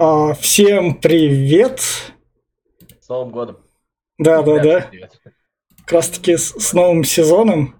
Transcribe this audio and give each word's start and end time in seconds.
А, 0.00 0.32
всем 0.34 0.94
привет! 0.94 1.80
С 3.00 3.08
Новым 3.08 3.30
годом. 3.30 3.58
Да, 4.16 4.42
да, 4.42 4.58
да. 4.60 4.80
привет. 4.88 5.20
Как 5.84 5.92
раз 5.92 6.08
таки 6.08 6.36
с, 6.36 6.50
с 6.50 6.72
новым 6.72 7.02
сезоном. 7.02 7.74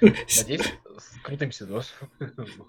Надеюсь, 0.00 0.62
с 0.98 1.20
крутым 1.22 1.52
сезоном. 1.52 1.82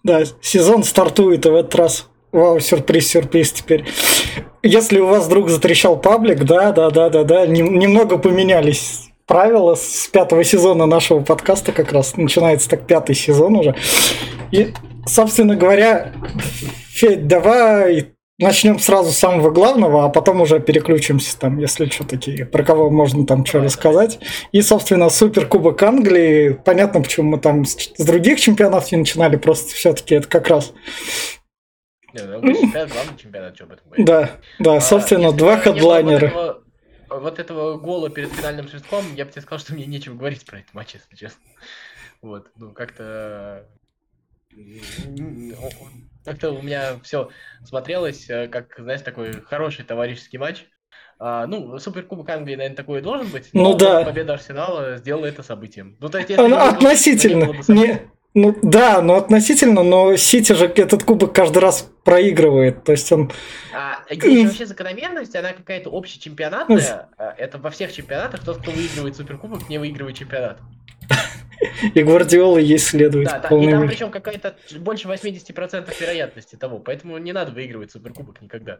Да, 0.04 0.24
сезон 0.42 0.84
стартует 0.84 1.46
и 1.46 1.50
в 1.50 1.56
этот 1.56 1.76
раз. 1.76 2.10
Вау, 2.32 2.60
сюрприз, 2.60 3.08
сюрприз 3.08 3.54
теперь. 3.54 3.86
Если 4.62 5.00
у 5.00 5.08
вас 5.08 5.26
вдруг 5.28 5.50
затрещал 5.50 6.00
паблик, 6.00 6.44
да, 6.44 6.72
да, 6.72 6.90
да, 6.90 7.10
да, 7.10 7.24
да, 7.24 7.48
нем- 7.48 7.80
немного 7.80 8.18
поменялись 8.18 9.09
правила 9.30 9.76
с 9.76 10.08
пятого 10.12 10.44
сезона 10.44 10.88
нашего 10.88 11.22
подкаста 11.22 11.72
как 11.72 11.94
раз. 11.94 12.18
Начинается 12.18 12.68
так 12.68 12.88
пятый 12.88 13.14
сезон 13.14 13.56
уже. 13.58 13.76
И, 14.52 14.74
собственно 15.06 15.56
говоря, 15.56 16.12
Федь, 16.90 17.28
давай 17.28 18.14
начнем 18.40 18.80
сразу 18.80 19.12
с 19.12 19.18
самого 19.18 19.52
главного, 19.52 20.06
а 20.06 20.10
потом 20.10 20.42
уже 20.42 20.60
переключимся 20.60 21.38
там, 21.38 21.60
если 21.60 21.86
что 21.86 22.06
такие, 22.06 22.44
про 22.44 22.64
кого 22.64 22.90
можно 22.90 23.24
там 23.28 23.46
что 23.46 23.60
рассказать. 23.60 24.20
И, 24.52 24.64
собственно, 24.64 25.10
Суперкубок 25.10 25.84
Англии. 25.84 26.60
Понятно, 26.66 27.02
почему 27.02 27.30
мы 27.30 27.38
там 27.38 27.66
с, 27.66 27.78
с 27.78 28.04
других 28.04 28.40
чемпионатов 28.40 28.92
не 28.92 28.98
начинали, 28.98 29.36
просто 29.36 29.76
все-таки 29.76 30.16
это 30.16 30.28
как 30.28 30.48
раз 30.48 30.74
Не, 32.16 32.24
ну. 32.24 32.72
Да, 34.04 34.32
да, 34.58 34.78
А, 34.78 34.82
собственно, 34.82 35.32
два 35.32 35.58
хедлайнера. 35.58 36.64
Вот 37.10 37.40
этого, 37.40 37.78
гола 37.78 38.10
перед 38.10 38.32
финальным 38.32 38.68
свистком, 38.68 39.16
я 39.16 39.26
бы 39.26 39.32
тебе 39.32 39.42
сказал, 39.42 39.60
что 39.60 39.74
мне 39.74 39.86
нечего 39.86 40.16
говорить 40.16 40.46
про 40.46 40.60
этот 40.60 40.74
матч, 40.74 40.94
если 40.96 41.16
честно. 41.16 41.42
Вот, 42.22 42.52
ну 42.56 42.72
как-то... 42.74 43.68
Как-то 46.26 46.52
у 46.52 46.62
меня 46.62 47.00
все 47.04 47.30
смотрелось, 47.64 48.30
э, 48.30 48.48
как, 48.48 48.76
знаешь, 48.78 49.02
такой 49.02 49.32
хороший 49.42 49.86
товарищеский 49.86 50.38
матч. 50.38 50.66
А, 51.18 51.48
ну, 51.48 51.78
Суперкубок 51.80 52.30
Англии, 52.30 52.56
наверное, 52.56 52.76
такой 52.76 53.00
и 53.00 53.02
должен 53.02 53.28
быть. 53.30 53.50
Ну 53.54 53.76
да. 53.76 54.04
Победа 54.04 54.34
Арсенала 54.34 54.98
сделала 54.98 55.26
это 55.26 55.44
событием. 55.44 55.98
Ну, 56.00 56.10
то 56.10 56.18
есть, 56.18 56.30
если 56.30 56.44
не 56.44 56.50
было- 56.50 56.70
относительно. 56.70 57.46
было 57.46 57.54
бы 57.58 57.64
события- 57.64 57.94
Не, 57.94 58.09
ну 58.36 58.56
да, 58.62 59.02
но 59.02 59.16
относительно, 59.16 59.84
но 59.84 60.16
Сити 60.16 60.54
же 60.54 60.66
этот 60.66 61.04
кубок 61.04 61.34
каждый 61.34 61.60
раз 61.60 61.90
проигрывает. 62.04 62.84
То 62.84 62.92
есть 62.92 63.12
он. 63.12 63.32
А, 63.74 64.04
есть 64.10 64.46
вообще 64.46 64.66
закономерность, 64.68 65.36
она 65.36 65.54
какая-то 65.54 65.90
общечемпионатная. 65.90 67.10
а, 67.18 67.34
Это 67.38 67.58
во 67.58 67.72
всех 67.72 67.92
чемпионатах 67.92 68.44
тот, 68.44 68.62
кто 68.62 68.72
выигрывает 68.72 69.16
суперкубок, 69.16 69.68
не 69.68 69.80
выигрывает 69.80 70.16
чемпионат. 70.18 70.60
И 71.94 72.04
Гвардиола 72.04 72.58
ей 72.60 72.78
следует 72.78 73.28
Да, 73.28 73.40
да, 73.40 73.58
и 73.58 73.70
там 73.70 73.88
причем 73.88 74.12
какая-то 74.12 74.56
больше 74.78 75.10
80% 75.10 76.00
вероятности 76.00 76.56
того, 76.56 76.80
поэтому 76.80 77.18
не 77.18 77.34
надо 77.34 77.52
выигрывать 77.52 77.92
суперкубок 77.92 78.42
никогда. 78.42 78.80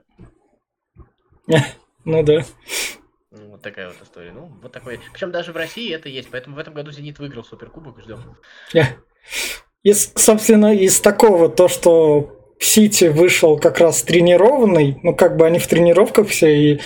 Ну 2.06 2.24
да. 2.24 2.46
Ну, 3.32 3.50
Вот 3.50 3.62
такая 3.62 3.90
вот 3.90 3.98
история. 4.02 4.32
Ну, 4.32 4.52
вот 4.62 4.72
такой. 4.72 5.02
Причем 5.12 5.32
даже 5.32 5.52
в 5.52 5.58
России 5.58 5.94
это 5.94 6.08
есть, 6.08 6.30
поэтому 6.32 6.56
в 6.56 6.60
этом 6.60 6.74
году 6.74 6.92
Зенит 6.92 7.20
выиграл 7.20 7.44
суперкубок, 7.44 8.00
ждем. 8.00 8.38
И, 8.74 8.82
с- 9.84 10.12
собственно, 10.16 10.74
из 10.76 11.00
такого, 11.00 11.50
то, 11.50 11.68
что 11.68 12.36
Сити 12.60 13.06
вышел 13.06 13.58
как 13.58 13.80
раз 13.80 14.02
тренированный, 14.04 15.00
ну, 15.04 15.16
как 15.16 15.38
бы 15.38 15.46
они 15.46 15.60
в 15.60 15.68
тренировках 15.68 16.28
все, 16.28 16.56
и 16.56 16.80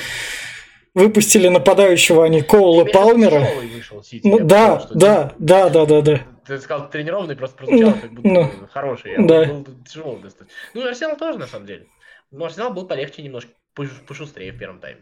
выпустили 0.94 1.48
нападающего 1.48 2.24
они 2.26 2.42
Коула 2.42 2.84
Тебе 2.84 2.94
Палмера. 2.94 3.48
вышел 3.76 4.04
Сити, 4.04 4.28
Ну 4.28 4.38
я 4.40 4.44
да, 4.46 4.80
что 4.80 4.94
да, 4.96 5.34
да, 5.40 5.70
да, 5.70 5.86
да, 5.86 6.02
да. 6.02 6.22
Ты 6.46 6.60
сказал 6.60 6.90
тренированный, 6.90 7.36
просто 7.36 7.58
прозвучало, 7.58 7.92
Ну, 7.96 8.02
как 8.02 8.12
будто 8.14 8.28
ну, 8.28 8.52
хороший. 8.72 9.16
А 9.16 9.22
да. 9.24 9.46
был 9.46 9.66
тяжелый 9.88 10.22
достаточно. 10.22 10.56
Ну, 10.74 10.86
и 10.86 10.90
Арсенал 10.90 11.18
тоже, 11.18 11.40
на 11.40 11.48
самом 11.48 11.66
деле. 11.66 11.88
Но 12.32 12.46
Арсенал 12.46 12.74
был 12.74 12.86
полегче 12.86 13.22
немножко, 13.24 13.50
пош- 13.76 14.06
пошустрее 14.08 14.52
в 14.52 14.60
первом 14.60 14.80
тайме. 14.80 15.02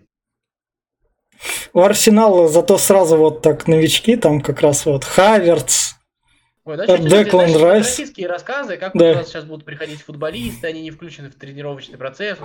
У 1.74 1.80
Арсенала 1.82 2.48
зато 2.48 2.78
сразу 2.78 3.18
вот 3.18 3.42
так 3.42 3.68
новички, 3.68 4.16
там 4.16 4.42
как 4.42 4.62
раз 4.62 4.86
вот 4.86 5.04
Хаверц, 5.04 5.96
Ой, 6.64 6.78
да, 6.78 6.98
Деклан 6.98 7.56
Райс. 7.56 7.88
российские 7.88 8.28
рассказы, 8.28 8.78
как 8.78 8.94
Да. 8.94 9.12
у 9.12 9.16
нас 9.16 9.28
сейчас 9.30 9.46
будут 9.46 9.66
приходить 9.66 10.02
футболисты, 10.02 10.68
они 10.68 10.82
не 10.84 10.92
включены 10.92 11.30
в 11.32 11.36
тренировочный 11.36 11.98
процесс. 11.98 12.38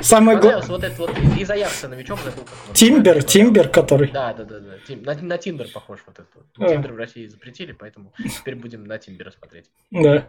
Самое 0.00 0.38
главное... 0.38 0.62
Вот 0.68 0.84
этот 0.84 0.98
вот 0.98 1.10
из 1.36 1.50
Аякса 1.50 1.88
новичок. 1.88 2.18
забыл, 2.20 2.44
Тимбер. 2.72 3.22
Тимбер, 3.22 3.68
который. 3.68 4.10
Да, 4.10 4.32
да, 4.32 4.44
да, 4.44 4.60
да. 4.60 4.74
Тим- 4.86 5.02
на, 5.02 5.14
на 5.14 5.38
Тиндер 5.38 5.68
похож 5.68 6.00
вот 6.06 6.18
этот. 6.18 6.28
вот. 6.34 6.46
А. 6.58 6.68
Тиндер 6.72 6.92
в 6.92 6.96
России 6.96 7.26
запретили, 7.26 7.72
поэтому 7.72 8.12
теперь 8.38 8.54
будем 8.54 8.84
на 8.84 8.98
Тимбера 8.98 9.30
смотреть. 9.30 9.66
Да. 9.90 10.28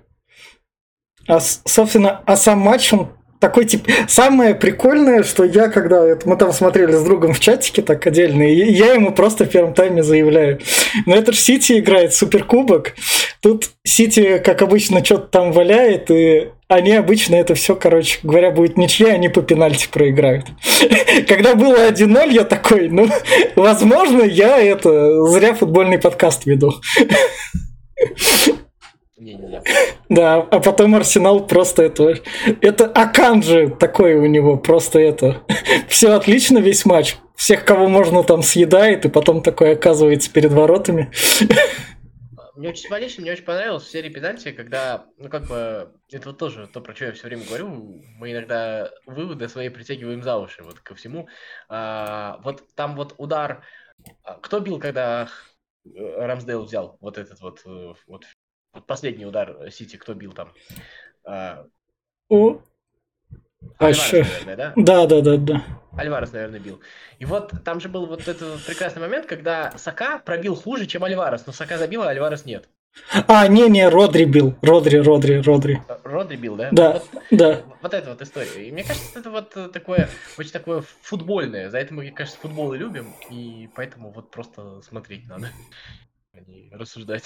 А, 1.28 1.40
собственно, 1.40 2.24
а 2.26 2.36
сам 2.36 2.60
матч, 2.60 2.92
он 2.94 3.12
такой 3.40 3.66
тип... 3.66 3.88
Самое 4.08 4.54
прикольное, 4.54 5.24
что 5.24 5.44
я, 5.44 5.70
когда 5.70 6.06
это, 6.06 6.28
мы 6.28 6.36
там 6.36 6.52
смотрели 6.52 6.92
с 6.92 7.04
другом 7.04 7.34
в 7.34 7.40
чатике 7.40 7.82
так 7.82 8.06
отдельно, 8.06 8.44
и 8.44 8.72
я 8.72 8.94
ему 8.94 9.12
просто 9.12 9.46
в 9.46 9.50
первом 9.50 9.74
тайме 9.74 10.04
заявляю. 10.04 10.60
Но 11.06 11.16
это 11.16 11.32
же 11.32 11.40
Сити 11.40 11.80
играет 11.80 12.14
суперкубок. 12.14 12.96
Тут 13.42 13.70
Сити, 13.86 14.42
как 14.44 14.62
обычно, 14.62 15.04
что-то 15.04 15.28
там 15.28 15.52
валяет, 15.52 16.12
и 16.12 16.50
они 16.68 16.92
обычно 16.94 17.36
это 17.36 17.56
все, 17.56 17.76
короче 17.76 18.20
говоря, 18.22 18.52
будет 18.52 18.78
ничья, 18.78 19.14
они 19.14 19.30
по 19.30 19.42
пенальти 19.42 19.88
проиграют. 19.92 20.46
Когда 21.28 21.56
было 21.56 21.90
1-0, 21.90 22.32
я 22.32 22.44
такой, 22.44 22.90
ну, 22.90 23.08
возможно, 23.56 24.22
я 24.22 24.60
это 24.60 25.26
зря 25.26 25.54
футбольный 25.54 25.98
подкаст 25.98 26.46
веду. 26.46 26.74
Да, 30.10 30.36
а 30.38 30.60
потом 30.60 30.96
Арсенал 30.96 31.46
просто 31.46 31.84
это... 31.84 32.16
Это 32.62 32.86
Аканджи 32.86 33.70
такой 33.70 34.16
у 34.16 34.26
него, 34.26 34.58
просто 34.58 35.00
это... 35.00 35.42
Все 35.88 36.14
отлично 36.14 36.60
весь 36.60 36.86
матч. 36.86 37.18
Всех, 37.36 37.66
кого 37.66 37.88
можно, 37.88 38.24
там 38.24 38.44
съедает, 38.44 39.06
и 39.06 39.10
потом 39.10 39.42
такой 39.42 39.74
оказывается 39.74 40.32
перед 40.32 40.52
воротами. 40.52 41.12
Мне 42.60 42.72
очень 42.72 42.84
символично, 42.84 43.22
мне 43.22 43.32
очень 43.32 43.46
понравилось 43.46 43.84
в 43.84 43.90
серии 43.90 44.10
пенальти, 44.10 44.52
когда, 44.52 45.06
ну 45.18 45.30
как 45.30 45.48
бы, 45.48 45.94
это 46.12 46.28
вот 46.28 46.40
тоже 46.40 46.68
то, 46.68 46.82
про 46.82 46.94
что 46.94 47.06
я 47.06 47.14
все 47.14 47.28
время 47.28 47.46
говорю, 47.46 47.70
мы 48.18 48.34
иногда 48.34 48.92
выводы 49.06 49.48
свои 49.48 49.70
притягиваем 49.70 50.22
за 50.22 50.36
уши, 50.36 50.62
вот 50.62 50.78
ко 50.82 50.94
всему. 50.94 51.30
А, 51.70 52.42
вот 52.44 52.66
там 52.76 52.98
вот 52.98 53.16
удар, 53.18 53.64
а, 54.24 54.34
кто 54.42 54.60
бил, 54.60 54.78
когда 54.78 55.30
э, 55.86 55.90
Рамсдейл 55.96 56.66
взял 56.66 56.98
вот 57.00 57.18
этот 57.18 57.40
вот, 57.40 57.62
э, 57.66 57.70
вот, 57.70 57.98
вот 58.08 58.26
последний 58.88 59.26
удар 59.26 59.72
Сити, 59.72 59.96
кто 59.98 60.14
бил 60.14 60.34
там? 60.34 60.54
А, 61.24 61.66
О, 62.30 62.62
а 63.78 63.86
Альварес, 63.86 64.14
ещё- 64.14 64.24
наверное, 64.24 64.56
да? 64.56 64.74
Да, 64.76 65.06
да, 65.08 65.22
да, 65.22 65.38
да. 65.38 65.64
Альварес, 65.98 66.32
наверное, 66.32 66.60
бил. 66.60 66.80
И 67.18 67.26
вот 67.26 67.52
там 67.66 67.80
же 67.82 67.90
был 67.90 68.06
вот 68.06 68.28
этот 68.28 68.66
прекрасный 68.66 69.02
момент, 69.02 69.26
когда 69.26 69.72
Сака 69.78 70.20
пробил 70.20 70.56
хуже, 70.56 70.86
чем 70.86 71.04
Альварес, 71.04 71.46
но 71.46 71.54
Сака 71.54 71.78
забил, 71.78 72.04
а 72.04 72.10
Альварес 72.10 72.46
нет. 72.46 72.70
А, 73.28 73.48
не-не, 73.48 73.88
Родри 73.88 74.26
бил. 74.26 74.56
Родри, 74.62 74.98
Родри, 74.98 75.42
Родри. 75.42 75.80
Родри 76.04 76.38
бил, 76.38 76.56
да? 76.56 76.70
Да, 76.72 76.94
Вот 76.94 77.10
да. 77.32 77.62
Вот 77.82 77.94
эта 77.94 78.10
вот 78.10 78.22
история. 78.22 78.68
И 78.68 78.72
мне 78.72 78.84
кажется, 78.84 79.20
это 79.20 79.30
вот 79.30 79.72
такое, 79.72 80.10
очень 80.38 80.52
такое 80.52 80.84
футбольное. 81.02 81.70
За 81.70 81.78
это 81.78 81.94
мы, 81.94 82.04
мне 82.04 82.12
кажется, 82.12 82.40
футбол 82.40 82.74
и 82.74 82.78
любим, 82.78 83.14
и 83.30 83.70
поэтому 83.76 84.12
вот 84.12 84.32
просто 84.32 84.82
смотреть 84.82 85.28
надо, 85.28 85.50
а 86.34 86.40
не 86.42 86.72
рассуждать. 86.74 87.26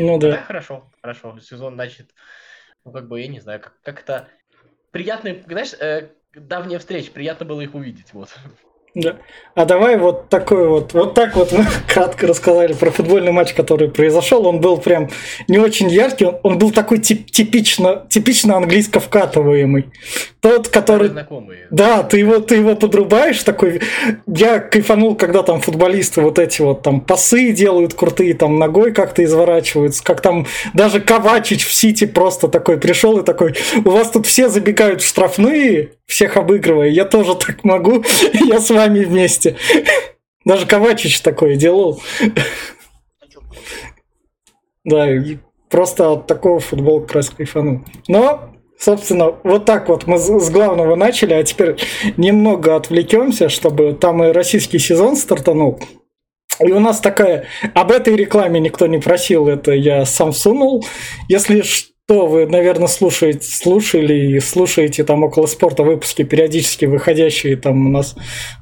Ну 0.00 0.18
Да, 0.18 0.30
да. 0.30 0.42
хорошо, 0.42 0.90
хорошо. 1.00 1.38
Сезон, 1.40 1.74
значит, 1.74 2.14
ну 2.84 2.92
как 2.92 3.08
бы, 3.08 3.20
я 3.20 3.28
не 3.28 3.40
знаю, 3.40 3.60
как, 3.60 3.80
как 3.82 4.00
это 4.00 4.28
приятно, 4.90 5.36
знаешь, 5.46 5.74
э, 5.74 6.10
давняя 6.34 6.78
встреча, 6.78 7.12
приятно 7.12 7.44
было 7.46 7.60
их 7.60 7.74
увидеть, 7.74 8.12
вот. 8.12 8.34
Да. 8.94 9.16
А 9.54 9.64
давай 9.64 9.98
вот 9.98 10.28
такой 10.28 10.68
вот, 10.68 10.94
вот 10.94 11.14
так 11.14 11.36
вот 11.36 11.52
мы 11.52 11.66
кратко 11.88 12.26
рассказали 12.26 12.72
про 12.72 12.90
футбольный 12.90 13.30
матч, 13.30 13.52
который 13.52 13.88
произошел. 13.88 14.46
Он 14.46 14.60
был 14.60 14.78
прям 14.78 15.10
не 15.48 15.58
очень 15.58 15.88
яркий, 15.88 16.24
он, 16.24 16.38
он 16.42 16.58
был 16.58 16.70
такой 16.70 16.98
тип- 16.98 17.30
типично, 17.30 18.06
типично 18.08 18.56
английско 18.56 19.00
вкатываемый. 19.00 19.86
Тот, 20.40 20.68
который... 20.68 21.08
знакомые. 21.08 21.66
Да, 21.70 22.02
ты 22.02 22.18
его, 22.18 22.38
ты 22.38 22.56
его 22.56 22.74
подрубаешь 22.74 23.42
такой. 23.42 23.80
Я 24.26 24.58
кайфанул, 24.58 25.14
когда 25.14 25.42
там 25.42 25.60
футболисты 25.60 26.20
вот 26.20 26.38
эти 26.38 26.62
вот 26.62 26.82
там 26.82 27.00
пасы 27.00 27.52
делают 27.52 27.94
крутые, 27.94 28.34
там 28.34 28.58
ногой 28.58 28.92
как-то 28.92 29.22
изворачиваются, 29.22 30.02
как 30.02 30.20
там 30.20 30.46
даже 30.74 31.00
Ковачич 31.00 31.66
в 31.66 31.72
Сити 31.72 32.06
просто 32.06 32.48
такой 32.48 32.78
пришел 32.78 33.18
и 33.18 33.24
такой, 33.24 33.54
у 33.84 33.90
вас 33.90 34.10
тут 34.10 34.26
все 34.26 34.48
забегают 34.48 35.02
в 35.02 35.06
штрафные, 35.06 35.90
всех 36.06 36.36
обыгрывая, 36.36 36.88
я 36.88 37.04
тоже 37.04 37.34
так 37.34 37.62
могу, 37.62 38.02
я 38.32 38.58
с 38.60 38.70
вами 38.70 38.79
вместе. 38.88 39.56
Даже 40.44 40.66
Ковачич 40.66 41.20
такое 41.20 41.56
делал. 41.56 42.00
Да, 44.84 45.10
и 45.10 45.36
просто 45.68 46.10
от 46.10 46.26
такого 46.26 46.60
футбола 46.60 47.00
как 47.00 47.12
раз 47.12 47.30
кайфанул. 47.30 47.82
Но, 48.08 48.50
собственно, 48.78 49.36
вот 49.44 49.66
так 49.66 49.88
вот 49.88 50.06
мы 50.06 50.18
с 50.18 50.50
главного 50.50 50.96
начали, 50.96 51.34
а 51.34 51.42
теперь 51.42 51.76
немного 52.16 52.76
отвлекемся, 52.76 53.48
чтобы 53.48 53.92
там 53.92 54.24
и 54.24 54.32
российский 54.32 54.78
сезон 54.78 55.16
стартанул. 55.16 55.80
И 56.60 56.72
у 56.72 56.80
нас 56.80 57.00
такая, 57.00 57.46
об 57.74 57.90
этой 57.90 58.16
рекламе 58.16 58.60
никто 58.60 58.86
не 58.86 58.98
просил, 58.98 59.48
это 59.48 59.72
я 59.72 60.04
сам 60.04 60.32
сунул. 60.32 60.84
Если 61.28 61.62
что, 62.10 62.26
вы, 62.26 62.44
наверное, 62.44 62.88
слушаете, 62.88 63.46
слушали 63.46 64.34
и 64.34 64.40
слушаете 64.40 65.04
там 65.04 65.22
около 65.22 65.46
спорта 65.46 65.84
выпуски 65.84 66.24
периодически 66.24 66.86
выходящие 66.86 67.56
там 67.56 67.86
у 67.86 67.88
нас 67.88 68.16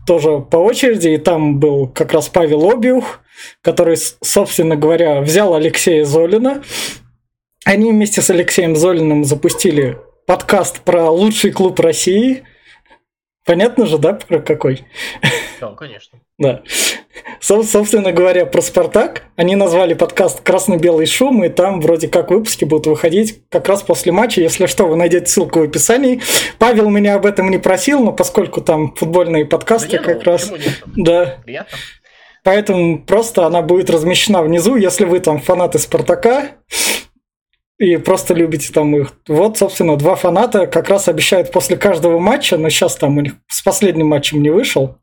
тоже 0.06 0.40
по 0.40 0.58
очереди. 0.58 1.08
И 1.08 1.16
там 1.16 1.58
был 1.58 1.88
как 1.88 2.12
раз 2.12 2.28
Павел 2.28 2.70
Обиух, 2.70 3.20
который, 3.62 3.96
собственно 4.22 4.76
говоря, 4.76 5.22
взял 5.22 5.54
Алексея 5.54 6.04
Золина. 6.04 6.62
Они 7.64 7.90
вместе 7.90 8.20
с 8.20 8.28
Алексеем 8.28 8.76
Золиным 8.76 9.24
запустили 9.24 9.96
подкаст 10.26 10.82
про 10.82 11.08
лучший 11.10 11.50
клуб 11.50 11.80
России. 11.80 12.42
Понятно 13.48 13.86
же, 13.86 13.96
да, 13.96 14.12
про 14.12 14.40
какой? 14.40 14.84
Да, 15.58 15.68
конечно. 15.68 16.18
Да. 16.38 16.62
Собственно 17.40 18.12
говоря, 18.12 18.44
про 18.44 18.60
«Спартак» 18.60 19.22
они 19.36 19.56
назвали 19.56 19.94
подкаст 19.94 20.42
«Красно-белый 20.42 21.06
шум», 21.06 21.42
и 21.42 21.48
там 21.48 21.80
вроде 21.80 22.08
как 22.08 22.30
выпуски 22.30 22.66
будут 22.66 22.88
выходить 22.88 23.40
как 23.48 23.66
раз 23.66 23.82
после 23.82 24.12
матча. 24.12 24.42
Если 24.42 24.66
что, 24.66 24.84
вы 24.84 24.96
найдете 24.96 25.26
ссылку 25.28 25.60
в 25.60 25.62
описании. 25.62 26.20
Павел 26.58 26.90
меня 26.90 27.14
об 27.14 27.24
этом 27.24 27.50
не 27.50 27.56
просил, 27.56 28.04
но 28.04 28.12
поскольку 28.12 28.60
там 28.60 28.94
футбольные 28.94 29.46
подкасты 29.46 29.96
да 29.96 30.04
как 30.04 30.26
ну, 30.26 30.32
раз... 30.32 30.52
Да. 30.94 31.38
Приятно. 31.42 31.78
Поэтому 32.44 33.02
просто 33.02 33.46
она 33.46 33.62
будет 33.62 33.88
размещена 33.88 34.42
внизу, 34.42 34.76
если 34.76 35.06
вы 35.06 35.20
там 35.20 35.40
фанаты 35.40 35.78
«Спартака», 35.78 36.50
и 37.78 37.96
просто 37.96 38.34
любите 38.34 38.72
там 38.72 38.94
их. 38.96 39.12
Вот, 39.26 39.56
собственно, 39.56 39.96
два 39.96 40.16
фаната 40.16 40.66
как 40.66 40.88
раз 40.88 41.08
обещают 41.08 41.52
после 41.52 41.76
каждого 41.76 42.18
матча, 42.18 42.58
но 42.58 42.68
сейчас 42.68 42.96
там 42.96 43.16
у 43.16 43.20
них 43.20 43.34
с 43.46 43.62
последним 43.62 44.08
матчем 44.08 44.42
не 44.42 44.50
вышел. 44.50 44.98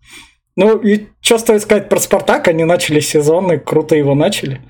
Ну, 0.57 0.79
и 0.79 1.07
что 1.21 1.37
стоит 1.37 1.61
сказать 1.61 1.89
про 1.89 1.99
Спартак, 1.99 2.47
они 2.47 2.63
начали 2.63 2.99
сезон 2.99 3.51
и 3.51 3.57
круто 3.57 3.95
его 3.95 4.13
начали. 4.13 4.61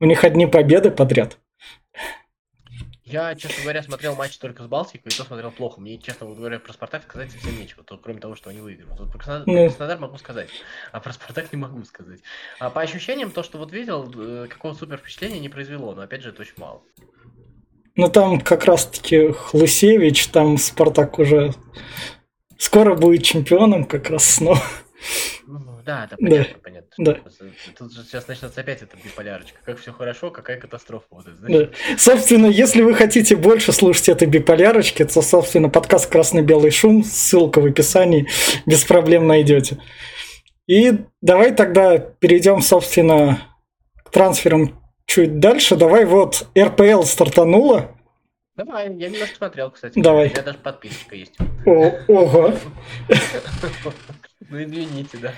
У 0.00 0.06
них 0.06 0.24
одни 0.24 0.46
победы 0.46 0.90
подряд. 0.90 1.38
Я, 3.10 3.34
честно 3.34 3.62
говоря, 3.64 3.82
смотрел 3.82 4.14
матч 4.14 4.38
только 4.38 4.62
с 4.62 4.66
Балтикой, 4.68 5.10
и 5.10 5.16
то 5.16 5.24
смотрел 5.24 5.50
плохо. 5.50 5.80
Мне, 5.80 5.98
честно 5.98 6.28
говоря, 6.28 6.60
про 6.60 6.72
Спартак 6.72 7.02
сказать 7.02 7.32
совсем 7.32 7.58
нечего, 7.58 7.82
то, 7.82 7.98
кроме 7.98 8.20
того, 8.20 8.36
что 8.36 8.50
они 8.50 8.60
выиграли. 8.60 8.88
Вот 8.96 9.10
про 9.10 9.18
Краснодар, 9.18 9.46
ну. 9.48 9.66
Краснодар 9.66 9.98
могу 9.98 10.16
сказать, 10.16 10.48
а 10.92 11.00
про 11.00 11.12
Спартак 11.12 11.52
не 11.52 11.58
могу 11.58 11.82
сказать. 11.84 12.20
А 12.60 12.70
по 12.70 12.80
ощущениям, 12.82 13.32
то, 13.32 13.42
что 13.42 13.58
вот 13.58 13.72
видел, 13.72 14.12
э, 14.16 14.46
какого 14.48 14.74
супер 14.74 14.98
впечатления 14.98 15.40
не 15.40 15.48
произвело, 15.48 15.92
но 15.92 16.02
опять 16.02 16.22
же, 16.22 16.28
это 16.28 16.42
очень 16.42 16.54
мало. 16.56 16.82
Ну 17.96 18.08
там 18.08 18.40
как 18.40 18.64
раз-таки 18.64 19.32
Хлусевич, 19.32 20.28
там 20.28 20.58
Спартак 20.58 21.18
уже 21.18 21.52
скоро 22.58 22.94
будет 22.94 23.24
чемпионом 23.24 23.84
как 23.84 24.10
раз 24.10 24.24
снова. 24.24 24.62
Ну, 25.46 25.80
да, 25.84 26.04
это 26.04 26.16
понятно, 26.16 26.54
да. 26.54 26.60
понятно. 26.62 26.90
Да. 26.98 27.16
Тут 27.76 27.92
же 27.92 28.04
сейчас 28.04 28.28
начнется 28.28 28.60
опять 28.60 28.82
эта 28.82 28.96
биполярочка. 29.02 29.58
Как 29.64 29.78
все 29.78 29.92
хорошо, 29.92 30.30
какая 30.30 30.58
катастрофа. 30.58 31.06
Вот 31.10 31.26
это, 31.26 31.36
да. 31.40 31.96
Собственно, 31.96 32.46
если 32.46 32.82
вы 32.82 32.94
хотите 32.94 33.34
больше 33.34 33.72
слушать 33.72 34.08
этой 34.08 34.28
биполярочки, 34.28 35.04
то, 35.04 35.22
собственно, 35.22 35.68
подкаст 35.68 36.10
«Красно-белый 36.10 36.70
шум», 36.70 37.02
ссылка 37.02 37.60
в 37.60 37.66
описании, 37.66 38.28
без 38.66 38.84
проблем 38.84 39.26
найдете. 39.26 39.78
И 40.66 40.98
давай 41.20 41.52
тогда 41.52 41.98
перейдем, 41.98 42.60
собственно, 42.60 43.40
к 44.04 44.10
трансферам 44.10 44.79
чуть 45.10 45.40
дальше. 45.40 45.76
Давай 45.76 46.04
вот 46.04 46.46
РПЛ 46.56 47.02
стартанула. 47.02 47.90
Давай, 48.56 48.94
я 48.94 49.08
немножко 49.08 49.36
смотрел, 49.36 49.70
кстати. 49.70 49.98
Давай. 49.98 50.28
У 50.28 50.30
меня 50.30 50.42
даже 50.42 50.58
подписочка 50.58 51.16
есть. 51.16 51.36
О, 51.66 51.92
ого. 52.08 52.54
Ну 54.48 54.62
извините, 54.62 55.18
да. 55.18 55.32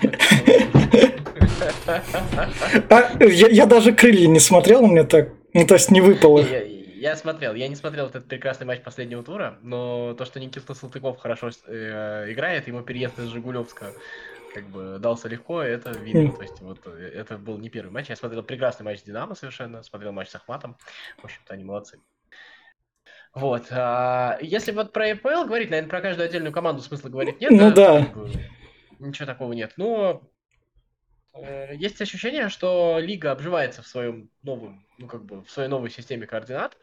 А, 2.89 3.23
я, 3.23 3.47
я 3.47 3.65
даже 3.65 3.93
крылья 3.93 4.27
не 4.27 4.39
смотрел, 4.39 4.83
у 4.83 4.87
меня 4.87 5.03
так, 5.03 5.29
ну 5.53 5.65
то 5.65 5.75
есть 5.75 5.91
не 5.91 6.01
выпало. 6.01 6.39
Я, 6.39 6.63
я 6.63 7.15
смотрел, 7.15 7.53
я 7.53 7.67
не 7.67 7.75
смотрел 7.75 8.07
этот 8.07 8.27
прекрасный 8.27 8.65
матч 8.65 8.81
последнего 8.81 9.23
тура, 9.23 9.57
но 9.61 10.13
то, 10.15 10.25
что 10.25 10.39
Никита 10.39 10.73
Салтыков 10.73 11.19
хорошо 11.19 11.51
э, 11.67 12.31
играет, 12.31 12.67
ему 12.67 12.81
переезд 12.81 13.19
из 13.19 13.25
Жигулевска 13.25 13.93
как 14.53 14.69
бы 14.69 14.97
дался 14.99 15.27
легко, 15.27 15.61
это 15.61 15.91
видно. 15.99 16.31
То 16.31 16.41
есть 16.43 16.61
вот 16.61 16.79
э, 16.85 17.11
это 17.13 17.37
был 17.37 17.57
не 17.57 17.69
первый 17.69 17.91
матч. 17.91 18.09
Я 18.09 18.15
смотрел 18.15 18.43
прекрасный 18.43 18.83
матч 18.83 18.99
с 18.99 19.03
Динамо 19.03 19.35
совершенно, 19.35 19.83
смотрел 19.83 20.11
матч 20.11 20.29
с 20.29 20.35
Ахматом. 20.35 20.77
В 21.17 21.25
общем-то, 21.25 21.53
они 21.53 21.63
молодцы. 21.63 21.99
Вот. 23.33 23.65
А, 23.71 24.37
если 24.41 24.71
вот 24.71 24.93
про 24.93 25.11
EPL 25.11 25.45
говорить, 25.45 25.69
наверное, 25.69 25.89
про 25.89 26.01
каждую 26.01 26.27
отдельную 26.27 26.53
команду 26.53 26.81
смысла 26.81 27.09
говорить 27.09 27.41
нет. 27.41 27.51
Ну 27.51 27.71
да. 27.73 27.99
да. 27.99 28.07
Ничего 28.99 29.25
такого 29.25 29.53
нет. 29.53 29.73
Но 29.77 30.21
э, 31.33 31.75
есть 31.75 31.99
ощущение, 32.01 32.49
что 32.49 32.99
лига 32.99 33.31
обживается 33.31 33.81
в 33.81 33.87
своем 33.87 34.29
новом, 34.43 34.85
ну 34.99 35.07
как 35.07 35.25
бы 35.25 35.43
в 35.43 35.49
своей 35.49 35.69
новой 35.69 35.89
системе 35.89 36.27
координат. 36.27 36.77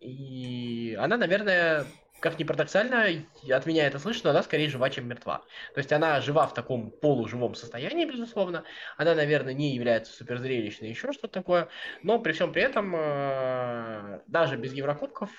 И 0.00 0.96
она, 0.98 1.18
наверное, 1.18 1.84
как 2.20 2.38
ни 2.38 2.44
парадоксально, 2.44 3.24
от 3.50 3.66
меня 3.66 3.86
это 3.86 3.98
слышно, 3.98 4.24
но 4.24 4.30
она 4.30 4.42
скорее 4.42 4.68
жива, 4.68 4.90
чем 4.90 5.08
мертва. 5.08 5.38
То 5.74 5.78
есть 5.78 5.92
она 5.92 6.20
жива 6.20 6.46
в 6.46 6.54
таком 6.54 6.90
полуживом 6.90 7.54
состоянии, 7.54 8.04
безусловно. 8.04 8.64
Она, 8.96 9.14
наверное, 9.14 9.54
не 9.54 9.74
является 9.74 10.12
суперзрелищной, 10.12 10.90
еще 10.90 11.12
что-то 11.12 11.34
такое. 11.34 11.68
Но 12.02 12.18
при 12.18 12.32
всем 12.32 12.52
при 12.52 12.62
этом, 12.62 12.94
э, 12.94 14.20
даже 14.26 14.56
без 14.56 14.72
Еврокубков, 14.72 15.30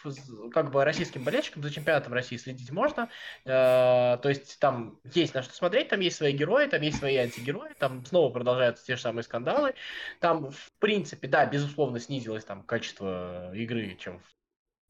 как 0.52 0.72
бы 0.72 0.84
российским 0.84 1.24
болельщикам 1.24 1.64
за 1.64 1.72
чемпионатом 1.72 2.14
России 2.14 2.38
следить 2.38 2.72
можно. 2.72 3.10
Э, 3.46 4.18
то 4.22 4.30
есть 4.30 4.60
там 4.60 5.00
есть 5.14 5.34
на 5.34 5.44
что 5.44 5.54
смотреть, 5.54 5.90
там 5.90 6.00
есть 6.00 6.18
свои 6.18 6.34
герои, 6.34 6.68
там 6.68 6.82
есть 6.82 6.98
свои 6.98 7.18
антигерои, 7.18 7.74
там 7.78 8.04
снова 8.06 8.32
продолжаются 8.32 8.86
те 8.86 8.96
же 8.96 9.02
самые 9.02 9.24
скандалы. 9.24 9.76
Там, 10.20 10.52
в 10.52 10.72
принципе, 10.80 11.28
да, 11.28 11.46
безусловно, 11.46 12.00
снизилось 12.00 12.44
там 12.44 12.64
качество 12.64 13.54
игры, 13.54 13.96
чем 14.00 14.22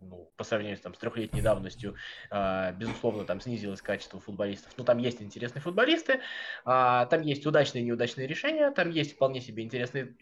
ну, 0.01 0.31
по 0.35 0.43
сравнению 0.43 0.77
там, 0.79 0.93
с 0.93 0.97
трехлетней 0.97 1.41
давностью, 1.41 1.95
э, 2.29 2.73
безусловно, 2.73 3.25
там 3.25 3.39
снизилось 3.39 3.81
качество 3.81 4.19
футболистов. 4.19 4.73
Но 4.77 4.83
там 4.83 4.97
есть 4.97 5.21
интересные 5.21 5.61
футболисты, 5.61 6.13
э, 6.13 6.19
там 6.65 7.21
есть 7.21 7.45
удачные 7.45 7.83
и 7.83 7.85
неудачные 7.85 8.27
решения, 8.27 8.71
там 8.71 8.89
есть 8.89 9.13
вполне 9.13 9.41
себе 9.41 9.63
интересные 9.63 10.15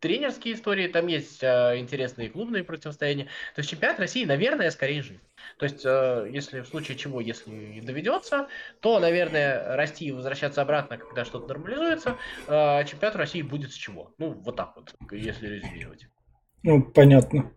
тренерские 0.00 0.54
истории, 0.54 0.88
там 0.88 1.06
есть 1.06 1.42
э, 1.42 1.78
интересные 1.78 2.30
клубные 2.30 2.64
противостояния. 2.64 3.24
То 3.54 3.60
есть 3.60 3.70
чемпионат 3.70 3.98
России, 3.98 4.24
наверное, 4.24 4.70
скорее 4.70 5.02
жив. 5.02 5.18
То 5.58 5.64
есть, 5.64 5.84
э, 5.84 6.28
если 6.30 6.60
в 6.60 6.68
случае 6.68 6.96
чего, 6.96 7.20
если 7.20 7.80
доведется, 7.80 8.48
то, 8.80 9.00
наверное, 9.00 9.76
расти 9.76 10.06
и 10.06 10.12
возвращаться 10.12 10.62
обратно, 10.62 10.98
когда 10.98 11.24
что-то 11.24 11.48
нормализуется, 11.48 12.16
э, 12.46 12.84
чемпионат 12.84 13.16
России 13.16 13.42
будет 13.42 13.72
с 13.72 13.74
чего. 13.74 14.12
Ну, 14.18 14.32
вот 14.32 14.56
так 14.56 14.74
вот, 14.76 14.94
если 15.10 15.48
резюмировать. 15.48 16.06
Ну, 16.62 16.82
понятно. 16.82 17.52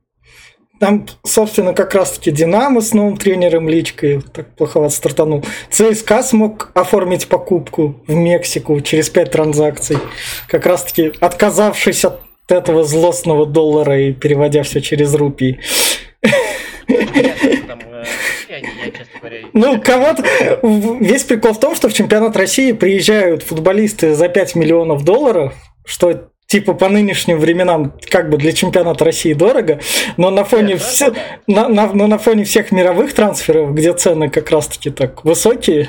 Там, 0.82 1.06
собственно, 1.24 1.76
как 1.76 1.94
раз-таки 1.94 2.32
Динамо 2.32 2.82
с 2.82 2.96
новым 2.96 3.16
тренером 3.16 3.70
Личкой 3.70 4.20
так 4.34 4.56
плоховато 4.56 4.96
стартанул. 4.96 5.46
ЦСКА 5.70 6.24
смог 6.24 6.72
оформить 6.74 7.28
покупку 7.28 8.02
в 8.08 8.16
Мексику 8.16 8.82
через 8.82 9.08
пять 9.12 9.30
транзакций. 9.30 10.00
Как 10.48 10.66
раз-таки 10.66 11.14
отказавшись 11.20 12.04
от 12.04 12.22
этого 12.48 12.84
злостного 12.84 13.46
доллара 13.46 14.02
и 14.02 14.12
переводя 14.12 14.64
все 14.64 14.82
через 14.82 15.14
рупии. 15.14 15.60
Ну, 19.54 19.80
кого-то... 19.80 20.24
Весь 21.00 21.26
прикол 21.26 21.54
в 21.54 21.60
том, 21.60 21.76
что 21.76 21.90
в 21.90 21.94
чемпионат 21.94 22.36
России 22.36 22.72
приезжают 22.72 23.44
футболисты 23.44 24.16
за 24.16 24.30
5 24.30 24.56
миллионов 24.56 25.06
долларов, 25.06 25.54
что 25.86 26.32
типа 26.52 26.74
по 26.74 26.90
нынешним 26.90 27.40
временам 27.40 27.98
как 28.10 28.30
бы 28.30 28.38
для 28.38 28.52
чемпионата 28.52 29.06
России 29.06 29.34
дорого, 29.34 29.80
но 30.18 30.32
на 30.32 30.44
фоне, 30.44 30.74
Нет, 30.74 30.82
все, 30.82 31.14
на, 31.48 31.70
на, 31.70 31.94
но 31.94 32.08
на 32.08 32.18
фоне 32.18 32.44
всех 32.44 32.74
мировых 32.74 33.14
трансферов, 33.14 33.74
где 33.74 33.94
цены 33.94 34.30
как 34.30 34.52
раз-таки 34.52 34.90
так 34.90 35.24
высокие. 35.24 35.88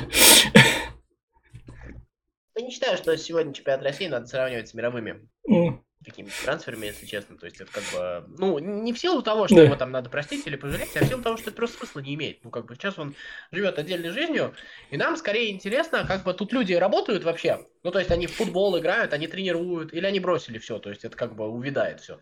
Я 2.55 2.61
не 2.61 2.71
считаю, 2.71 2.95
что 2.95 3.17
сегодня 3.17 3.53
чемпионат 3.53 3.83
России 3.83 4.07
надо 4.07 4.25
сравнивать 4.27 4.69
с 4.69 4.73
мировыми. 4.73 5.15
Mm 5.49 5.79
какими-то 6.03 6.35
трансферами, 6.43 6.87
если 6.87 7.05
честно. 7.05 7.37
То 7.37 7.45
есть 7.45 7.59
это 7.59 7.71
как 7.71 7.83
бы, 7.93 8.25
ну, 8.37 8.59
не 8.59 8.93
в 8.93 8.99
силу 8.99 9.21
того, 9.21 9.47
что 9.47 9.57
да. 9.57 9.63
его 9.63 9.75
там 9.75 9.91
надо 9.91 10.09
простить 10.09 10.45
или 10.45 10.55
пожалеть, 10.55 10.95
а 10.95 11.03
в 11.03 11.07
силу 11.07 11.21
того, 11.21 11.37
что 11.37 11.49
это 11.49 11.57
просто 11.57 11.77
смысла 11.77 11.99
не 11.99 12.15
имеет. 12.15 12.43
Ну, 12.43 12.49
как 12.49 12.65
бы 12.65 12.75
сейчас 12.75 12.97
он 12.99 13.15
живет 13.51 13.79
отдельной 13.79 14.09
жизнью, 14.09 14.53
и 14.91 14.97
нам 14.97 15.17
скорее 15.17 15.51
интересно, 15.51 16.05
как 16.07 16.23
бы 16.23 16.33
тут 16.33 16.53
люди 16.53 16.73
работают 16.73 17.23
вообще. 17.23 17.65
Ну, 17.83 17.91
то 17.91 17.99
есть 17.99 18.11
они 18.11 18.27
в 18.27 18.33
футбол 18.33 18.77
играют, 18.79 19.13
они 19.13 19.27
тренируют, 19.27 19.93
или 19.93 20.05
они 20.05 20.19
бросили 20.19 20.57
все, 20.57 20.79
то 20.79 20.89
есть 20.89 21.03
это 21.03 21.15
как 21.17 21.35
бы 21.35 21.47
увядает 21.47 21.99
все. 21.99 22.19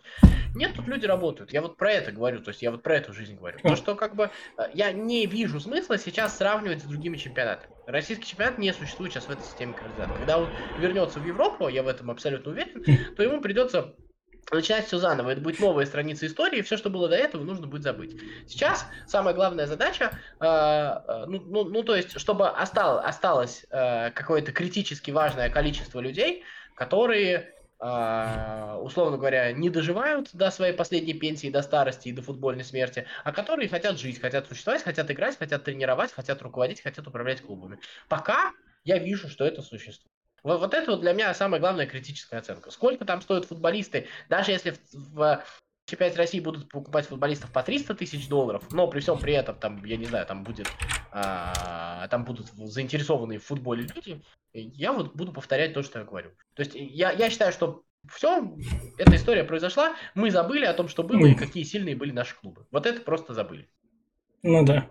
Нет, 0.55 0.73
тут 0.75 0.87
люди 0.87 1.05
работают. 1.05 1.53
Я 1.53 1.61
вот 1.61 1.77
про 1.77 1.91
это 1.91 2.11
говорю, 2.11 2.41
то 2.41 2.49
есть 2.49 2.61
я 2.61 2.71
вот 2.71 2.83
про 2.83 2.97
эту 2.97 3.13
жизнь 3.13 3.35
говорю. 3.35 3.59
То, 3.59 3.75
что 3.75 3.95
как 3.95 4.15
бы 4.15 4.31
э, 4.57 4.63
я 4.73 4.91
не 4.91 5.25
вижу 5.25 5.59
смысла 5.59 5.97
сейчас 5.97 6.37
сравнивать 6.37 6.81
с 6.81 6.83
другими 6.83 7.15
чемпионатами. 7.15 7.73
Российский 7.87 8.25
чемпионат 8.25 8.57
не 8.57 8.73
существует 8.73 9.13
сейчас 9.13 9.25
в 9.25 9.31
этой 9.31 9.43
системе 9.43 9.73
координат. 9.73 10.17
Когда 10.17 10.39
он 10.39 10.49
вернется 10.77 11.19
в 11.19 11.25
Европу, 11.25 11.67
я 11.67 11.83
в 11.83 11.87
этом 11.87 12.11
абсолютно 12.11 12.51
уверен, 12.51 12.83
то 13.15 13.23
ему 13.23 13.41
придется 13.41 13.70
начинать 14.51 14.87
все 14.87 14.97
заново. 14.97 15.31
Это 15.31 15.41
будет 15.41 15.59
новая 15.59 15.85
страница 15.85 16.27
истории, 16.27 16.59
и 16.59 16.61
все, 16.61 16.77
что 16.77 16.89
было 16.89 17.07
до 17.07 17.15
этого, 17.15 17.43
нужно 17.43 17.67
будет 17.67 17.83
забыть. 17.83 18.19
Сейчас 18.47 18.85
самая 19.07 19.33
главная 19.33 19.67
задача, 19.67 20.11
э, 20.39 20.45
э, 20.45 21.25
ну, 21.27 21.41
ну, 21.41 21.63
ну, 21.65 21.83
то 21.83 21.95
есть, 21.95 22.19
чтобы 22.19 22.49
осталось, 22.49 23.05
осталось 23.05 23.65
э, 23.69 24.11
какое-то 24.11 24.51
критически 24.51 25.11
важное 25.11 25.49
количество 25.49 25.99
людей, 25.99 26.43
которые 26.75 27.53
а, 27.83 28.77
условно 28.79 29.17
говоря, 29.17 29.51
не 29.53 29.71
доживают 29.71 30.29
до 30.33 30.51
своей 30.51 30.71
последней 30.71 31.15
пенсии, 31.15 31.49
до 31.49 31.63
старости 31.63 32.09
и 32.09 32.11
до 32.11 32.21
футбольной 32.21 32.63
смерти, 32.63 33.07
а 33.23 33.31
которые 33.31 33.69
хотят 33.69 33.99
жить, 33.99 34.21
хотят 34.21 34.47
существовать, 34.47 34.83
хотят 34.83 35.09
играть, 35.09 35.35
хотят 35.35 35.63
тренировать, 35.63 36.13
хотят 36.13 36.43
руководить, 36.43 36.81
хотят 36.83 37.07
управлять 37.07 37.41
клубами. 37.41 37.79
Пока 38.07 38.51
я 38.83 38.99
вижу, 38.99 39.29
что 39.29 39.45
это 39.45 39.63
существует. 39.63 40.11
Вот, 40.43 40.59
вот 40.59 40.73
это 40.73 40.91
вот 40.91 41.01
для 41.01 41.13
меня 41.13 41.33
самая 41.33 41.59
главная 41.59 41.85
критическая 41.85 42.37
оценка. 42.37 42.71
Сколько 42.71 43.05
там 43.05 43.21
стоят 43.21 43.45
футболисты, 43.45 44.07
даже 44.27 44.51
если 44.51 44.75
в, 44.91 45.15
в 45.15 45.89
чемпионате 45.89 46.17
России 46.17 46.39
будут 46.39 46.69
покупать 46.69 47.05
футболистов 47.05 47.51
по 47.51 47.61
300 47.61 47.95
тысяч 47.95 48.27
долларов, 48.27 48.63
но 48.71 48.87
при 48.87 49.01
всем 49.01 49.19
при 49.19 49.33
этом, 49.33 49.55
там, 49.55 49.83
я 49.85 49.97
не 49.97 50.05
знаю, 50.05 50.25
там 50.25 50.43
будет, 50.43 50.67
а, 51.11 52.07
там 52.07 52.25
будут 52.25 52.47
заинтересованные 52.47 53.39
в 53.39 53.45
футболе 53.45 53.83
люди, 53.83 54.21
я 54.53 54.93
вот 54.93 55.13
буду 55.15 55.31
повторять 55.31 55.73
то, 55.73 55.83
что 55.83 55.99
я 55.99 56.05
говорю. 56.05 56.31
То 56.55 56.63
есть 56.63 56.71
я, 56.75 57.11
я 57.11 57.29
считаю, 57.29 57.51
что 57.51 57.83
все, 58.09 58.51
эта 58.97 59.15
история 59.15 59.43
произошла, 59.43 59.95
мы 60.15 60.31
забыли 60.31 60.65
о 60.65 60.73
том, 60.73 60.87
что 60.87 61.03
было 61.03 61.25
и 61.27 61.35
какие 61.35 61.63
сильные 61.63 61.95
были 61.95 62.11
наши 62.11 62.35
клубы. 62.35 62.65
Вот 62.71 62.87
это 62.87 63.01
просто 63.01 63.33
забыли. 63.33 63.69
Ну 64.41 64.65
да. 64.65 64.89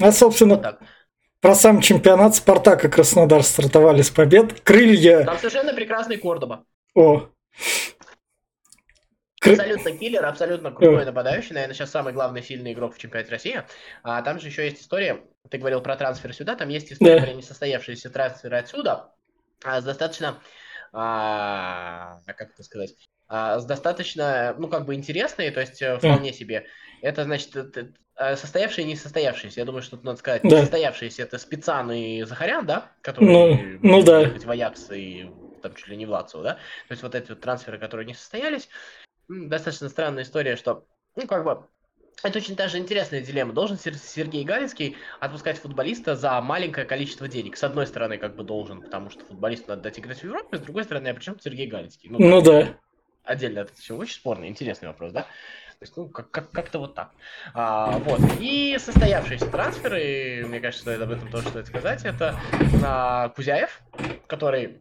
А, 0.00 0.12
собственно, 0.12 0.56
вот 0.56 0.80
про 1.44 1.54
сам 1.54 1.82
чемпионат 1.82 2.34
Спартак 2.34 2.86
и 2.86 2.88
Краснодар 2.88 3.42
стартовали 3.42 4.00
с 4.00 4.08
побед. 4.08 4.62
Крылья... 4.62 5.24
Там 5.24 5.36
совершенно 5.36 5.74
прекрасный 5.74 6.16
Кордоба. 6.16 6.64
О, 6.94 7.28
Абсолютно 9.42 9.90
киллер, 9.90 10.24
абсолютно 10.24 10.70
крутой 10.70 11.04
нападающий, 11.04 11.52
наверное, 11.52 11.74
сейчас 11.74 11.90
самый 11.90 12.14
главный 12.14 12.42
сильный 12.42 12.72
игрок 12.72 12.94
в 12.94 12.98
чемпионате 12.98 13.30
России. 13.30 13.62
А 14.02 14.22
там 14.22 14.40
же 14.40 14.46
еще 14.46 14.64
есть 14.64 14.80
история, 14.80 15.20
ты 15.50 15.58
говорил 15.58 15.82
про 15.82 15.96
трансфер 15.96 16.32
сюда, 16.32 16.54
там 16.54 16.70
есть 16.70 16.90
история 16.90 17.20
да. 17.20 17.26
про 17.26 17.34
несостоявшиеся 17.34 18.08
трансферы 18.08 18.56
отсюда, 18.56 19.12
а, 19.62 19.82
с 19.82 19.84
достаточно, 19.84 20.40
а, 20.94 22.20
как 22.24 22.52
это 22.52 22.62
сказать, 22.62 22.94
а, 23.28 23.58
с 23.58 23.66
достаточно, 23.66 24.54
ну, 24.56 24.68
как 24.68 24.86
бы 24.86 24.94
интересные, 24.94 25.50
то 25.50 25.60
есть 25.60 25.82
э, 25.82 25.98
вполне 25.98 26.32
себе. 26.32 26.64
Это, 27.04 27.24
значит, 27.24 27.54
э, 28.16 28.36
состоявшиеся 28.36 28.88
и 28.88 28.92
несостоявшиеся. 28.92 29.60
Я 29.60 29.66
думаю, 29.66 29.82
что 29.82 29.96
тут 29.96 30.04
надо 30.04 30.18
сказать, 30.18 30.42
да. 30.42 30.58
несостоявшиеся 30.58 31.22
это 31.22 31.38
Спицан 31.38 31.92
и 31.92 32.22
Захарян, 32.22 32.64
да? 32.64 32.92
Которые 33.02 33.78
ну, 33.82 33.98
ну 33.98 34.02
да. 34.02 34.30
в 34.30 34.50
Аякс 34.50 34.90
и 34.90 35.30
там 35.62 35.74
чуть 35.74 35.88
ли 35.88 35.96
не 35.96 36.06
в 36.06 36.10
Лацо, 36.10 36.42
да? 36.42 36.54
То 36.54 36.92
есть 36.92 37.02
вот 37.02 37.14
эти 37.14 37.28
вот 37.28 37.40
трансферы, 37.40 37.78
которые 37.78 38.06
не 38.06 38.14
состоялись 38.14 38.68
достаточно 39.28 39.88
странная 39.88 40.22
история, 40.22 40.56
что, 40.56 40.86
ну, 41.16 41.26
как 41.26 41.44
бы, 41.44 41.66
это 42.22 42.38
очень 42.38 42.56
даже 42.56 42.78
интересная 42.78 43.20
дилемма. 43.20 43.52
Должен 43.52 43.78
Сергей 43.78 44.44
Галицкий 44.44 44.96
отпускать 45.20 45.58
футболиста 45.58 46.16
за 46.16 46.40
маленькое 46.40 46.86
количество 46.86 47.28
денег? 47.28 47.56
С 47.56 47.64
одной 47.64 47.86
стороны, 47.86 48.16
как 48.16 48.34
бы 48.36 48.44
должен, 48.44 48.80
потому 48.80 49.10
что 49.10 49.24
футболисту 49.24 49.68
надо 49.68 49.82
дать 49.82 49.98
играть 49.98 50.20
в 50.20 50.24
Европе, 50.24 50.56
с 50.56 50.60
другой 50.60 50.84
стороны, 50.84 51.08
а 51.08 51.14
при 51.14 51.22
чем 51.22 51.38
Сергей 51.38 51.66
Галицкий? 51.66 52.08
Ну, 52.08 52.18
ну 52.18 52.40
да. 52.40 52.78
Отдельно 53.24 53.60
это 53.60 53.74
все 53.74 53.96
очень 53.96 54.14
спорный, 54.14 54.48
интересный 54.48 54.88
вопрос, 54.88 55.12
да? 55.12 55.26
Есть, 55.84 55.98
ну, 55.98 56.08
как- 56.08 56.30
как- 56.30 56.50
как-то 56.50 56.78
вот 56.78 56.94
так. 56.94 57.10
А, 57.52 57.98
вот. 58.06 58.18
И 58.40 58.74
состоявшиеся 58.78 59.44
трансферы, 59.48 60.46
мне 60.48 60.58
кажется, 60.58 60.80
стоит 60.80 61.02
об 61.02 61.10
этом 61.10 61.28
тоже 61.30 61.48
стоит 61.50 61.66
сказать, 61.66 62.06
это 62.06 62.40
а, 62.82 63.28
Кузяев, 63.28 63.82
который 64.26 64.80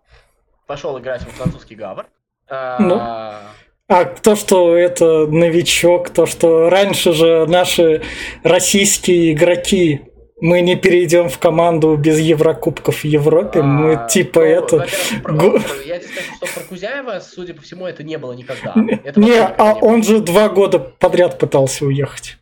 пошел 0.65 0.97
играть 0.97 1.25
во 1.25 1.31
французский 1.31 1.75
Гавр. 1.75 2.05
А, 2.47 2.79
ну. 2.79 2.95
А 3.89 4.05
то, 4.05 4.37
что 4.37 4.77
это 4.77 5.27
новичок, 5.27 6.09
то, 6.09 6.25
что 6.25 6.69
раньше 6.69 7.11
же 7.11 7.47
наши 7.47 8.01
российские 8.43 9.33
игроки 9.33 10.05
мы 10.43 10.59
не 10.59 10.75
перейдем 10.75 11.29
в 11.29 11.39
команду 11.39 11.95
без 11.95 12.19
Еврокубков 12.19 13.03
в 13.03 13.05
Европе. 13.05 13.61
А, 13.61 13.63
мы 13.63 14.07
типа 14.09 14.41
ну, 14.41 14.45
это. 14.45 14.77
Я 15.85 15.99
тебе 15.99 16.09
скажу, 16.09 16.35
что 16.35 16.59
про 16.59 16.63
Кузяева, 16.67 17.21
судя 17.21 17.53
по 17.53 17.61
всему, 17.61 17.87
это 17.87 18.03
не 18.03 18.17
было 18.17 18.33
никогда. 18.33 18.75
Это 19.05 19.21
не, 19.21 19.39
а 19.39 19.73
он 19.75 20.03
же 20.03 20.19
два 20.19 20.49
года 20.49 20.79
подряд 20.79 21.39
пытался 21.39 21.85
уехать. 21.85 22.37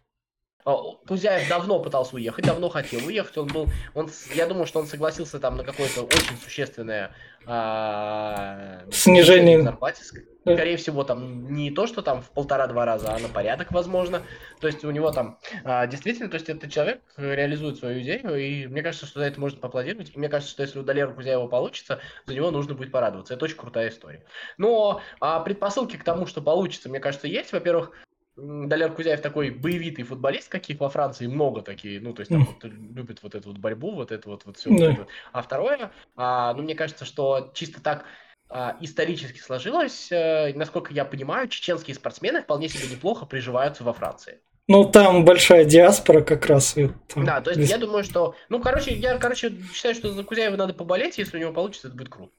А, 0.65 0.95
Кузяев 1.07 1.47
давно 1.47 1.79
пытался 1.79 2.15
уехать, 2.15 2.45
давно 2.45 2.69
хотел 2.69 3.05
уехать. 3.05 3.37
Он 3.37 3.47
был, 3.47 3.67
он, 3.93 4.09
я 4.33 4.47
думаю, 4.47 4.65
что 4.65 4.79
он 4.79 4.87
согласился 4.87 5.39
там 5.39 5.57
на 5.57 5.63
какое-то 5.63 6.03
очень 6.03 6.37
существенное 6.43 7.15
а, 7.45 8.83
снижение 8.91 9.61
зарплаты. 9.61 10.01
Скорее 10.41 10.77
всего, 10.77 11.03
там 11.03 11.53
не 11.53 11.69
то, 11.69 11.85
что 11.85 12.01
там 12.01 12.23
в 12.23 12.31
полтора-два 12.31 12.83
раза, 12.83 13.13
а 13.13 13.19
на 13.19 13.27
порядок, 13.27 13.71
возможно. 13.71 14.23
То 14.59 14.67
есть 14.67 14.83
у 14.83 14.89
него 14.89 15.11
там 15.11 15.37
а, 15.63 15.85
действительно, 15.85 16.29
то 16.29 16.35
есть 16.35 16.49
этот 16.49 16.71
человек 16.71 17.01
реализует 17.17 17.77
свою 17.77 18.01
идею, 18.01 18.35
и 18.35 18.65
мне 18.65 18.81
кажется, 18.81 19.05
что 19.05 19.19
за 19.19 19.25
это 19.25 19.39
можно 19.39 19.59
поаплодировать. 19.59 20.11
И 20.15 20.17
мне 20.17 20.29
кажется, 20.29 20.51
что 20.51 20.63
если 20.63 20.79
у 20.79 20.83
Далера 20.83 21.11
Кузяева 21.11 21.47
получится, 21.47 21.99
за 22.25 22.33
него 22.33 22.49
нужно 22.51 22.73
будет 22.73 22.91
порадоваться. 22.91 23.33
Это 23.35 23.45
очень 23.45 23.57
крутая 23.57 23.89
история. 23.89 24.23
Но 24.57 25.01
а, 25.19 25.39
предпосылки 25.41 25.97
к 25.97 26.03
тому, 26.03 26.25
что 26.25 26.41
получится, 26.41 26.89
мне 26.89 26.99
кажется, 26.99 27.27
есть. 27.27 27.51
Во-первых, 27.53 27.91
Далер 28.37 28.93
Кузяев 28.93 29.21
такой 29.21 29.49
боевитый 29.49 30.05
футболист, 30.05 30.49
каких 30.49 30.79
во 30.79 30.89
Франции 30.89 31.27
много 31.27 31.61
такие, 31.61 31.99
ну, 31.99 32.13
то 32.13 32.21
есть 32.21 32.31
там 32.31 32.45
вот, 32.45 32.63
любит 32.63 33.21
вот 33.23 33.35
эту 33.35 33.49
вот 33.49 33.57
борьбу, 33.57 33.93
вот 33.93 34.11
это 34.11 34.29
вот, 34.29 34.45
вот 34.45 34.57
все. 34.57 34.69
Да. 34.69 34.75
Вот 34.75 34.93
это. 34.93 35.07
А 35.33 35.41
второе, 35.41 35.91
а, 36.15 36.53
ну, 36.53 36.63
мне 36.63 36.75
кажется, 36.75 37.03
что 37.03 37.51
чисто 37.53 37.81
так 37.81 38.05
а, 38.49 38.77
исторически 38.79 39.39
сложилось, 39.39 40.09
а, 40.11 40.51
насколько 40.55 40.93
я 40.93 41.03
понимаю, 41.03 41.49
чеченские 41.49 41.95
спортсмены 41.95 42.41
вполне 42.41 42.69
себе 42.69 42.87
неплохо 42.89 43.25
приживаются 43.25 43.83
во 43.83 43.93
Франции. 43.93 44.39
Ну, 44.67 44.85
там 44.85 45.25
большая 45.25 45.65
диаспора 45.65 46.21
как 46.21 46.45
раз. 46.45 46.77
И 46.77 46.89
там... 47.13 47.25
Да, 47.25 47.41
то 47.41 47.51
есть 47.51 47.69
я 47.69 47.77
думаю, 47.77 48.05
что... 48.05 48.35
Ну, 48.47 48.61
короче, 48.61 48.93
я, 48.93 49.17
короче, 49.17 49.51
считаю, 49.73 49.95
что 49.95 50.13
за 50.13 50.23
Кузяева 50.23 50.55
надо 50.55 50.73
поболеть, 50.73 51.17
если 51.17 51.37
у 51.37 51.39
него 51.41 51.51
получится, 51.51 51.89
это 51.89 51.97
будет 51.97 52.09
круто. 52.09 52.31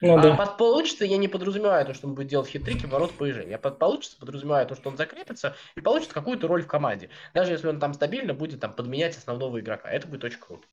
Ну, 0.00 0.16
а 0.16 0.22
да. 0.22 0.36
под 0.36 0.56
получится 0.58 1.04
я 1.04 1.16
не 1.16 1.26
подразумеваю 1.26 1.84
то, 1.84 1.92
что 1.92 2.06
он 2.06 2.14
будет 2.14 2.28
делать 2.28 2.48
хитрики 2.48 2.86
ворот 2.86 3.12
ПЖ. 3.12 3.44
Я 3.46 3.58
под 3.58 3.78
получится 3.78 4.16
подразумеваю 4.18 4.66
то, 4.66 4.76
что 4.76 4.90
он 4.90 4.96
закрепится 4.96 5.56
и 5.74 5.80
получит 5.80 6.12
какую-то 6.12 6.46
роль 6.46 6.62
в 6.62 6.68
команде. 6.68 7.10
Даже 7.34 7.52
если 7.52 7.66
он 7.66 7.80
там 7.80 7.94
стабильно 7.94 8.32
будет 8.32 8.60
там 8.60 8.72
подменять 8.72 9.16
основного 9.16 9.58
игрока. 9.58 9.90
Это 9.90 10.06
будет 10.06 10.22
очень 10.22 10.38
круто. 10.38 10.66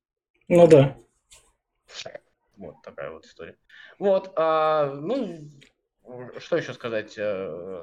Ну 0.48 0.68
да. 0.68 0.96
Вот 2.58 2.76
такая 2.84 3.12
вот 3.12 3.26
история. 3.26 3.58
Вот, 3.98 4.32
а, 4.36 4.94
ну, 4.94 5.50
что 6.38 6.58
еще 6.58 6.74
сказать? 6.74 7.16
Э, 7.18 7.82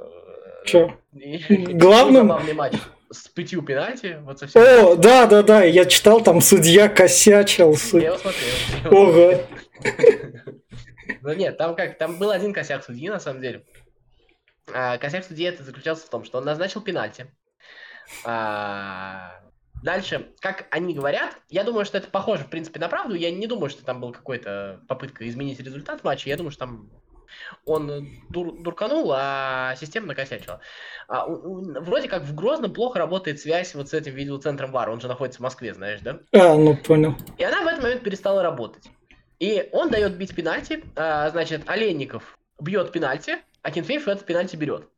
Че? 0.64 0.96
Главным... 1.12 2.28
Главный 2.28 2.54
матч 2.54 2.74
с 3.10 3.28
пятью 3.28 3.62
пенальти. 3.62 4.18
Вот 4.22 4.38
совсем 4.38 4.62
О, 4.62 4.94
да, 4.96 5.26
да, 5.26 5.42
да, 5.42 5.62
я 5.64 5.84
читал, 5.84 6.22
там 6.22 6.40
судья 6.40 6.88
косячил. 6.88 7.74
Суд... 7.74 8.00
Я 8.00 8.08
его 8.08 8.18
смотрел. 8.18 8.94
Ого. 8.96 9.40
Ну 11.20 11.32
нет, 11.34 11.56
там 11.58 11.74
как, 11.74 11.98
там 11.98 12.18
был 12.18 12.30
один 12.30 12.52
косяк 12.52 12.84
судьи, 12.84 13.08
на 13.08 13.20
самом 13.20 13.40
деле. 13.40 13.64
А, 14.72 14.98
косяк 14.98 15.24
судьи 15.24 15.46
это 15.46 15.62
заключался 15.62 16.06
в 16.06 16.10
том, 16.10 16.24
что 16.24 16.38
он 16.38 16.44
назначил 16.44 16.80
пенальти. 16.80 17.26
А, 18.24 19.40
дальше, 19.82 20.32
как 20.40 20.66
они 20.70 20.94
говорят, 20.94 21.36
я 21.48 21.64
думаю, 21.64 21.84
что 21.84 21.98
это 21.98 22.08
похоже, 22.08 22.44
в 22.44 22.50
принципе, 22.50 22.80
на 22.80 22.88
правду. 22.88 23.14
Я 23.14 23.30
не 23.30 23.46
думаю, 23.46 23.70
что 23.70 23.84
там 23.84 24.00
была 24.00 24.12
какая-то 24.12 24.80
попытка 24.88 25.28
изменить 25.28 25.60
результат 25.60 26.04
матча. 26.04 26.28
Я 26.28 26.36
думаю, 26.36 26.52
что 26.52 26.60
там 26.60 26.90
он 27.64 28.08
дур, 28.30 28.62
дурканул, 28.62 29.12
а 29.14 29.74
система 29.76 30.08
накосячила. 30.08 30.60
А, 31.08 31.26
у, 31.26 31.32
у, 31.32 31.80
вроде 31.82 32.08
как 32.08 32.22
в 32.22 32.34
Грозном 32.34 32.72
плохо 32.72 32.98
работает 32.98 33.40
связь 33.40 33.74
вот 33.74 33.88
с 33.88 33.94
этим 33.94 34.14
видеоцентром 34.14 34.72
ВАР. 34.72 34.90
Он 34.90 35.00
же 35.00 35.08
находится 35.08 35.38
в 35.38 35.42
Москве, 35.42 35.74
знаешь, 35.74 36.00
да? 36.00 36.18
А, 36.32 36.54
ну 36.56 36.76
понял. 36.76 37.16
И 37.38 37.44
она 37.44 37.62
в 37.62 37.66
этот 37.66 37.82
момент 37.82 38.02
перестала 38.02 38.42
работать. 38.42 38.90
И 39.42 39.68
он 39.72 39.90
дает 39.90 40.16
бить 40.16 40.36
пенальти, 40.36 40.84
а, 40.94 41.28
значит, 41.30 41.68
Олейников 41.68 42.38
бьет 42.60 42.92
пенальти, 42.92 43.38
а 43.62 43.72
Кенфеев 43.72 44.06
этот 44.06 44.24
пенальти 44.24 44.54
берет. 44.54 44.88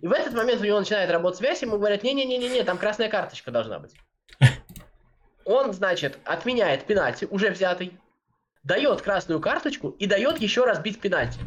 И 0.00 0.04
в 0.04 0.10
этот 0.10 0.34
момент 0.34 0.60
у 0.60 0.64
него 0.64 0.80
начинает 0.80 1.08
работать 1.12 1.38
связь, 1.38 1.62
ему 1.62 1.78
говорят, 1.78 2.02
не-не-не-не, 2.02 2.64
там 2.64 2.76
красная 2.76 3.08
карточка 3.08 3.52
должна 3.52 3.78
быть. 3.78 3.94
Он, 5.44 5.72
значит, 5.72 6.18
отменяет 6.24 6.86
пенальти, 6.86 7.28
уже 7.30 7.50
взятый, 7.50 7.96
дает 8.64 9.00
красную 9.00 9.38
карточку 9.38 9.90
и 9.90 10.06
дает 10.06 10.38
еще 10.38 10.64
раз 10.64 10.80
бить 10.80 11.00
пенальти. 11.00 11.38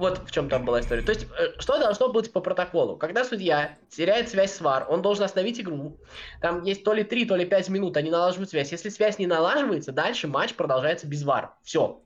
Вот 0.00 0.22
в 0.26 0.30
чем 0.30 0.48
там 0.48 0.64
была 0.64 0.80
история. 0.80 1.02
То 1.02 1.12
есть, 1.12 1.26
э, 1.38 1.52
что 1.58 1.78
должно 1.78 2.08
быть 2.08 2.32
по 2.32 2.40
протоколу? 2.40 2.96
Когда 2.96 3.22
судья 3.22 3.76
теряет 3.90 4.30
связь 4.30 4.54
с 4.54 4.60
ВАР, 4.62 4.86
он 4.88 5.02
должен 5.02 5.24
остановить 5.24 5.60
игру. 5.60 5.98
Там 6.40 6.62
есть 6.64 6.84
то 6.84 6.94
ли 6.94 7.04
3, 7.04 7.26
то 7.26 7.36
ли 7.36 7.44
5 7.44 7.68
минут, 7.68 7.98
они 7.98 8.10
налаживают 8.10 8.48
связь. 8.48 8.72
Если 8.72 8.88
связь 8.88 9.18
не 9.18 9.26
налаживается, 9.26 9.92
дальше 9.92 10.26
матч 10.26 10.54
продолжается 10.54 11.06
без 11.06 11.22
ВАР. 11.22 11.52
Все. 11.62 12.00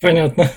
Понятно. 0.00 0.48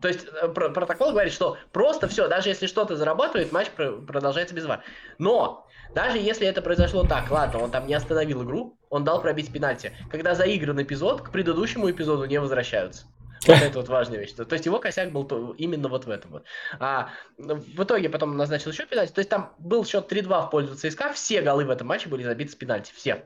То 0.00 0.08
есть 0.08 0.24
э, 0.24 0.48
протокол 0.48 1.10
говорит, 1.10 1.32
что 1.32 1.56
просто 1.72 2.06
все, 2.06 2.28
даже 2.28 2.50
если 2.50 2.68
что-то 2.68 2.94
зарабатывает, 2.94 3.50
матч 3.50 3.70
продолжается 3.70 4.54
без 4.54 4.64
ВАР. 4.64 4.84
Но 5.18 5.66
даже 5.92 6.18
если 6.18 6.46
это 6.46 6.62
произошло 6.62 7.04
так, 7.04 7.32
ладно, 7.32 7.64
он 7.64 7.72
там 7.72 7.88
не 7.88 7.94
остановил 7.94 8.44
игру, 8.44 8.78
он 8.90 9.02
дал 9.02 9.20
пробить 9.20 9.52
пенальти. 9.52 9.92
Когда 10.08 10.36
заигран 10.36 10.80
эпизод, 10.80 11.22
к 11.22 11.32
предыдущему 11.32 11.90
эпизоду 11.90 12.26
не 12.26 12.38
возвращаются. 12.38 13.06
Вот 13.46 13.56
это 13.62 13.78
вот 13.78 13.88
важная 13.88 14.18
вещь. 14.18 14.32
То 14.32 14.46
есть 14.50 14.66
его 14.66 14.78
косяк 14.78 15.10
был 15.12 15.52
именно 15.52 15.88
вот 15.88 16.06
в 16.06 16.10
этом 16.10 16.30
вот. 16.32 16.44
А 16.78 17.10
в 17.38 17.82
итоге 17.82 18.08
потом 18.08 18.36
назначил 18.36 18.70
еще 18.70 18.86
пенальти. 18.86 19.12
То 19.12 19.20
есть 19.20 19.30
там 19.30 19.52
был 19.58 19.84
счет 19.84 20.10
3-2 20.10 20.46
в 20.46 20.50
пользу 20.50 20.76
ЦСКА. 20.76 21.12
Все 21.12 21.42
голы 21.42 21.64
в 21.64 21.70
этом 21.70 21.86
матче 21.86 22.08
были 22.08 22.22
забиты 22.22 22.52
с 22.52 22.54
пенальти. 22.54 22.92
Все. 22.94 23.24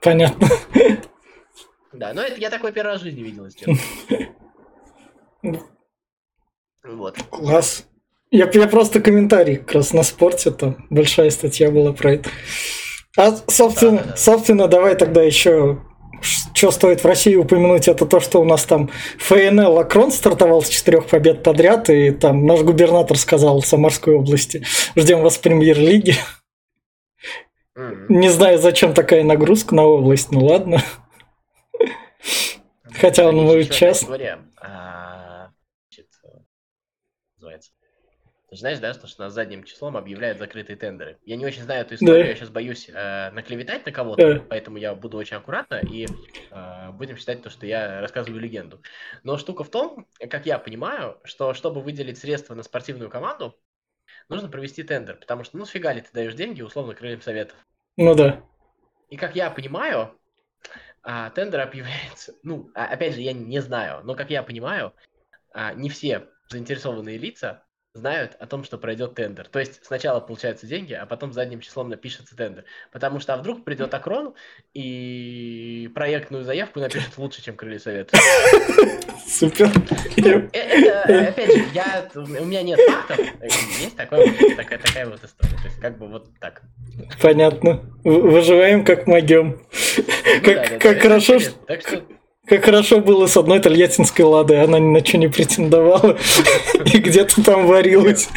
Понятно. 0.00 0.48
Да, 1.92 2.12
но 2.14 2.22
это 2.22 2.40
я 2.40 2.50
такой 2.50 2.72
первый 2.72 2.92
раз 2.92 3.00
в 3.00 3.04
жизни 3.04 3.22
видел, 3.22 3.46
если 3.46 4.30
Вот. 6.84 7.18
Класс. 7.30 7.84
Я, 8.30 8.48
я 8.52 8.68
просто 8.68 9.00
комментарий 9.00 9.56
как 9.56 9.72
раз 9.72 9.92
на 9.92 10.04
спорте, 10.04 10.52
там 10.52 10.86
большая 10.88 11.30
статья 11.30 11.70
была 11.70 11.92
про 11.92 12.14
это. 12.14 12.30
А, 13.18 13.32
собственно, 13.48 13.98
Да, 13.98 14.04
да, 14.04 14.10
да. 14.10 14.16
собственно 14.16 14.68
давай 14.68 14.94
тогда 14.94 15.20
еще 15.20 15.80
что 16.20 16.70
стоит 16.70 17.02
в 17.02 17.06
России 17.06 17.34
упомянуть, 17.34 17.88
это 17.88 18.06
то, 18.06 18.20
что 18.20 18.40
у 18.40 18.44
нас 18.44 18.64
там 18.64 18.90
ФНЛ 19.18 19.78
Акрон 19.78 20.12
стартовал 20.12 20.62
с 20.62 20.68
четырех 20.68 21.06
побед 21.06 21.42
подряд, 21.42 21.90
и 21.90 22.10
там 22.10 22.46
наш 22.46 22.60
губернатор 22.60 23.16
сказал 23.16 23.62
Самарской 23.62 24.14
области, 24.14 24.64
ждем 24.96 25.22
вас 25.22 25.36
в 25.36 25.40
премьер-лиге. 25.40 26.14
Не 28.08 28.28
знаю, 28.28 28.58
зачем 28.58 28.94
такая 28.94 29.24
нагрузка 29.24 29.74
на 29.74 29.84
область, 29.84 30.30
ну 30.32 30.44
ладно. 30.44 30.82
Хотя 32.92 33.28
он 33.28 33.36
мой 33.36 33.64
час. 33.64 34.02
история, 34.02 34.38
а, 34.60 35.50
значит, 35.88 36.08
э, 36.24 36.28
называется. 37.36 37.70
Ты 38.50 38.56
же 38.56 38.60
знаешь, 38.60 38.80
да, 38.80 38.92
что, 38.94 39.06
что 39.06 39.22
на 39.22 39.30
задним 39.30 39.62
числом 39.62 39.96
объявляют 39.96 40.38
закрытые 40.38 40.76
тендеры. 40.76 41.18
Я 41.24 41.36
не 41.36 41.46
очень 41.46 41.62
знаю 41.62 41.82
эту 41.82 41.94
историю, 41.94 42.24
Да. 42.24 42.28
я 42.30 42.34
сейчас 42.34 42.50
боюсь 42.50 42.90
э, 42.92 43.30
наклеветать 43.30 43.86
на 43.86 43.92
кого-то, 43.92 44.34
Да. 44.34 44.44
поэтому 44.48 44.76
я 44.76 44.92
буду 44.96 45.18
очень 45.18 45.36
аккуратно 45.36 45.76
и 45.76 46.08
э, 46.50 46.90
будем 46.90 47.16
считать 47.16 47.44
то, 47.44 47.50
что 47.50 47.64
я 47.66 48.00
рассказываю 48.00 48.40
легенду. 48.40 48.82
Но 49.22 49.38
штука 49.38 49.62
в 49.62 49.70
том, 49.70 50.04
как 50.18 50.46
я 50.46 50.58
понимаю, 50.58 51.20
что 51.22 51.54
чтобы 51.54 51.80
выделить 51.80 52.18
средства 52.18 52.56
на 52.56 52.64
спортивную 52.64 53.08
команду, 53.08 53.56
нужно 54.28 54.48
провести 54.48 54.82
тендер, 54.82 55.14
потому 55.14 55.44
что, 55.44 55.56
ну, 55.56 55.64
сфига 55.64 55.92
ли 55.92 56.00
ты 56.00 56.08
даешь 56.12 56.34
деньги, 56.34 56.60
условно, 56.60 56.94
крыльям 56.94 57.22
советов. 57.22 57.56
Ну 57.96 58.16
да. 58.16 58.42
И 59.10 59.16
как 59.16 59.36
я 59.36 59.52
понимаю, 59.52 60.18
а, 61.04 61.30
тендер 61.30 61.60
объявляется, 61.60 62.34
ну, 62.42 62.68
а, 62.74 62.86
опять 62.86 63.14
же, 63.14 63.20
я 63.20 63.32
не 63.32 63.60
знаю, 63.60 64.00
но 64.02 64.16
как 64.16 64.28
я 64.30 64.42
понимаю, 64.42 64.92
а, 65.52 65.72
не 65.72 65.88
все 65.88 66.26
заинтересованные 66.48 67.16
лица 67.16 67.64
знают 67.94 68.36
о 68.38 68.46
том, 68.46 68.62
что 68.62 68.78
пройдет 68.78 69.14
тендер. 69.14 69.48
То 69.48 69.58
есть 69.58 69.80
сначала 69.84 70.20
получаются 70.20 70.66
деньги, 70.66 70.92
а 70.92 71.06
потом 71.06 71.32
задним 71.32 71.60
числом 71.60 71.88
напишется 71.88 72.36
тендер. 72.36 72.64
Потому 72.92 73.18
что 73.18 73.34
а 73.34 73.36
вдруг 73.36 73.64
придет 73.64 73.92
Акрон 73.92 74.34
и 74.74 75.90
проектную 75.94 76.44
заявку 76.44 76.78
напишет 76.80 77.18
лучше, 77.18 77.42
чем 77.42 77.56
Крылья 77.56 77.78
Совета. 77.80 78.16
Супер. 79.26 79.70
Э, 80.16 80.48
Это, 80.52 81.28
опять 81.28 81.52
же, 81.52 81.64
я, 81.74 82.08
у 82.14 82.44
меня 82.44 82.62
нет 82.62 82.78
фактов, 82.88 83.18
есть 83.80 83.96
такое, 83.96 84.26
такая, 84.56 84.78
такая 84.78 85.06
вот 85.08 85.22
история. 85.24 85.56
То 85.56 85.64
есть 85.64 85.80
как 85.80 85.98
бы 85.98 86.08
вот 86.08 86.28
так. 86.40 86.62
Понятно. 87.20 87.80
Выживаем 88.04 88.84
как 88.84 89.06
могем. 89.06 89.60
Ну 89.96 90.42
Как, 90.44 90.44
да, 90.44 90.54
да, 90.54 90.68
да, 90.68 90.78
как 90.78 90.92
это 90.96 91.00
хорошо, 91.00 91.38
что- 91.40 91.52
Так 91.66 91.80
что 91.80 92.02
как 92.46 92.64
хорошо 92.64 93.00
было 93.00 93.26
с 93.26 93.36
одной 93.36 93.60
тольяттинской 93.60 94.24
ладой, 94.24 94.62
она 94.62 94.78
ни 94.78 94.86
на 94.98 95.04
что 95.04 95.18
не 95.18 95.28
претендовала 95.28 96.16
и 96.92 96.98
где-то 96.98 97.42
там 97.44 97.66
варилась. 97.66 98.28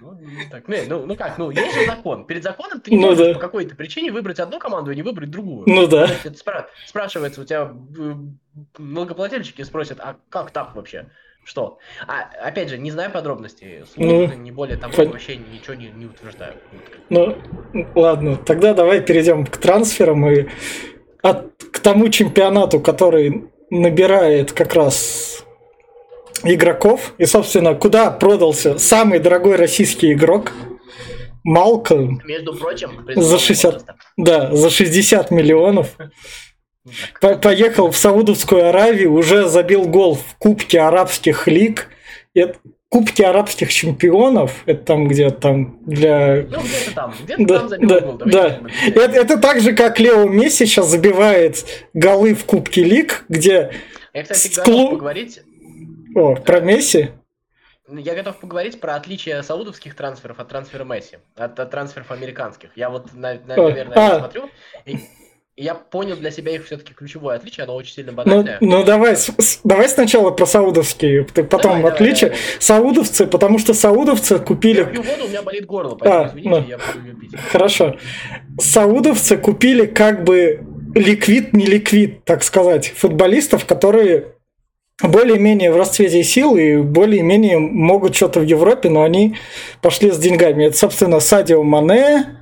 Ну, 0.00 0.12
ну, 0.20 0.40
так, 0.50 0.64
ну, 0.68 0.76
ну, 0.88 1.06
ну 1.06 1.16
как, 1.16 1.38
ну, 1.38 1.50
есть 1.50 1.74
же 1.74 1.86
закон. 1.86 2.24
Перед 2.26 2.42
законом 2.42 2.80
ты 2.80 2.90
не 2.90 2.96
Ну 2.98 3.08
можешь 3.08 3.28
да. 3.28 3.34
по 3.34 3.40
какой-то 3.40 3.74
причине 3.76 4.10
выбрать 4.12 4.40
одну 4.40 4.58
команду 4.58 4.90
и 4.90 4.96
не 4.96 5.02
выбрать 5.02 5.30
другую. 5.30 5.64
Ну 5.66 5.86
да. 5.86 6.06
То 6.06 6.12
есть 6.12 6.26
это 6.26 6.36
спра- 6.38 6.66
спрашивается, 6.86 7.40
у 7.40 7.44
тебя 7.44 7.72
э, 7.98 8.14
налогоплательщики 8.78 9.62
спросят, 9.62 10.00
а 10.00 10.16
как 10.28 10.50
так 10.50 10.74
вообще? 10.74 11.06
Что? 11.44 11.78
А, 12.06 12.28
опять 12.46 12.68
же, 12.68 12.76
не 12.76 12.90
знаю 12.90 13.10
подробностей. 13.10 13.84
Слушай, 13.94 14.36
не 14.36 14.50
более 14.52 14.76
того, 14.76 14.92
пон- 14.92 15.10
вообще 15.12 15.36
ничего 15.36 15.74
не, 15.74 15.88
не 15.90 16.04
утверждаю. 16.06 16.54
Ну, 17.08 17.36
ладно, 17.94 18.36
тогда 18.36 18.74
давай 18.74 19.00
перейдем 19.00 19.46
к 19.46 19.56
трансферам 19.56 20.28
и 20.28 20.48
от, 21.22 21.52
к 21.72 21.78
тому 21.80 22.08
чемпионату, 22.08 22.80
который 22.80 23.44
набирает 23.70 24.52
как 24.52 24.74
раз 24.74 25.44
игроков. 26.42 27.14
И, 27.18 27.26
собственно, 27.26 27.74
куда 27.74 28.10
продался 28.10 28.78
самый 28.78 29.18
дорогой 29.18 29.56
российский 29.56 30.12
игрок 30.12 30.52
Малкольм. 31.44 32.20
Между 32.24 32.54
прочим, 32.54 32.90
За 32.98 33.02
призывного 33.04 33.38
60. 33.38 33.64
возраста. 33.72 33.94
Да, 34.16 34.54
за 34.54 34.70
60 34.70 35.30
миллионов. 35.30 35.88
По- 37.20 37.36
поехал 37.36 37.90
в 37.90 37.96
Саудовскую 37.96 38.68
Аравию, 38.68 39.12
уже 39.12 39.48
забил 39.48 39.84
гол 39.86 40.16
в 40.16 40.36
Кубке 40.38 40.80
арабских 40.80 41.46
лиг. 41.46 41.88
Это- 42.34 42.58
Кубки 42.90 43.22
арабских 43.22 43.72
чемпионов, 43.72 44.64
это 44.66 44.84
там, 44.84 45.06
где 45.06 45.30
там 45.30 45.78
для 45.86 46.44
Ну, 46.50 46.60
где-то 46.60 46.92
там, 46.92 47.14
где-то 47.22 47.44
Да, 47.44 47.58
там 47.60 47.68
забил 47.68 48.12
да, 48.18 48.26
да. 48.26 48.60
Это, 48.88 49.16
это 49.16 49.38
так 49.38 49.60
же, 49.60 49.74
как 49.76 50.00
Лео 50.00 50.26
Месси 50.26 50.66
сейчас 50.66 50.88
забивает 50.88 51.64
голы 51.94 52.34
в 52.34 52.44
Кубке 52.44 52.82
Лиг, 52.82 53.24
где... 53.28 53.70
Я, 54.12 54.24
кстати, 54.24 54.56
готов 54.56 54.74
клу- 54.74 54.90
поговорить 54.90 55.40
О, 56.16 56.34
про 56.34 56.60
Месси? 56.60 57.10
Я 57.88 58.14
готов 58.16 58.40
поговорить 58.40 58.80
про 58.80 58.96
отличие 58.96 59.40
саудовских 59.44 59.94
трансферов 59.94 60.40
от 60.40 60.48
трансфера 60.48 60.82
Месси, 60.82 61.18
от, 61.36 61.60
от 61.60 61.70
трансферов 61.70 62.10
американских. 62.10 62.70
Я 62.74 62.90
вот, 62.90 63.14
на- 63.14 63.34
на- 63.46 63.56
наверное, 63.56 63.98
а. 63.98 64.18
смотрю, 64.18 64.50
и, 64.84 64.98
и 65.60 65.64
я 65.64 65.74
понял 65.74 66.16
для 66.16 66.30
себя 66.30 66.52
их 66.52 66.64
все-таки 66.64 66.94
ключевое 66.94 67.36
отличие, 67.36 67.64
оно 67.64 67.74
очень 67.74 67.92
сильно 67.92 68.12
Ну, 68.12 68.16
банальное. 68.16 68.56
ну 68.62 68.82
давай, 68.82 69.14
с- 69.14 69.60
давай 69.62 69.90
сначала 69.90 70.30
про 70.30 70.46
саудовские, 70.46 71.24
потом 71.24 71.60
Давай, 71.60 71.76
давай, 71.82 71.92
отличие. 71.92 72.30
давай, 72.30 72.42
Саудовцы, 72.58 73.26
потому 73.26 73.58
что 73.58 73.74
саудовцы 73.74 74.34
Я 74.34 74.40
купили... 74.40 74.84
пью 74.84 75.02
воду, 75.02 75.26
у 75.26 75.28
меня 75.28 75.42
болит 75.42 75.66
горло, 75.66 75.96
поэтому 75.96 76.24
А, 76.24 76.28
извините, 76.28 76.48
ну. 76.48 76.56
я 76.66 76.78
буду 76.78 77.06
ее 77.06 77.14
пить. 77.14 77.30
Хорошо. 77.52 77.96
Саудовцы 78.58 79.36
купили 79.36 79.84
как 79.84 80.24
бы 80.24 80.60
ликвид, 80.94 81.52
не 81.52 81.66
ликвид, 81.66 82.24
так 82.24 82.42
сказать, 82.42 82.92
футболистов, 82.96 83.66
которые 83.66 84.28
более-менее 85.02 85.72
в 85.72 85.76
расцвете 85.76 86.22
сил 86.24 86.56
и 86.56 86.78
более-менее 86.78 87.58
могут 87.58 88.16
что-то 88.16 88.40
в 88.40 88.44
Европе, 88.44 88.88
но 88.88 89.02
они 89.02 89.36
пошли 89.82 90.10
с 90.10 90.16
деньгами. 90.18 90.64
Это, 90.64 90.76
собственно, 90.78 91.20
Садио 91.20 91.62
Мане, 91.62 92.38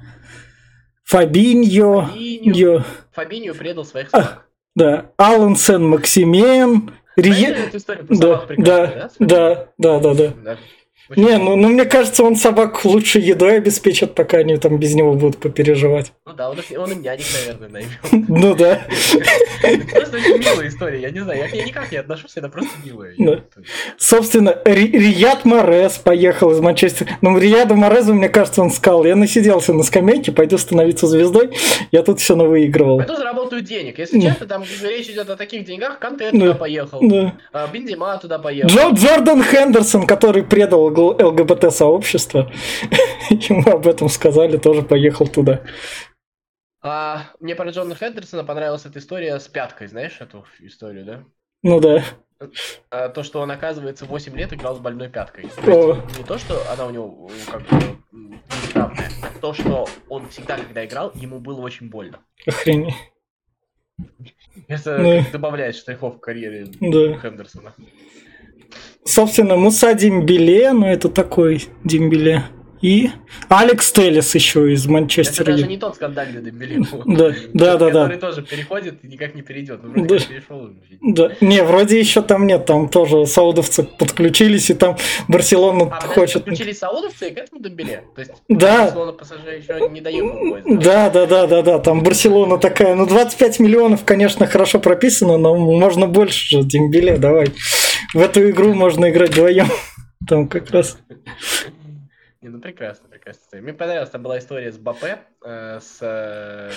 Фабиньо, 1.09 2.03
Фабиньо. 2.05 2.85
Фабиньо 3.13 3.55
предал 3.55 3.87
своих 3.87 4.09
А, 4.13 4.17
собак. 4.23 4.47
да, 4.77 5.11
Алан 5.17 5.57
Сен 5.57 5.89
Максимен, 5.89 6.91
Знаете 7.17 7.47
Рие... 7.47 7.71
Да, 8.11 8.47
да, 8.59 9.09
да, 9.19 9.69
да, 9.79 10.01
да, 10.01 10.15
да. 10.15 10.59
Очень 11.11 11.25
Не, 11.25 11.39
ну, 11.39 11.57
ну 11.57 11.69
мне 11.69 11.85
кажется, 11.87 12.23
он 12.23 12.37
собак 12.37 12.85
лучше 12.85 13.19
едой 13.19 13.57
обеспечит, 13.57 14.15
пока 14.15 14.39
они 14.39 14.57
там 14.59 14.79
без 14.79 14.95
него 14.95 15.15
будут 15.15 15.39
попереживать. 15.39 16.13
Ну 16.27 16.33
да, 16.35 16.51
он, 16.51 16.59
он 16.77 16.93
им 16.93 17.03
нянек, 17.03 17.25
наверное, 17.35 17.69
наймет. 17.69 17.99
Ну 18.29 18.55
да. 18.55 18.81
Просто 19.91 20.17
очень 20.19 20.39
милая 20.39 20.69
история, 20.69 21.01
я 21.01 21.11
не 21.11 21.21
знаю, 21.21 21.49
я 21.53 21.65
никак 21.65 21.91
не 21.91 21.99
отношусь, 21.99 22.37
она 22.37 22.49
просто 22.49 22.71
милая. 22.85 23.15
Собственно, 23.97 24.57
Ри- 24.65 24.91
Рияд 24.91 25.45
Морес 25.45 25.99
поехал 25.99 26.51
из 26.51 26.61
Манчестера. 26.61 27.11
Ну, 27.23 27.39
Рияда 27.39 27.75
Мореза, 27.75 28.13
мне 28.13 28.29
кажется, 28.29 28.63
он 28.63 28.71
сказал, 28.71 29.05
я 29.05 29.17
насиделся 29.17 29.73
на 29.73 29.83
скамейке, 29.83 30.33
пойду 30.33 30.59
становиться 30.59 31.07
звездой, 31.07 31.51
я 31.91 32.03
тут 32.03 32.21
все 32.21 32.37
навыигрывал. 32.37 32.99
Пойду 32.99 33.17
заработаю 33.17 33.63
денег. 33.63 33.99
Если 33.99 34.21
честно, 34.21 34.47
там 34.47 34.65
речь 34.83 35.09
идет 35.09 35.31
о 35.31 35.37
таких 35.37 35.65
деньгах, 35.65 35.99
Канте 35.99 36.31
Да. 36.33 36.39
туда 36.39 36.55
поехал, 36.55 37.01
а, 37.53 37.67
Бензима 37.69 38.19
туда 38.19 38.39
поехал. 38.39 38.69
Джо 38.69 38.91
Джордан 38.93 39.43
Хендерсон, 39.43 40.07
который 40.07 40.43
предал 40.43 40.91
ЛГБТ-сообщество, 41.01 42.51
ему 43.31 43.71
об 43.71 43.87
этом 43.87 44.09
сказали, 44.09 44.57
тоже 44.57 44.83
поехал 44.83 45.27
туда. 45.27 45.63
А, 46.81 47.25
мне 47.41 47.55
про 47.57 47.71
Джона 47.71 47.95
Хендерсона 47.95 48.45
понравилась 48.45 48.87
эта 48.87 48.99
история 48.99 49.39
с 49.39 49.49
пяткой, 49.49 49.89
знаешь 49.89 50.21
эту 50.21 50.45
историю, 50.61 51.05
да? 51.05 51.25
Ну 51.63 51.81
да. 51.81 52.05
А, 52.91 53.09
то, 53.09 53.25
что 53.25 53.41
он, 53.41 53.51
оказывается, 53.51 54.05
8 54.07 54.37
лет 54.37 54.53
играл 54.53 54.77
с 54.77 54.79
больной 54.79 55.09
пяткой. 55.09 55.49
То 55.65 55.93
есть, 55.95 56.19
не 56.19 56.25
то, 56.25 56.39
что 56.39 56.63
она 56.73 56.87
у 56.87 56.91
него 56.91 57.31
э, 57.31 57.51
как 57.51 57.63
бы 57.63 57.97
неисправная, 58.13 59.11
а 59.23 59.41
то, 59.41 59.53
что 59.55 59.89
он 60.09 60.29
всегда, 60.29 60.57
когда 60.57 60.85
играл, 60.85 61.11
ему 61.15 61.41
было 61.41 61.61
очень 61.61 61.91
больно. 61.91 62.21
Охренеть. 62.47 62.95
Это 64.69 64.99
Ну. 64.99 65.23
как 65.23 65.33
добавляет 65.33 65.75
штрихов 65.75 66.17
в 66.17 66.21
карьере 66.21 66.67
Да. 66.81 67.19
Хендерсона. 67.19 67.75
Собственно, 69.09 69.57
Муса 69.57 69.95
Дембеле, 69.95 70.73
ну 70.73 70.87
это 70.87 71.09
такой 71.09 71.67
Дембеле. 71.83 72.45
И 72.81 73.11
Алекс 73.49 73.91
Телес 73.91 74.33
еще 74.37 74.73
из 74.73 74.85
Это 74.85 74.93
Манчестера. 74.93 75.47
даже 75.47 75.67
не 75.67 75.79
тот 75.79 75.97
скандальный 75.97 76.41
Дембеле. 76.43 76.83
Да, 77.07 77.33
да, 77.53 77.77
да. 77.77 77.87
Который 77.89 78.19
тоже 78.19 78.43
переходит 78.43 78.99
и 79.03 79.09
никак 79.09 79.35
не 79.35 79.43
перейдет. 79.43 79.81
Ну, 79.83 80.07
Да. 81.01 81.33
не, 81.41 81.63
вроде 81.65 81.99
еще 81.99 82.23
там 82.23 82.47
нет, 82.47 82.67
там 82.67 82.89
тоже 82.89 83.27
саудовцы 83.27 83.83
подключились, 83.83 84.71
и 84.71 84.75
там 84.75 84.97
Барселона 85.27 85.89
А, 85.91 86.01
хочет. 86.07 86.45
подключились 86.45 86.79
саудовцы 86.79 87.31
и 87.31 87.35
к 87.35 87.39
этому 87.39 87.61
Дембеле? 87.63 88.05
То 88.15 88.21
есть, 88.21 88.33
Да. 88.49 88.85
Барселона 88.85 89.13
ПСЖ 89.13 89.33
еще 89.59 89.89
не 89.91 90.01
поезд, 90.03 90.85
Да, 90.85 91.11
да, 91.11 91.27
да, 91.27 91.47
да, 91.49 91.63
да, 91.63 91.79
там 91.81 92.03
Барселона 92.03 92.59
такая, 92.59 92.95
ну 92.95 93.07
25 93.07 93.59
миллионов, 93.59 94.05
конечно, 94.05 94.47
хорошо 94.47 94.79
прописано, 94.79 95.37
но 95.39 95.57
можно 95.57 96.07
больше 96.07 96.59
же, 96.59 96.63
Дембеле, 96.63 97.17
давай. 97.17 97.49
В 98.15 98.21
эту 98.21 98.49
игру 98.51 98.75
можно 98.75 99.11
играть 99.11 99.31
вдвоем. 99.31 99.67
Там 100.27 100.49
как 100.49 100.71
раз. 100.71 100.99
Не, 102.41 102.49
ну 102.49 102.61
прекрасно, 102.61 103.09
прекрасно. 103.09 103.61
Мне 103.61 103.73
понравилась 103.73 104.11
там 104.11 104.23
была 104.23 104.39
история 104.39 104.73
с 104.73 104.79
Бапе, 104.79 105.19
э, 105.45 105.81
с... 105.81 105.99
э, 106.01 106.71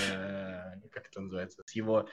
как 0.90 1.06
это 1.06 1.20
называется? 1.20 1.62
С 1.64 1.74
его... 1.74 2.06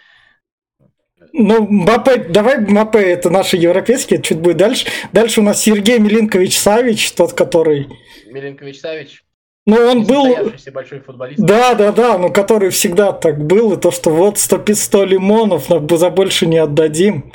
Ну, 1.34 1.64
Мбаппе, 1.64 2.18
давай 2.30 2.60
Мбаппе, 2.60 3.00
это 3.00 3.30
наши 3.30 3.58
европейские, 3.58 4.22
чуть 4.22 4.40
будет 4.40 4.58
дальше. 4.58 4.88
Дальше 5.12 5.42
у 5.42 5.44
нас 5.44 5.62
Сергей 5.62 6.00
Милинкович 6.00 6.58
Савич, 6.58 7.12
тот, 7.12 7.34
который... 7.34 7.90
Милинкович 8.28 8.80
Савич. 8.80 9.24
Ну, 9.66 9.76
он 9.78 10.06
был... 10.06 10.52
большой 10.72 11.00
футболист. 11.02 11.40
Да, 11.40 11.74
да, 11.76 11.92
да, 11.92 12.18
ну, 12.18 12.32
который 12.32 12.70
всегда 12.70 13.12
так 13.12 13.44
был, 13.46 13.74
и 13.74 13.82
то, 13.82 13.92
что 13.92 14.12
вот 14.12 14.40
100, 14.40 14.74
100 14.74 15.06
лимонов, 15.06 15.68
за 15.68 16.10
больше 16.10 16.46
не 16.46 16.58
отдадим. 16.58 17.34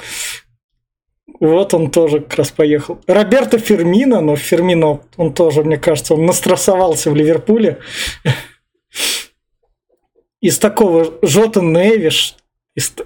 Вот 1.44 1.74
он 1.74 1.90
тоже 1.90 2.20
как 2.20 2.38
раз 2.38 2.50
поехал. 2.50 3.00
Роберто 3.06 3.58
Фермино, 3.58 4.22
но 4.22 4.34
Фермино, 4.34 5.00
он 5.18 5.34
тоже, 5.34 5.62
мне 5.62 5.76
кажется, 5.76 6.14
он 6.14 6.24
настрессовался 6.24 7.10
в 7.10 7.14
Ливерпуле. 7.14 7.80
Из 10.40 10.58
такого 10.58 11.12
Жота 11.20 11.60
Невиш, 11.60 12.36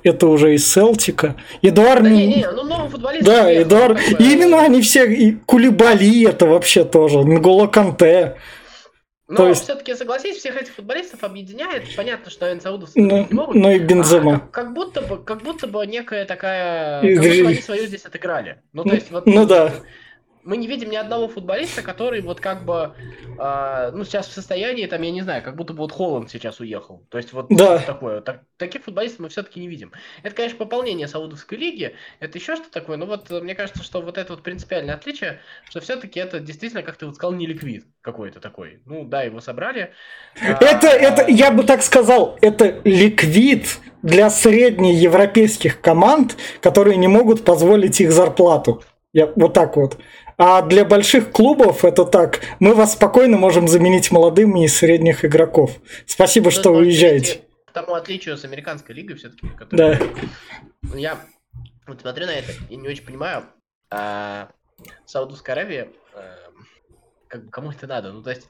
это 0.05 0.29
уже 0.29 0.55
из 0.55 0.73
Селтика. 0.73 1.35
Эдуард... 1.63 2.05
Да, 2.05 2.11
не, 2.11 2.27
не, 2.29 2.49
ну 2.49 2.63
новый 2.63 2.89
футболист. 2.89 3.25
Да, 3.25 3.53
Эдуард... 3.53 3.97
Бы... 3.97 4.25
И 4.25 4.33
именно 4.33 4.63
они 4.63 4.83
все, 4.83 5.13
и 5.13 5.33
Кулибали 5.33 6.25
это 6.29 6.47
вообще 6.47 6.85
тоже, 6.85 7.19
Нголо 7.19 7.67
Канте. 7.67 8.37
Но 9.29 9.37
То 9.37 9.49
есть... 9.49 9.65
все-таки 9.65 9.95
согласись, 9.95 10.39
всех 10.39 10.57
этих 10.57 10.73
футболистов 10.73 11.23
объединяет. 11.23 11.95
Понятно, 11.95 12.31
что 12.31 12.59
саудовцы 12.61 12.99
ну, 12.99 13.27
не 13.29 13.35
могут. 13.35 13.55
Ну 13.57 13.71
и 13.71 13.79
Бензема. 13.79 14.37
А, 14.37 14.39
как, 14.39 14.51
как, 14.51 14.75
будто 14.75 15.03
бы, 15.03 15.23
как 15.23 15.43
будто 15.43 15.67
бы 15.67 15.87
некая 15.87 16.25
такая. 16.25 17.03
Как 17.03 17.23
будто 17.23 17.49
они 17.49 17.55
свою 17.57 17.87
здесь 17.87 18.07
отыграли. 18.07 18.63
Ну, 18.73 18.85
то 18.85 18.95
есть, 18.95 19.11
вот, 19.11 19.27
ну 19.27 19.45
да 19.45 19.73
мы 20.49 20.57
не 20.57 20.67
видим 20.67 20.89
ни 20.89 20.97
одного 20.97 21.29
футболиста, 21.29 21.83
который 21.83 22.23
вот 22.23 22.41
как 22.41 22.65
бы, 22.65 22.95
э, 23.39 23.91
ну, 23.93 24.03
сейчас 24.05 24.29
в 24.29 24.33
состоянии, 24.33 24.87
там, 24.87 25.03
я 25.03 25.11
не 25.11 25.21
знаю, 25.21 25.43
как 25.43 25.57
будто 25.57 25.75
бы 25.75 25.81
вот 25.81 25.93
Холланд 25.93 26.31
сейчас 26.31 26.59
уехал. 26.59 27.05
То 27.11 27.19
есть 27.19 27.35
вот 27.35 27.49
да. 27.51 27.79
такое. 27.81 28.23
Так, 28.23 28.45
таких 28.57 28.85
футболистов 28.85 29.21
мы 29.21 29.29
все-таки 29.29 29.61
не 29.61 29.69
видим. 29.69 29.93
Это, 30.23 30.35
конечно, 30.35 30.57
пополнение 30.57 31.07
Саудовской 31.07 31.59
лиги, 31.59 31.95
это 32.19 32.39
еще 32.39 32.57
что 32.57 32.71
такое, 32.71 32.97
но 32.97 33.05
вот 33.05 33.29
мне 33.29 33.55
кажется, 33.55 33.83
что 33.83 34.01
вот 34.01 34.17
это 34.17 34.33
вот 34.33 34.43
принципиальное 34.43 34.95
отличие, 34.95 35.41
что 35.69 35.81
все-таки 35.81 36.19
это 36.19 36.41
действительно, 36.41 36.83
как 36.83 36.97
ты 36.97 37.05
вот 37.05 37.17
сказал, 37.17 37.35
не 37.35 37.47
ликвид 37.47 37.85
какой-то 38.01 38.41
такой. 38.41 38.81
Ну, 38.87 39.05
да, 39.05 39.23
его 39.23 39.43
собрали. 39.43 39.93
Это, 40.41 40.91
а, 40.91 40.95
это, 40.95 41.31
я 41.31 41.51
бы 41.51 41.65
так 41.65 41.83
сказал, 41.83 42.39
это 42.41 42.81
ликвид 42.85 43.81
для 44.01 44.31
среднеевропейских 44.31 45.83
команд, 45.83 46.39
которые 46.63 46.97
не 46.97 47.09
могут 47.09 47.45
позволить 47.45 48.01
их 48.01 48.13
зарплату. 48.13 48.83
Я 49.13 49.31
вот 49.37 49.53
так 49.53 49.77
вот. 49.77 49.99
А 50.39 50.63
для 50.63 50.85
больших 50.85 51.33
клубов 51.33 51.85
это 51.85 52.05
так. 52.05 52.41
Мы 52.61 52.73
вас 52.75 52.93
спокойно 52.93 53.37
можем 53.37 53.67
заменить 53.67 54.13
молодыми 54.13 54.65
и 54.65 54.69
средних 54.69 55.25
игроков. 55.25 55.73
Спасибо, 56.07 56.47
ну, 56.47 56.51
что 56.53 56.71
уезжаете. 56.71 57.41
К 57.67 57.73
тому 57.73 57.95
отличию 57.95 58.37
с 58.37 58.45
американской 58.45 58.95
лигой 58.95 59.17
все-таки. 59.17 59.49
Которая... 59.49 59.99
Да. 60.83 60.97
Я 60.97 61.19
вот 61.89 62.01
смотрю 62.01 62.27
на 62.27 62.35
это 62.35 62.53
и 62.71 62.77
не 62.77 62.87
очень 62.87 63.05
понимаю. 63.05 63.47
А, 63.91 64.49
Саудовская 65.07 65.57
Аравия, 65.57 65.89
а, 66.15 66.37
как 67.27 67.45
бы 67.45 67.51
кому 67.51 67.73
это 67.73 67.89
надо? 67.89 68.13
Ну, 68.13 68.23
то 68.23 68.31
есть, 68.31 68.49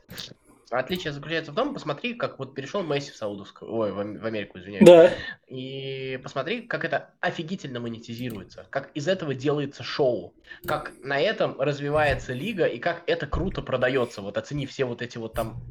Отличие 0.70 1.12
заключается 1.12 1.52
в 1.52 1.54
том, 1.54 1.72
посмотри, 1.72 2.14
как 2.14 2.38
вот 2.38 2.54
перешел 2.54 2.82
Месси 2.82 3.10
в 3.10 3.16
Саудовскую, 3.16 3.72
ой, 3.72 3.92
в, 3.92 3.98
Америку, 3.98 4.58
извиняюсь. 4.58 4.84
Да. 4.84 5.12
И 5.46 6.20
посмотри, 6.22 6.62
как 6.62 6.84
это 6.84 7.10
офигительно 7.20 7.80
монетизируется, 7.80 8.66
как 8.68 8.90
из 8.92 9.08
этого 9.08 9.34
делается 9.34 9.82
шоу, 9.82 10.34
как 10.66 10.92
на 11.02 11.18
этом 11.18 11.58
развивается 11.58 12.34
лига 12.34 12.66
и 12.66 12.78
как 12.78 13.02
это 13.06 13.26
круто 13.26 13.62
продается. 13.62 14.20
Вот 14.20 14.36
оцени 14.36 14.66
все 14.66 14.84
вот 14.84 15.00
эти 15.00 15.16
вот 15.16 15.32
там 15.32 15.62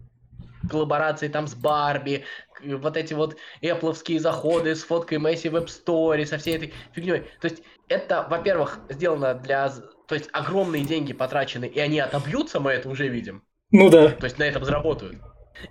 коллаборации 0.68 1.28
там 1.28 1.48
с 1.48 1.54
Барби, 1.54 2.26
вот 2.64 2.98
эти 2.98 3.14
вот 3.14 3.38
эпловские 3.62 4.20
заходы 4.20 4.76
с 4.76 4.84
фоткой 4.84 5.20
Месси 5.20 5.50
в 5.50 5.56
App 5.56 5.68
Store, 5.68 6.26
со 6.26 6.38
всей 6.38 6.56
этой 6.56 6.74
фигней. 6.94 7.24
То 7.40 7.48
есть 7.48 7.62
это, 7.88 8.26
во-первых, 8.30 8.80
сделано 8.90 9.36
для... 9.36 9.70
То 10.08 10.16
есть 10.16 10.30
огромные 10.32 10.86
деньги 10.86 11.14
потрачены, 11.14 11.66
и 11.66 11.80
они 11.80 12.00
отобьются, 12.00 12.60
мы 12.60 12.72
это 12.72 12.90
уже 12.90 13.08
видим. 13.08 13.44
Ну 13.72 13.90
да. 13.90 14.12
То 14.12 14.26
есть 14.26 14.38
на 14.38 14.44
этом 14.44 14.64
заработают. 14.64 15.22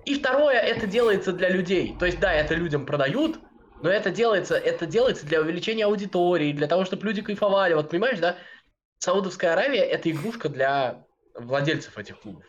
И 0.05 0.15
второе, 0.15 0.59
это 0.59 0.87
делается 0.87 1.33
для 1.33 1.49
людей. 1.49 1.97
То 1.99 2.07
есть 2.07 2.19
да, 2.21 2.33
это 2.33 2.55
людям 2.55 2.87
продают, 2.87 3.39
но 3.83 3.91
это 3.91 4.11
делается, 4.11 4.57
это 4.57 4.87
делается 4.87 5.27
для 5.27 5.41
увеличения 5.41 5.85
аудитории, 5.85 6.53
для 6.53 6.67
того, 6.67 6.85
чтобы 6.85 7.07
люди 7.07 7.23
кайфовали. 7.23 7.75
Вот 7.75 7.91
понимаешь, 7.91 8.19
да? 8.19 8.37
Саудовская 8.99 9.53
Аравия 9.53 9.83
это 9.83 10.11
игрушка 10.11 10.49
для 10.49 11.05
владельцев 11.35 11.97
этих 11.99 12.21
клубов. 12.21 12.45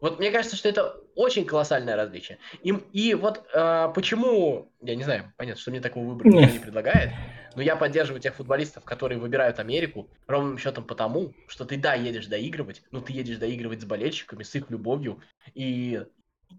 Вот 0.00 0.18
мне 0.18 0.32
кажется, 0.32 0.56
что 0.56 0.68
это 0.68 0.96
очень 1.14 1.44
колоссальное 1.44 1.94
различие. 1.94 2.38
И, 2.62 2.70
и 2.92 3.14
вот 3.14 3.44
э, 3.54 3.92
почему, 3.94 4.72
я 4.80 4.96
не 4.96 5.04
знаю, 5.04 5.32
понятно, 5.36 5.60
что 5.60 5.70
мне 5.70 5.80
такого 5.80 6.04
выбора 6.06 6.28
никто 6.28 6.52
не 6.52 6.58
предлагает, 6.58 7.10
но 7.56 7.62
я 7.62 7.76
поддерживаю 7.76 8.20
тех 8.20 8.34
футболистов, 8.34 8.84
которые 8.84 9.18
выбирают 9.18 9.58
Америку, 9.58 10.08
ровным 10.26 10.58
счетом 10.58 10.84
потому, 10.84 11.32
что 11.48 11.64
ты, 11.64 11.76
да, 11.76 11.94
едешь 11.94 12.26
доигрывать, 12.26 12.82
но 12.90 13.00
ты 13.00 13.12
едешь 13.12 13.38
доигрывать 13.38 13.82
с 13.82 13.84
болельщиками, 13.84 14.42
с 14.42 14.54
их 14.54 14.70
любовью 14.70 15.20
и 15.54 16.02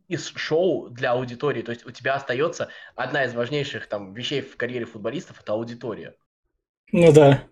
из 0.08 0.28
шоу 0.28 0.90
для 0.90 1.12
аудитории. 1.12 1.62
То 1.62 1.72
есть 1.72 1.86
у 1.86 1.92
тебя 1.92 2.16
остается 2.16 2.70
одна 2.96 3.26
из 3.26 3.34
важнейших 3.34 3.88
там 3.88 4.14
вещей 4.14 4.42
в 4.42 4.58
карьере 4.58 4.86
футболистов 4.86 5.42
это 5.42 5.54
аудитория. 5.54 6.16
Ну 6.92 7.12
да. 7.12 7.44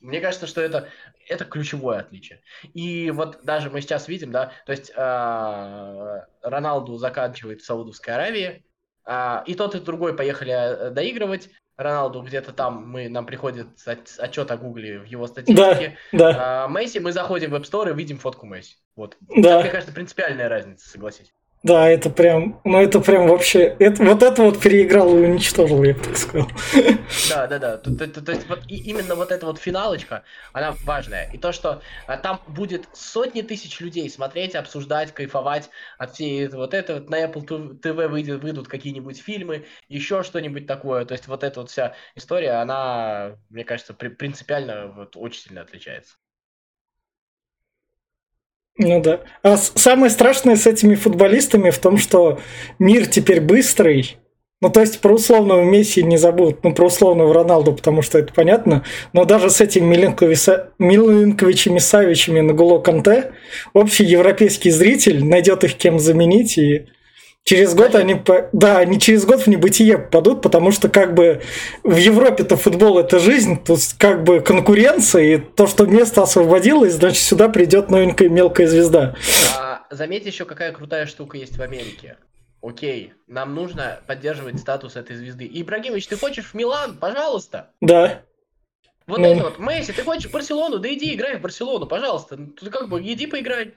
Мне 0.00 0.20
кажется, 0.20 0.46
что 0.46 0.60
это, 0.60 0.88
это 1.26 1.44
ключевое 1.44 2.00
отличие. 2.00 2.40
И 2.74 3.10
вот 3.10 3.40
даже 3.42 3.70
мы 3.70 3.80
сейчас 3.80 4.08
видим, 4.08 4.30
да, 4.30 4.52
то 4.64 4.72
есть 4.72 4.92
э, 4.94 6.26
Роналду 6.42 6.96
заканчивает 6.98 7.62
в 7.62 7.64
Саудовской 7.64 8.14
Аравии, 8.14 8.64
э, 9.06 9.42
и 9.46 9.54
тот, 9.54 9.74
и 9.74 9.80
другой 9.80 10.16
поехали 10.16 10.52
э, 10.52 10.90
доигрывать. 10.90 11.50
Роналду 11.78 12.22
где-то 12.22 12.52
там 12.52 12.88
мы, 12.88 13.08
нам 13.08 13.24
приходит 13.24 13.68
отчет 13.86 14.50
о 14.50 14.56
Гугле 14.56 14.98
в 14.98 15.04
его 15.04 15.28
статистике. 15.28 15.96
Да, 16.10 16.18
да. 16.18 16.64
А, 16.64 16.68
Месси, 16.68 16.98
мы 16.98 17.12
заходим 17.12 17.50
в 17.50 17.54
App 17.54 17.62
Store 17.62 17.88
и 17.90 17.94
видим 17.94 18.18
фотку 18.18 18.46
Месси. 18.46 18.76
Вот. 18.96 19.16
Да. 19.20 19.50
Это, 19.50 19.60
мне 19.60 19.70
кажется, 19.70 19.94
принципиальная 19.94 20.48
разница, 20.48 20.88
согласись. 20.88 21.32
Да, 21.64 21.88
это 21.88 22.08
прям, 22.08 22.60
ну 22.64 22.80
это 22.80 23.00
прям 23.00 23.26
вообще, 23.26 23.76
это, 23.80 24.04
вот 24.04 24.22
это 24.22 24.42
вот 24.42 24.60
переиграл 24.60 25.16
и 25.16 25.22
уничтожил, 25.22 25.82
я 25.82 25.92
бы 25.92 26.00
так 26.00 26.16
сказал. 26.16 26.48
Да, 27.28 27.46
да, 27.48 27.58
да. 27.58 27.78
То, 27.78 27.96
то, 27.96 28.06
то, 28.06 28.24
то 28.24 28.32
есть 28.32 28.48
вот 28.48 28.60
и, 28.68 28.76
именно 28.76 29.16
вот 29.16 29.32
эта 29.32 29.44
вот 29.44 29.58
финалочка, 29.58 30.22
она 30.52 30.76
важная. 30.84 31.28
И 31.32 31.38
то, 31.38 31.50
что 31.52 31.82
а, 32.06 32.16
там 32.16 32.40
будет 32.46 32.88
сотни 32.92 33.42
тысяч 33.42 33.80
людей 33.80 34.08
смотреть, 34.08 34.54
обсуждать, 34.54 35.12
кайфовать 35.12 35.68
от 35.98 36.14
всей 36.14 36.46
вот 36.48 36.74
это 36.74 36.94
вот 36.94 37.10
на 37.10 37.24
Apple 37.24 37.80
TV 37.80 38.06
выйдет, 38.06 38.40
выйдут 38.40 38.68
какие-нибудь 38.68 39.20
фильмы, 39.20 39.66
еще 39.88 40.22
что-нибудь 40.22 40.66
такое. 40.66 41.04
То 41.06 41.12
есть 41.12 41.26
вот 41.26 41.42
эта 41.42 41.60
вот 41.60 41.70
вся 41.70 41.94
история, 42.14 42.52
она, 42.52 43.36
мне 43.50 43.64
кажется, 43.64 43.94
при, 43.94 44.08
принципиально 44.08 44.88
вот 44.88 45.16
очень 45.16 45.42
сильно 45.42 45.62
отличается. 45.62 46.14
Ну 48.78 49.00
да. 49.02 49.20
А 49.42 49.56
самое 49.56 50.10
страшное 50.10 50.54
с 50.56 50.66
этими 50.66 50.94
футболистами 50.94 51.70
в 51.70 51.78
том, 51.78 51.98
что 51.98 52.38
мир 52.78 53.06
теперь 53.06 53.40
быстрый. 53.40 54.16
Ну, 54.60 54.70
то 54.70 54.80
есть 54.80 55.00
про 55.00 55.14
условного 55.14 55.62
Месси 55.62 56.02
не 56.02 56.16
забудут, 56.16 56.64
ну, 56.64 56.74
про 56.74 56.86
условного 56.86 57.32
Роналду, 57.32 57.72
потому 57.72 58.02
что 58.02 58.18
это 58.18 58.32
понятно. 58.32 58.84
Но 59.12 59.24
даже 59.24 59.50
с 59.50 59.60
этими 59.60 59.84
Миленковичами, 60.78 61.78
Савичами 61.78 62.40
на 62.40 62.52
Гуло 62.54 62.80
Канте 62.80 63.32
общий 63.72 64.04
европейский 64.04 64.70
зритель 64.70 65.24
найдет 65.24 65.62
их 65.62 65.74
кем 65.74 66.00
заменить 66.00 66.58
и 66.58 66.86
Через 67.48 67.74
год 67.74 67.94
они, 67.94 68.22
да, 68.52 68.76
они 68.76 69.00
через 69.00 69.24
год 69.24 69.40
в 69.40 69.46
небытие 69.46 69.96
попадут, 69.96 70.42
потому 70.42 70.70
что 70.70 70.90
как 70.90 71.14
бы 71.14 71.40
в 71.82 71.96
Европе-то 71.96 72.58
футбол 72.58 72.98
это 72.98 73.18
жизнь, 73.18 73.58
есть 73.68 73.94
как 73.96 74.22
бы 74.22 74.40
конкуренция, 74.40 75.22
и 75.22 75.38
то, 75.38 75.66
что 75.66 75.86
место 75.86 76.20
освободилось, 76.20 76.92
значит 76.92 77.22
сюда 77.22 77.48
придет 77.48 77.90
новенькая 77.90 78.28
мелкая 78.28 78.66
звезда. 78.66 79.16
А, 79.56 79.86
заметь 79.88 80.26
еще, 80.26 80.44
какая 80.44 80.72
крутая 80.72 81.06
штука 81.06 81.38
есть 81.38 81.56
в 81.56 81.62
Америке. 81.62 82.18
Окей, 82.60 83.14
нам 83.26 83.54
нужно 83.54 84.00
поддерживать 84.06 84.60
статус 84.60 84.96
этой 84.96 85.16
звезды. 85.16 85.50
Ибрагимович, 85.50 86.06
ты 86.06 86.18
хочешь 86.18 86.50
в 86.50 86.54
Милан? 86.54 86.98
Пожалуйста. 86.98 87.70
Да. 87.80 88.24
Вот 89.06 89.20
ну... 89.20 89.24
это 89.24 89.44
вот, 89.44 89.58
Месси, 89.58 89.94
ты 89.94 90.02
хочешь 90.02 90.28
в 90.28 90.32
Барселону? 90.32 90.80
Да 90.80 90.92
иди 90.92 91.14
играй 91.14 91.38
в 91.38 91.40
Барселону, 91.40 91.86
пожалуйста. 91.86 92.36
Ты 92.36 92.68
как 92.68 92.90
бы 92.90 93.00
иди 93.00 93.26
поиграй. 93.26 93.72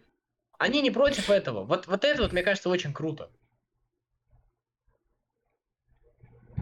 Они 0.58 0.82
не 0.82 0.92
против 0.92 1.30
этого. 1.30 1.64
Вот, 1.64 1.88
вот 1.88 2.04
это 2.04 2.24
вот, 2.24 2.34
мне 2.34 2.44
кажется, 2.44 2.68
очень 2.68 2.92
круто. 2.92 3.30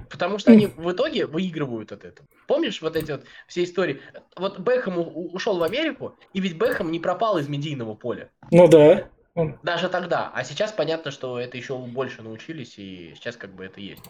Потому 0.09 0.39
что 0.39 0.51
они 0.51 0.67
в 0.67 0.91
итоге 0.91 1.25
выигрывают 1.25 1.91
от 1.91 2.03
этого. 2.03 2.27
Помнишь 2.47 2.81
вот 2.81 2.95
эти 2.95 3.11
вот 3.11 3.25
все 3.47 3.63
истории? 3.63 4.01
Вот 4.35 4.59
Бэхэм 4.59 4.95
ушел 4.97 5.59
в 5.59 5.63
Америку, 5.63 6.15
и 6.33 6.39
ведь 6.39 6.57
Бэхэм 6.57 6.91
не 6.91 6.99
пропал 6.99 7.37
из 7.37 7.47
медийного 7.47 7.93
поля. 7.93 8.29
Ну 8.51 8.67
да. 8.67 9.07
Даже 9.63 9.89
тогда. 9.89 10.31
А 10.33 10.43
сейчас 10.43 10.71
понятно, 10.71 11.11
что 11.11 11.39
это 11.39 11.57
еще 11.57 11.77
больше 11.77 12.21
научились, 12.21 12.77
и 12.77 13.13
сейчас 13.15 13.37
как 13.37 13.53
бы 13.53 13.65
это 13.65 13.79
есть. 13.79 14.03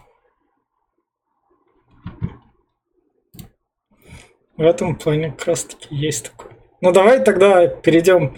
В 4.56 4.62
этом 4.62 4.96
плане 4.96 5.30
как 5.30 5.46
раз 5.46 5.64
таки 5.64 5.94
есть 5.94 6.30
такое. 6.30 6.56
Ну 6.80 6.92
давай 6.92 7.22
тогда 7.22 7.66
перейдем 7.66 8.36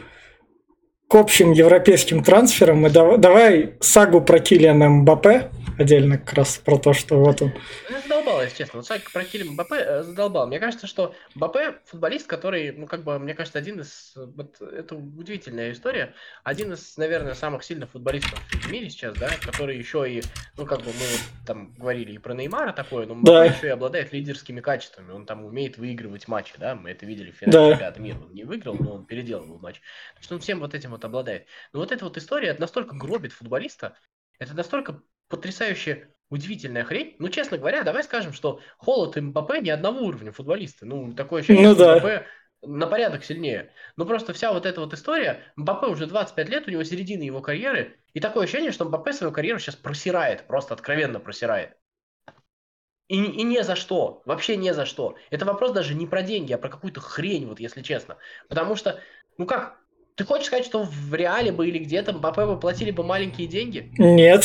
к 1.08 1.14
общим 1.14 1.52
европейским 1.52 2.22
трансферам. 2.22 2.86
И 2.86 2.90
давай, 2.90 3.18
давай 3.18 3.74
сагу 3.80 4.20
про 4.20 4.38
Килиана 4.38 4.88
Мбаппе 4.88 5.50
отдельно 5.78 6.18
как 6.18 6.34
раз 6.34 6.58
про 6.58 6.78
то, 6.78 6.92
что 6.92 7.16
вот 7.18 7.42
он. 7.42 7.52
Ну, 7.90 8.00
задолбал, 8.02 8.42
если 8.42 8.58
честно. 8.58 8.78
Вот 8.78 8.86
Сак 8.86 9.10
про 9.10 9.24
Килима 9.24 9.52
Мбаппе 9.52 9.76
э, 9.76 10.02
задолбал. 10.02 10.46
Мне 10.46 10.58
кажется, 10.58 10.86
что 10.86 11.14
Мбаппе 11.34 11.78
футболист, 11.86 12.26
который, 12.26 12.72
ну, 12.72 12.86
как 12.86 13.04
бы, 13.04 13.18
мне 13.18 13.34
кажется, 13.34 13.58
один 13.58 13.80
из... 13.80 14.12
Вот 14.14 14.60
это 14.60 14.94
удивительная 14.94 15.72
история. 15.72 16.14
Один 16.44 16.72
из, 16.72 16.96
наверное, 16.96 17.34
самых 17.34 17.64
сильных 17.64 17.90
футболистов 17.90 18.38
в 18.38 18.70
мире 18.70 18.90
сейчас, 18.90 19.16
да, 19.16 19.30
который 19.42 19.76
еще 19.76 20.08
и, 20.10 20.22
ну, 20.56 20.66
как 20.66 20.80
бы, 20.80 20.86
мы 20.86 20.92
вот 20.92 21.46
там 21.46 21.74
говорили 21.74 22.12
и 22.12 22.18
про 22.18 22.34
Неймара 22.34 22.72
такое, 22.72 23.06
но 23.06 23.20
да. 23.22 23.44
еще 23.44 23.68
и 23.68 23.70
обладает 23.70 24.12
лидерскими 24.12 24.60
качествами. 24.60 25.12
Он 25.12 25.26
там 25.26 25.44
умеет 25.44 25.78
выигрывать 25.78 26.28
матчи, 26.28 26.54
да, 26.58 26.74
мы 26.74 26.90
это 26.90 27.06
видели 27.06 27.30
в 27.30 27.36
финале 27.36 27.52
да. 27.52 27.70
чемпионата 27.72 28.00
мира. 28.00 28.18
Он 28.18 28.32
не 28.32 28.44
выиграл, 28.44 28.76
но 28.78 28.94
он 28.94 29.06
переделывал 29.06 29.58
матч. 29.58 29.76
То 30.14 30.20
есть 30.20 30.32
он 30.32 30.40
всем 30.40 30.60
вот 30.60 30.74
этим 30.74 30.90
вот 30.90 31.04
обладает. 31.04 31.46
Но 31.72 31.80
вот 31.80 31.92
эта 31.92 32.04
вот 32.04 32.16
история, 32.16 32.48
это 32.48 32.60
настолько 32.60 32.94
гробит 32.94 33.32
футболиста, 33.32 33.96
это 34.38 34.54
настолько 34.54 35.02
потрясающе 35.32 36.08
удивительная 36.30 36.84
хрень. 36.84 37.16
Ну, 37.18 37.28
честно 37.30 37.58
говоря, 37.58 37.82
давай 37.82 38.04
скажем, 38.04 38.32
что 38.32 38.60
Холод 38.76 39.16
и 39.16 39.20
МБП 39.20 39.60
не 39.62 39.70
одного 39.70 40.04
уровня 40.04 40.30
футболиста. 40.30 40.86
Ну, 40.86 41.12
такое 41.14 41.40
ощущение, 41.40 41.68
ну, 41.68 41.74
да. 41.74 41.96
МБП 41.96 42.26
на 42.62 42.86
порядок 42.86 43.24
сильнее. 43.24 43.72
Ну, 43.96 44.04
просто 44.04 44.34
вся 44.34 44.52
вот 44.52 44.66
эта 44.66 44.80
вот 44.80 44.92
история, 44.92 45.40
МБП 45.56 45.84
уже 45.84 46.06
25 46.06 46.48
лет, 46.48 46.68
у 46.68 46.70
него 46.70 46.84
середина 46.84 47.22
его 47.22 47.40
карьеры, 47.40 47.96
и 48.12 48.20
такое 48.20 48.44
ощущение, 48.44 48.72
что 48.72 48.84
МБП 48.84 49.12
свою 49.12 49.32
карьеру 49.32 49.58
сейчас 49.58 49.74
просирает, 49.74 50.46
просто 50.46 50.74
откровенно 50.74 51.18
просирает. 51.18 51.76
И, 53.08 53.16
и 53.16 53.42
не 53.42 53.64
за 53.64 53.74
что, 53.74 54.22
вообще 54.26 54.56
не 54.56 54.72
за 54.74 54.86
что. 54.86 55.16
Это 55.30 55.44
вопрос 55.44 55.72
даже 55.72 55.94
не 55.94 56.06
про 56.06 56.22
деньги, 56.22 56.52
а 56.52 56.58
про 56.58 56.68
какую-то 56.68 57.00
хрень, 57.00 57.46
вот 57.46 57.58
если 57.58 57.82
честно. 57.82 58.16
Потому 58.48 58.76
что, 58.76 59.00
ну 59.38 59.46
как, 59.46 59.78
ты 60.14 60.24
хочешь 60.24 60.46
сказать, 60.46 60.66
что 60.66 60.82
в 60.82 61.14
реале 61.14 61.52
бы 61.52 61.68
или 61.68 61.78
где-то 61.78 62.12
Мбаппе 62.12 62.46
бы 62.46 62.58
платили 62.58 62.90
бы 62.90 63.02
маленькие 63.02 63.48
деньги? 63.48 63.92
Нет. 63.98 64.44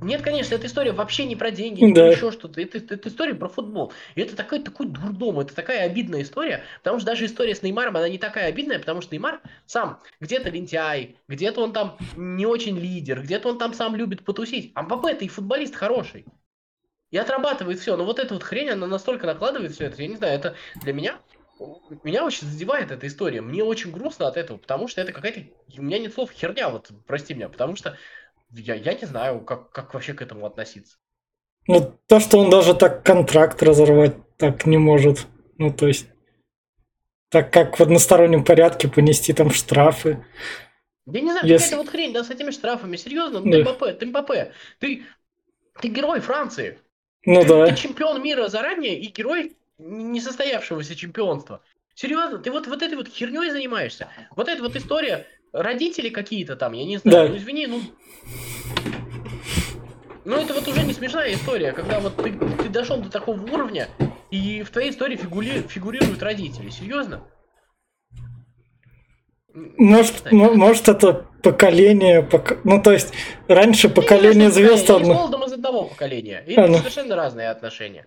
Нет, 0.00 0.22
конечно, 0.22 0.54
эта 0.54 0.66
история 0.66 0.92
вообще 0.92 1.24
не 1.24 1.36
про 1.36 1.50
деньги, 1.50 1.84
не 1.84 1.92
да. 1.92 2.08
еще 2.08 2.30
что-то. 2.30 2.60
Это, 2.60 2.78
это, 2.78 2.94
это 2.94 3.08
история 3.08 3.34
про 3.34 3.48
футбол. 3.48 3.92
И 4.14 4.20
это 4.20 4.36
такой, 4.36 4.60
такой 4.60 4.86
дурдом, 4.86 5.40
это 5.40 5.54
такая 5.54 5.84
обидная 5.84 6.22
история, 6.22 6.64
потому 6.78 6.98
что 6.98 7.06
даже 7.06 7.26
история 7.26 7.54
с 7.54 7.62
Неймаром, 7.62 7.96
она 7.96 8.08
не 8.08 8.18
такая 8.18 8.48
обидная, 8.48 8.78
потому 8.78 9.00
что 9.00 9.14
Неймар 9.14 9.40
сам 9.66 10.00
где-то 10.20 10.50
лентяй, 10.50 11.16
где-то 11.28 11.62
он 11.62 11.72
там 11.72 11.98
не 12.16 12.46
очень 12.46 12.78
лидер, 12.78 13.22
где-то 13.22 13.50
он 13.50 13.58
там 13.58 13.74
сам 13.74 13.96
любит 13.96 14.24
потусить. 14.24 14.72
А 14.74 14.82
Мбаппе 14.82 15.12
это 15.12 15.24
и 15.24 15.28
футболист 15.28 15.74
хороший. 15.74 16.26
И 17.10 17.16
отрабатывает 17.16 17.78
все. 17.80 17.96
Но 17.96 18.04
вот 18.04 18.18
эта 18.18 18.34
вот 18.34 18.42
хрень, 18.42 18.70
она 18.70 18.86
настолько 18.86 19.26
накладывает 19.26 19.72
все 19.72 19.86
это. 19.86 20.02
Я 20.02 20.08
не 20.08 20.16
знаю, 20.16 20.34
это 20.34 20.54
для 20.82 20.92
меня 20.92 21.18
меня 22.04 22.24
очень 22.24 22.46
задевает 22.46 22.90
эта 22.90 23.06
история. 23.06 23.40
Мне 23.40 23.64
очень 23.64 23.90
грустно 23.90 24.28
от 24.28 24.36
этого, 24.36 24.58
потому 24.58 24.88
что 24.88 25.00
это 25.00 25.12
какая-то... 25.12 25.44
У 25.76 25.82
меня 25.82 25.98
нет 25.98 26.14
слов 26.14 26.30
херня, 26.30 26.68
вот 26.70 26.90
прости 27.06 27.34
меня, 27.34 27.48
потому 27.48 27.76
что 27.76 27.96
я, 28.52 28.74
я 28.74 28.94
не 28.94 29.06
знаю, 29.06 29.40
как, 29.40 29.70
как 29.70 29.94
вообще 29.94 30.14
к 30.14 30.22
этому 30.22 30.46
относиться. 30.46 30.96
Ну, 31.66 31.98
то, 32.06 32.18
что 32.18 32.38
он 32.38 32.50
даже 32.50 32.74
так 32.74 33.04
контракт 33.04 33.62
разорвать 33.62 34.16
так 34.36 34.64
не 34.66 34.78
может. 34.78 35.26
Ну, 35.58 35.72
то 35.72 35.86
есть, 35.86 36.06
так 37.28 37.52
как 37.52 37.78
в 37.78 37.82
одностороннем 37.82 38.44
порядке 38.44 38.88
понести 38.88 39.32
там 39.32 39.50
штрафы. 39.50 40.24
Я 41.06 41.20
не 41.20 41.30
знаю, 41.30 41.46
Если... 41.46 41.64
какая-то 41.64 41.76
вот 41.76 41.90
хрень, 41.90 42.12
да, 42.12 42.24
с 42.24 42.30
этими 42.30 42.50
штрафами. 42.50 42.96
Серьезно, 42.96 43.40
ну, 43.40 43.50
ты 43.50 43.62
МБП, 43.62 43.98
ты 43.98 44.06
МБП. 44.06 44.30
Ты, 44.78 45.02
ты 45.80 45.88
герой 45.88 46.20
Франции. 46.20 46.78
Ну 47.24 47.42
ты, 47.42 47.48
да. 47.48 47.66
Ты 47.66 47.76
чемпион 47.76 48.22
мира 48.22 48.48
заранее 48.48 48.98
и 48.98 49.08
герой 49.08 49.56
несостоявшегося 49.78 50.94
чемпионства. 50.96 51.62
Серьезно, 51.94 52.38
ты 52.38 52.50
вот, 52.50 52.66
вот 52.66 52.82
этой 52.82 52.94
вот 52.94 53.08
херней 53.08 53.50
занимаешься. 53.50 54.08
Вот 54.36 54.48
эта 54.48 54.62
вот 54.62 54.76
история, 54.76 55.26
родители 55.52 56.08
какие-то 56.08 56.56
там, 56.56 56.72
я 56.72 56.84
не 56.84 56.98
знаю, 56.98 57.28
да. 57.28 57.32
ну 57.32 57.38
извини, 57.38 57.66
ну 57.66 57.80
ну, 60.28 60.36
это 60.36 60.52
вот 60.52 60.68
уже 60.68 60.84
не 60.84 60.92
смешная 60.92 61.32
история, 61.32 61.72
когда 61.72 62.00
вот 62.00 62.16
ты, 62.16 62.32
ты 62.32 62.68
дошел 62.68 62.98
до 62.98 63.10
такого 63.10 63.40
уровня, 63.40 63.88
и 64.30 64.62
в 64.62 64.68
твоей 64.68 64.90
истории 64.90 65.16
фигури, 65.16 65.62
фигурируют 65.66 66.22
родители. 66.22 66.68
Серьезно? 66.68 67.24
Может, 69.54 70.30
может 70.30 70.88
это 70.90 71.26
поколение, 71.42 72.22
пок... 72.22 72.62
ну 72.64 72.82
то 72.82 72.92
есть 72.92 73.14
раньше 73.48 73.88
поколение 73.88 74.50
звезд 74.50 74.90
одно. 74.90 75.08
Я 75.08 75.14
молодым 75.14 75.44
из 75.44 75.52
одного 75.54 75.84
поколения. 75.84 76.44
И 76.46 76.54
а, 76.56 76.66
ну. 76.66 76.76
совершенно 76.76 77.16
разные 77.16 77.48
отношения. 77.48 78.06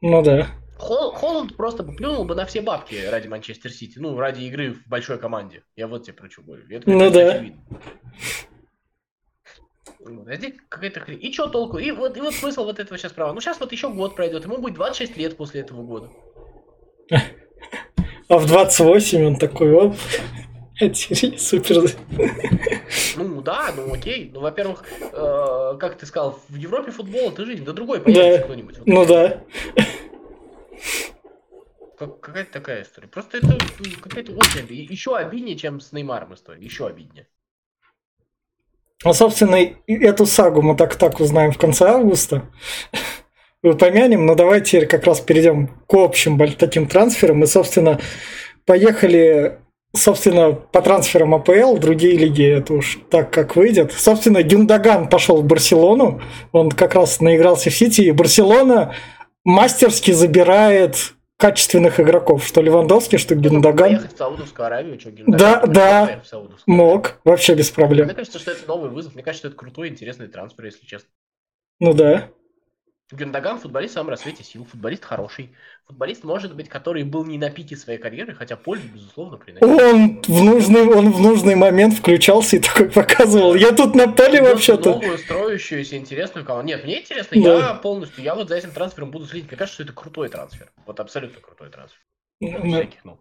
Ну 0.00 0.22
да. 0.22 0.50
Хол 0.84 1.12
Холланд 1.12 1.56
просто 1.56 1.82
бы 1.82 1.94
плюнул 1.94 2.26
бы 2.26 2.34
на 2.34 2.44
все 2.44 2.60
бабки 2.60 2.94
ради 3.10 3.26
Манчестер 3.26 3.72
Сити. 3.72 3.98
Ну, 3.98 4.18
ради 4.18 4.44
игры 4.44 4.74
в 4.74 4.86
большой 4.86 5.18
команде. 5.18 5.62
Я 5.76 5.88
вот 5.88 6.04
тебе 6.04 6.12
про 6.12 6.28
что 6.30 6.42
говорю. 6.42 6.64
Это, 6.68 6.90
ну 6.90 7.10
да. 7.10 7.32
Очевидно. 7.32 7.62
А 10.26 10.36
здесь 10.36 10.52
какая-то 10.68 11.00
хрень. 11.00 11.18
И 11.22 11.32
что 11.32 11.48
толку? 11.48 11.78
И 11.78 11.90
вот, 11.90 12.18
и 12.18 12.20
вот 12.20 12.34
смысл 12.34 12.64
вот 12.64 12.78
этого 12.78 12.98
сейчас 12.98 13.12
права. 13.12 13.32
Ну, 13.32 13.40
сейчас 13.40 13.58
вот 13.60 13.72
еще 13.72 13.88
год 13.88 14.14
пройдет, 14.14 14.44
ему 14.44 14.58
будет 14.58 14.74
26 14.74 15.16
лет 15.16 15.36
после 15.36 15.62
этого 15.62 15.82
года. 15.82 16.10
А 18.26 18.38
в 18.38 18.46
28 18.46 19.22
он 19.22 19.36
такой, 19.36 19.70
оп, 19.72 19.96
супер. 21.36 21.90
Ну 23.16 23.42
да, 23.42 23.70
ну 23.76 23.92
окей. 23.92 24.30
Ну, 24.32 24.40
во-первых, 24.40 24.84
э, 24.98 25.76
как 25.78 25.98
ты 25.98 26.06
сказал, 26.06 26.40
в 26.48 26.56
Европе 26.56 26.90
футбол 26.90 27.30
это 27.30 27.44
жизнь, 27.44 27.66
да 27.66 27.72
другой 27.72 28.00
появится 28.00 28.38
да. 28.38 28.44
кто-нибудь. 28.44 28.76
Ну 28.86 29.04
да. 29.04 29.44
Какая-то 31.98 32.52
такая 32.52 32.82
история. 32.82 33.08
Просто 33.08 33.38
это 33.38 33.58
какая-то 34.02 34.32
очень 34.32 34.66
еще 34.68 35.16
обиднее, 35.16 35.56
чем 35.56 35.80
с 35.80 35.92
Неймаром 35.92 36.34
история. 36.34 36.64
Еще 36.64 36.86
обиднее. 36.86 37.26
Ну, 39.04 39.12
собственно, 39.12 39.56
эту 39.86 40.26
сагу 40.26 40.62
мы 40.62 40.76
так 40.76 40.96
так 40.96 41.20
узнаем 41.20 41.52
в 41.52 41.58
конце 41.58 41.86
августа. 41.86 42.50
Помянем, 43.62 44.26
но 44.26 44.34
давайте 44.34 44.86
как 44.86 45.04
раз 45.04 45.20
перейдем 45.20 45.68
к 45.86 45.94
общим 45.94 46.38
таким 46.56 46.86
трансферам. 46.86 47.42
И, 47.42 47.46
собственно, 47.46 48.00
поехали 48.66 49.58
собственно, 49.94 50.52
по 50.52 50.82
трансферам 50.82 51.34
АПЛ, 51.34 51.76
другие 51.76 52.16
лиги, 52.16 52.44
это 52.44 52.74
уж 52.74 52.98
так 53.10 53.30
как 53.30 53.56
выйдет. 53.56 53.92
Собственно, 53.92 54.42
Гюндаган 54.42 55.08
пошел 55.08 55.40
в 55.40 55.44
Барселону, 55.44 56.20
он 56.52 56.70
как 56.70 56.94
раз 56.94 57.20
наигрался 57.20 57.70
в 57.70 57.74
Сити, 57.74 58.02
и 58.02 58.10
Барселона 58.10 58.94
мастерски 59.44 60.10
забирает 60.10 61.14
качественных 61.36 62.00
игроков, 62.00 62.44
что 62.44 62.62
Левандовский, 62.62 63.18
что 63.18 63.34
Гюндаган. 63.34 63.90
Поехать 63.90 64.14
в 64.14 64.16
Саудовскую 64.16 64.66
Аравию, 64.66 64.98
что 64.98 65.10
Да, 65.26 65.60
да, 65.66 66.22
мог, 66.66 67.20
вообще 67.24 67.54
без 67.54 67.70
проблем. 67.70 68.06
Мне 68.06 68.14
кажется, 68.14 68.38
что 68.38 68.50
это 68.50 68.66
новый 68.66 68.90
вызов, 68.90 69.14
мне 69.14 69.22
кажется, 69.22 69.40
что 69.40 69.48
это 69.48 69.56
крутой, 69.56 69.88
интересный 69.88 70.28
трансфер, 70.28 70.64
если 70.64 70.86
честно. 70.86 71.08
Ну 71.80 71.92
да. 71.92 72.30
Гюндаган 73.12 73.58
футболист 73.60 73.92
в 73.92 73.94
самом 73.94 74.10
рассвете 74.10 74.42
сил, 74.42 74.64
футболист 74.64 75.04
хороший. 75.04 75.54
Футболист, 75.86 76.24
может 76.24 76.54
быть, 76.56 76.70
который 76.70 77.04
был 77.04 77.24
не 77.26 77.36
на 77.36 77.50
пике 77.50 77.76
своей 77.76 77.98
карьеры, 77.98 78.34
хотя 78.34 78.56
пользу, 78.56 78.88
безусловно, 78.88 79.36
приносил. 79.36 79.68
Он 79.68 80.22
в 80.22 80.42
нужный, 80.42 80.88
он 80.88 81.12
в 81.12 81.20
нужный 81.20 81.54
момент 81.54 81.94
включался 81.94 82.56
и 82.56 82.60
такой 82.60 82.90
показывал. 82.90 83.54
Я 83.54 83.72
тут 83.72 83.94
на 83.94 84.08
поле 84.08 84.40
вообще-то. 84.40 84.94
Новую, 84.94 85.18
строящуюся, 85.18 85.98
интересную 85.98 86.46
команду. 86.46 86.68
Нет, 86.68 86.84
мне 86.84 87.02
интересно, 87.02 87.42
да. 87.42 87.58
я 87.58 87.74
полностью, 87.74 88.24
я 88.24 88.34
вот 88.34 88.48
за 88.48 88.56
этим 88.56 88.70
трансфером 88.72 89.10
буду 89.10 89.26
следить. 89.26 89.48
Мне 89.48 89.58
кажется, 89.58 89.74
что 89.74 89.82
это 89.82 89.92
крутой 89.92 90.30
трансфер. 90.30 90.72
Вот 90.86 90.98
абсолютно 90.98 91.40
крутой 91.42 91.68
трансфер. 91.68 92.00
Ну, 92.40 92.70
всяких, 92.70 93.04
ну. 93.04 93.18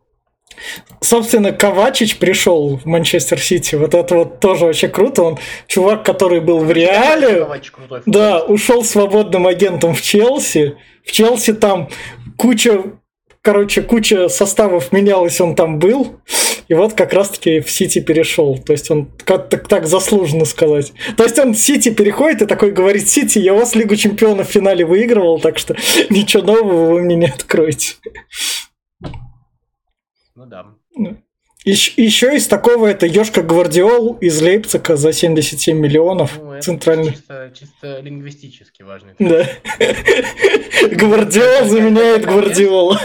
Собственно, 1.02 1.52
Ковачич 1.52 2.18
пришел 2.18 2.78
в 2.78 2.86
Манчестер 2.86 3.40
Сити. 3.40 3.76
Вот 3.76 3.94
это 3.94 4.16
вот 4.16 4.40
тоже 4.40 4.66
вообще 4.66 4.88
круто. 4.88 5.24
Он 5.24 5.38
чувак, 5.68 6.04
который 6.04 6.40
был 6.40 6.60
в 6.60 6.72
Реале. 6.72 7.46
Да, 8.06 8.42
ушел 8.44 8.84
свободным 8.84 9.48
агентом 9.48 9.94
в 9.94 10.02
Челси. 10.02 10.76
В 11.06 11.12
Челси 11.12 11.54
там 11.54 11.90
куча, 12.38 12.84
короче, 13.42 13.82
куча 13.82 14.30
составов 14.30 14.92
менялась, 14.92 15.42
он 15.42 15.56
там 15.56 15.80
был. 15.80 16.20
И 16.70 16.74
вот 16.74 16.94
как 16.94 17.12
раз-таки 17.12 17.60
в 17.60 17.70
Сити 17.70 18.00
перешел. 18.00 18.58
То 18.58 18.72
есть 18.72 18.90
он 18.90 19.12
как 19.26 19.50
так, 19.50 19.68
так 19.68 19.86
заслуженно 19.86 20.46
сказать. 20.46 20.94
То 21.18 21.24
есть 21.26 21.38
он 21.38 21.54
в 21.54 21.58
Сити 21.58 21.90
переходит 21.90 22.44
и 22.44 22.46
такой 22.46 22.72
говорит, 22.72 23.10
Сити, 23.10 23.40
я 23.40 23.54
вас 23.54 23.76
Лигу 23.76 23.98
Чемпионов 23.98 24.48
в 24.48 24.52
финале 24.52 24.86
выигрывал, 24.86 25.42
так 25.42 25.58
что 25.58 25.76
ничего 26.10 26.44
нового 26.44 26.94
вы 26.94 27.02
мне 27.02 27.16
не 27.16 27.26
откроете. 27.28 27.96
Ну 30.36 30.46
да. 30.46 30.76
Еще, 31.66 32.04
еще 32.04 32.36
из 32.36 32.48
такого 32.48 32.88
это 32.88 33.06
Ёшка 33.06 33.42
Гвардиол 33.42 34.18
из 34.18 34.42
Лейпцига 34.42 34.98
за 34.98 35.14
77 35.14 35.78
миллионов. 35.78 36.38
Ну, 36.38 36.60
центральный. 36.60 37.14
Чисто, 37.14 37.54
чисто 37.58 38.00
лингвистически 38.02 38.82
важный. 38.82 39.16
Да. 39.18 39.48
Гвардиол 40.92 41.66
заменяет 41.70 42.26
Гвардиола. 42.26 43.00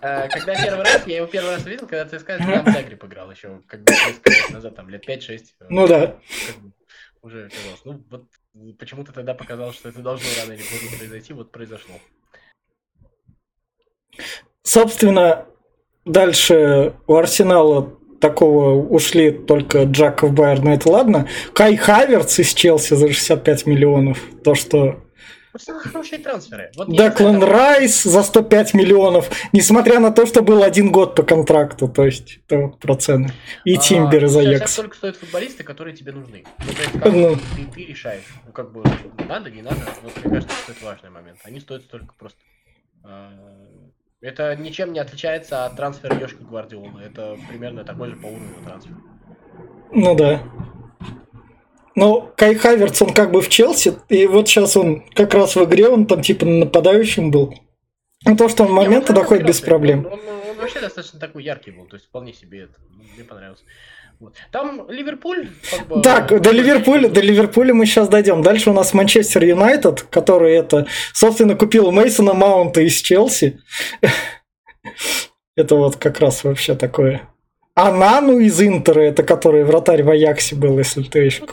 Когда 0.00 0.54
первый 0.54 0.84
раз, 0.84 1.06
я 1.06 1.16
его 1.16 1.26
первый 1.26 1.52
раз 1.52 1.64
увидел, 1.64 1.86
когда 1.86 2.04
ЦСКА 2.06 2.36
в 2.38 2.72
Загреб 2.72 3.02
играл 3.04 3.30
еще, 3.30 3.62
как 3.66 3.84
бы 3.84 3.92
лет 3.92 4.50
назад, 4.50 4.76
там, 4.76 4.90
лет 4.90 5.08
5-6. 5.08 5.40
Ну 5.70 5.86
да. 5.86 6.18
Уже 7.22 7.48
казалось. 7.48 7.80
Ну, 7.84 8.04
вот 8.10 8.78
почему-то 8.78 9.12
тогда 9.12 9.32
показалось, 9.32 9.76
что 9.76 9.88
это 9.88 10.00
должно 10.00 10.26
рано 10.42 10.52
или 10.52 10.62
поздно 10.62 10.98
произойти, 10.98 11.32
вот 11.32 11.52
произошло. 11.52 11.94
Собственно, 14.62 15.46
Дальше 16.04 16.94
у 17.06 17.14
Арсенала 17.14 17.94
такого 18.20 18.74
ушли 18.74 19.30
только 19.30 19.84
Джаков 19.84 20.32
Байер, 20.32 20.62
но 20.62 20.74
это 20.74 20.90
ладно. 20.90 21.28
Кай 21.52 21.76
Хаверц 21.76 22.38
из 22.38 22.54
Челси 22.54 22.94
за 22.94 23.08
65 23.08 23.66
миллионов. 23.66 24.18
То, 24.42 24.54
что 24.54 25.04
хорошие 25.58 26.18
трансферы. 26.18 26.70
Вот 26.76 26.90
Деклан 26.90 27.42
Райс 27.42 28.02
за 28.02 28.22
105 28.22 28.74
миллионов, 28.74 29.30
несмотря 29.52 30.00
на 30.00 30.10
то, 30.10 30.26
что 30.26 30.42
был 30.42 30.62
один 30.62 30.90
год 30.90 31.14
по 31.14 31.22
контракту, 31.22 31.88
то 31.88 32.04
есть 32.04 32.40
это 32.46 32.58
вот 32.58 32.78
про 32.78 32.96
цены. 32.96 33.30
И 33.64 33.76
а, 33.76 33.78
Тимбер 33.78 34.24
из 34.24 34.36
Аякса. 34.36 34.82
только 34.82 34.96
стоят 34.96 35.16
футболисты, 35.16 35.62
которые 35.62 35.96
тебе 35.96 36.12
нужны. 36.12 36.44
Ну, 36.58 36.72
то 36.72 36.82
есть, 36.82 36.92
как 36.92 37.12
ну, 37.12 37.36
ты, 37.36 37.66
ты 37.72 37.84
решаешь, 37.84 38.24
ну, 38.46 38.52
как 38.52 38.72
бы, 38.72 38.82
надо, 39.28 39.50
не 39.50 39.62
надо, 39.62 39.78
вот 40.02 40.12
мне 40.24 40.34
кажется, 40.34 40.56
что 40.64 40.72
это 40.72 40.84
важный 40.84 41.10
момент. 41.10 41.38
Они 41.44 41.60
стоят 41.60 41.82
столько 41.82 42.14
просто. 42.18 42.38
А, 43.04 43.30
это 44.24 44.56
ничем 44.56 44.94
не 44.94 45.00
отличается 45.00 45.66
от 45.66 45.76
трансфера 45.76 46.18
Йошка 46.18 46.42
Гвардиола. 46.44 46.98
Это 47.00 47.36
примерно 47.46 47.84
такой 47.84 48.08
же 48.08 48.16
по 48.16 48.26
уровню 48.26 48.54
трансфер. 48.64 48.94
Ну 49.92 50.16
да. 50.16 50.42
Но 51.94 52.32
Кай 52.36 52.54
Хаверц, 52.54 53.00
он 53.02 53.12
как 53.12 53.30
бы 53.30 53.42
в 53.42 53.48
Челси, 53.50 53.94
и 54.08 54.26
вот 54.26 54.48
сейчас 54.48 54.76
он 54.76 55.04
как 55.14 55.34
раз 55.34 55.54
в 55.54 55.64
игре, 55.64 55.88
он 55.88 56.06
там 56.06 56.22
типа 56.22 56.46
нападающим 56.46 57.30
был. 57.30 57.54
Ну, 58.24 58.36
то, 58.36 58.48
что 58.48 58.64
он 58.64 58.72
моменты 58.72 59.12
доходит 59.12 59.46
без 59.46 59.60
проблем. 59.60 60.06
Он, 60.06 60.14
он, 60.14 60.20
он 60.50 60.56
вообще 60.56 60.80
достаточно 60.80 61.20
такой 61.20 61.44
яркий 61.44 61.70
был, 61.70 61.84
то 61.84 61.96
есть 61.96 62.06
вполне 62.06 62.32
себе 62.32 62.62
это, 62.62 62.74
мне 63.14 63.24
понравилось. 63.24 63.62
Там 64.50 64.88
Ливерпуль. 64.90 65.48
Как 65.70 65.86
бы, 65.86 66.00
так, 66.02 66.40
до 66.40 66.50
Ливерпуля, 66.50 67.08
до 67.08 67.20
Ливерпуля 67.20 67.74
мы 67.74 67.86
сейчас 67.86 68.08
дойдем. 68.08 68.42
Дальше 68.42 68.70
у 68.70 68.72
нас 68.72 68.94
Манчестер 68.94 69.44
Юнайтед, 69.44 70.02
который 70.02 70.54
это, 70.54 70.86
собственно, 71.12 71.56
купил 71.56 71.90
Мейсона 71.90 72.34
Маунта 72.34 72.80
из 72.80 73.00
Челси. 73.00 73.60
Это 75.56 75.76
вот 75.76 75.96
как 75.96 76.18
раз 76.18 76.42
вообще 76.42 76.74
такое 76.74 77.28
а 77.74 77.90
Нану 77.90 78.38
из 78.38 78.60
Интера, 78.60 79.00
это 79.00 79.22
который 79.22 79.64
вратарь 79.64 80.02
в 80.02 80.10
Аяксе 80.10 80.54
был, 80.54 80.78
если 80.78 81.02
ты 81.02 81.20
еще... 81.20 81.44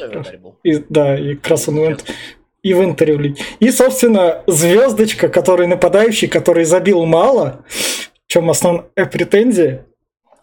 Ну, 0.42 0.56
и, 0.64 0.78
да, 0.90 1.18
и 1.18 1.36
как 1.36 1.48
раз 1.48 1.68
он 1.68 1.80
в 1.80 1.86
Интер... 1.86 2.16
и 2.62 2.74
в 2.74 2.84
Интере. 2.84 3.36
И, 3.60 3.72
собственно, 3.72 4.44
звездочка, 4.46 5.30
который 5.30 5.66
нападающий, 5.66 6.28
который 6.28 6.66
забил 6.66 7.06
мало, 7.06 7.66
в 7.68 8.32
чем 8.32 8.50
основная 8.52 9.06
претензия, 9.12 9.86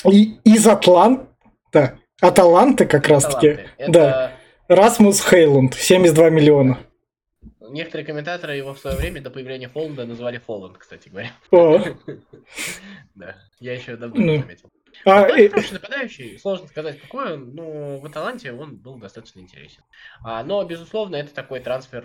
и 0.04 0.34
из 0.44 0.66
Атланта, 0.66 1.98
Аталанты 2.20 2.86
как 2.86 3.08
раз-таки, 3.08 3.60
это... 3.76 3.92
да, 3.92 4.32
Расмус 4.68 5.20
Хейлунд, 5.20 5.74
72 5.74 6.30
миллиона. 6.30 6.78
Некоторые 7.70 8.06
комментаторы 8.06 8.56
его 8.56 8.74
в 8.74 8.78
свое 8.78 8.96
время 8.96 9.20
до 9.20 9.30
появления 9.30 9.68
Фоланда 9.68 10.06
называли 10.06 10.38
Фоланд, 10.38 10.78
кстати 10.78 11.08
говоря. 11.08 11.30
О. 11.50 11.78
Да, 13.14 13.36
я 13.60 13.74
еще 13.74 13.96
давно 13.96 14.16
не 14.16 14.36
ну. 14.36 14.42
заметил. 14.42 14.68
А, 15.04 15.28
ну, 15.28 15.36
и... 15.36 15.48
хороший 15.48 15.72
нападающий, 15.74 16.38
сложно 16.38 16.66
сказать 16.68 17.00
какой 17.00 17.34
он, 17.34 17.54
но 17.54 17.98
в 17.98 18.06
Аталанте 18.06 18.52
он 18.52 18.76
был 18.76 18.96
достаточно 18.96 19.40
интересен. 19.40 19.82
А, 20.24 20.42
но, 20.42 20.64
безусловно, 20.64 21.16
это 21.16 21.34
такой 21.34 21.60
трансфер 21.60 22.04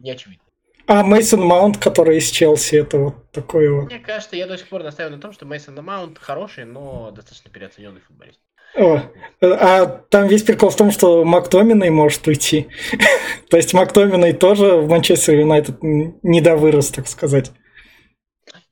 неочевидный. 0.00 0.42
А 0.88 1.02
Мейсон 1.02 1.40
Маунт, 1.40 1.78
который 1.78 2.18
из 2.18 2.30
Челси, 2.30 2.76
это 2.76 2.98
вот 2.98 3.30
такой 3.32 3.68
вот. 3.68 3.86
Мне 3.86 3.98
кажется, 3.98 4.36
я 4.36 4.46
до 4.46 4.56
сих 4.56 4.68
пор 4.68 4.84
настаиваю 4.84 5.16
на 5.16 5.22
том, 5.22 5.32
что 5.32 5.44
Мейсон 5.44 5.74
Маунт 5.84 6.18
хороший, 6.18 6.64
но 6.64 7.10
достаточно 7.10 7.50
переоцененный 7.50 8.00
футболист. 8.00 8.40
О, 8.74 9.00
а 9.40 9.86
там 9.86 10.26
весь 10.28 10.42
прикол 10.42 10.70
в 10.70 10.76
том, 10.76 10.90
что 10.90 11.24
Мактоминой 11.24 11.90
может 11.90 12.26
уйти. 12.26 12.68
То 13.50 13.56
есть 13.56 13.72
Мактоминой 13.74 14.32
тоже 14.32 14.76
в 14.76 14.88
Манчестер 14.88 15.34
Юнайтед 15.34 15.82
не 15.82 16.40
довырос, 16.40 16.90
так 16.90 17.06
сказать. 17.06 17.52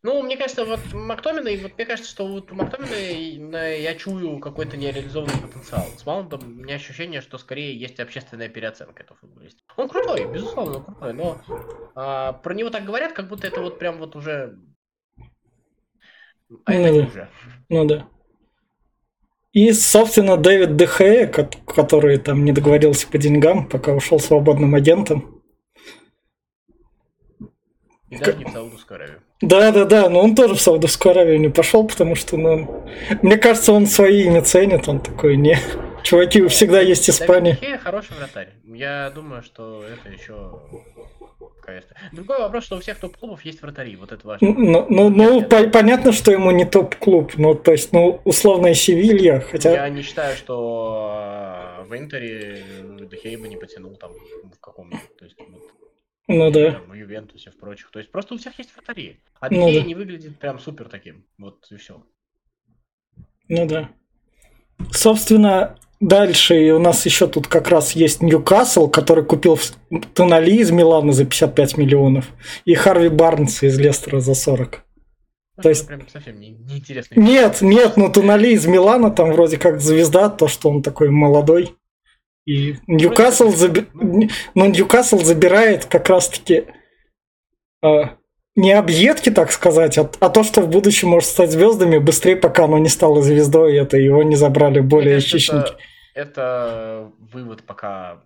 Ну, 0.05 0.23
мне 0.23 0.37
кажется, 0.37 0.67
вот 0.67 0.81
Мактоминой, 0.93 1.57
вот 1.63 1.77
мне 1.79 1.87
кажется, 1.87 2.11
что 2.11 2.27
вот 2.27 2.53
у 2.53 2.55
Мактоминой 2.55 3.81
я 3.81 3.95
чую 3.95 4.39
какой-то 4.39 4.77
нереализованный 4.77 5.41
потенциал. 5.41 5.87
С 5.97 6.05
Маунтом 6.05 6.43
у 6.43 6.63
меня 6.63 6.75
ощущение, 6.75 7.23
что 7.23 7.39
скорее 7.39 7.75
есть 7.75 7.99
общественная 7.99 8.51
переоценка 8.51 9.03
этого 9.03 9.19
футболиста. 9.19 9.63
Он 9.79 9.89
крутой, 9.89 10.31
безусловно, 10.31 10.77
он 10.77 10.85
крутой, 10.85 11.15
но 11.15 11.41
а, 11.95 12.35
про 12.35 12.53
него 12.53 12.69
так 12.69 12.85
говорят, 12.85 13.15
как 13.15 13.29
будто 13.29 13.47
это 13.47 13.63
вот 13.63 13.79
прям 13.79 13.97
вот 13.97 14.15
уже... 14.15 14.59
А 16.67 16.75
это 16.75 16.93
ну, 16.93 17.07
уже. 17.07 17.29
Ну 17.71 17.85
да. 17.87 18.09
И, 19.55 19.73
собственно, 19.73 20.37
Дэвид 20.37 20.77
Дехея, 20.77 21.29
который 21.29 22.19
там 22.19 22.45
не 22.45 22.51
договорился 22.51 23.07
по 23.07 23.19
деньгам, 23.19 23.69
пока 23.69 23.93
ушел 23.93 24.19
свободным 24.19 24.75
агентом. 24.75 25.41
И 28.11 28.17
даже 28.19 28.37
не 28.37 28.45
в 28.47 28.51
Саудовскую 28.51 28.97
Аравию. 28.97 29.21
Да, 29.41 29.71
да, 29.71 29.85
да, 29.85 30.09
но 30.09 30.21
он 30.21 30.35
тоже 30.35 30.55
в 30.57 30.61
Саудовскую 30.61 31.13
Аравию 31.13 31.39
не 31.39 31.51
пошел, 31.51 31.87
потому 31.87 32.17
что, 32.17 32.37
ну, 32.37 32.85
мне 33.23 33.37
кажется, 33.37 33.73
он 33.73 33.87
свои 33.87 34.25
имя 34.25 34.43
ценит, 34.43 34.89
он 34.89 34.99
такой, 34.99 35.37
не, 35.37 35.57
чуваки, 36.03 36.45
всегда 36.49 36.81
есть 36.81 37.09
Испания. 37.09 37.57
Давид 37.61 37.81
хороший 37.81 38.17
вратарь. 38.17 38.49
Я 38.65 39.13
думаю, 39.15 39.45
что 39.45 39.85
это 39.85 40.13
еще 40.13 40.63
Другой 42.13 42.39
вопрос, 42.39 42.65
что 42.65 42.77
у 42.77 42.81
всех 42.81 42.99
топ-клубов 42.99 43.43
есть 43.43 43.63
вратари, 43.63 43.97
вот 43.97 44.13
это 44.13 44.27
важно. 44.27 44.49
Ну, 44.53 44.87
ну, 44.89 45.11
ну 45.11 45.43
по- 45.43 45.69
понятно, 45.69 46.13
что 46.13 46.31
ему 46.31 46.51
не 46.51 46.65
топ-клуб, 46.65 47.33
ну, 47.37 47.55
то 47.55 47.73
есть, 47.73 47.93
ну, 47.93 48.21
условная 48.25 48.75
Севилья, 48.75 49.41
хотя... 49.41 49.73
Я 49.73 49.89
не 49.89 50.03
считаю, 50.03 50.37
что 50.37 51.85
в 51.87 51.97
Интере 51.97 52.63
Дехей 53.11 53.37
бы 53.37 53.49
не 53.49 53.57
потянул 53.57 53.97
там 53.97 54.13
в 54.13 54.61
каком-то, 54.61 54.99
то 55.19 55.25
есть, 55.25 55.37
вот, 55.39 55.63
ну 56.27 56.51
да. 56.51 56.73
Там, 56.73 56.89
в 56.89 56.95
Ювентусе, 56.95 57.51
в 57.51 57.59
прочих. 57.59 57.91
То 57.91 57.99
есть 57.99 58.11
просто 58.11 58.35
у 58.35 58.39
всех 58.39 58.59
есть 58.59 58.75
вратари. 58.75 59.21
А 59.41 59.51
ну, 59.51 59.73
да. 59.73 59.83
не 59.83 59.95
выглядит 59.95 60.39
прям 60.39 60.59
супер 60.59 60.89
таким. 60.89 61.27
Вот 61.37 61.67
и 61.71 61.77
все. 61.77 62.03
Ну 63.49 63.67
да. 63.67 63.91
Собственно, 64.91 65.77
дальше 66.01 66.73
у 66.73 66.79
нас 66.79 67.05
еще 67.07 67.27
тут 67.27 67.47
как 67.47 67.69
раз 67.69 67.93
есть 67.93 68.23
Ньюкасл, 68.23 68.89
который 68.89 69.25
купил 69.25 69.59
Тонали 70.15 70.53
из 70.53 70.71
Милана 70.71 71.13
за 71.13 71.25
55 71.25 71.77
миллионов 71.77 72.27
и 72.65 72.75
Харви 72.75 73.09
Барнса 73.09 73.67
из 73.67 73.79
Лестера 73.79 74.21
за 74.21 74.35
40. 74.35 74.85
Ну, 75.57 75.63
то 75.63 75.69
есть... 75.69 75.87
Прям 75.87 76.09
совсем 76.09 76.41
не, 76.41 76.51
неинтересно. 76.51 77.21
Нет, 77.21 77.61
нет, 77.61 77.97
ну 77.97 78.11
Тонали 78.11 78.53
из 78.53 78.67
Милана 78.67 79.11
там 79.11 79.33
вроде 79.33 79.57
как 79.57 79.81
звезда, 79.81 80.29
то, 80.29 80.49
что 80.49 80.69
он 80.69 80.83
такой 80.83 81.11
молодой. 81.11 81.77
И 82.47 82.77
Ньюкасл, 82.87 83.51
заби... 83.51 83.87
ну, 83.95 84.67
Ньюкасл 84.67 85.19
забирает 85.21 85.87
как 85.87 86.09
раз-таки 86.09 86.67
э, 87.83 88.03
не 88.57 88.73
объедки, 88.73 89.31
так 89.31 89.51
сказать, 89.51 89.99
а, 89.99 90.11
а 90.21 90.29
то, 90.31 90.45
что 90.45 90.61
в 90.61 90.69
будущем 90.69 91.09
может 91.09 91.29
стать 91.29 91.51
звездами 91.51 91.99
быстрее, 91.99 92.37
пока 92.37 92.65
оно 92.65 92.79
не 92.79 92.89
стало 92.89 93.23
звездой, 93.23 93.77
это 93.77 93.97
его 93.97 94.23
не 94.23 94.37
забрали 94.37 94.81
более 94.81 95.21
хищники. 95.21 95.73
Это, 96.15 96.31
это 96.31 97.13
вывод 97.33 97.65
пока 97.65 98.19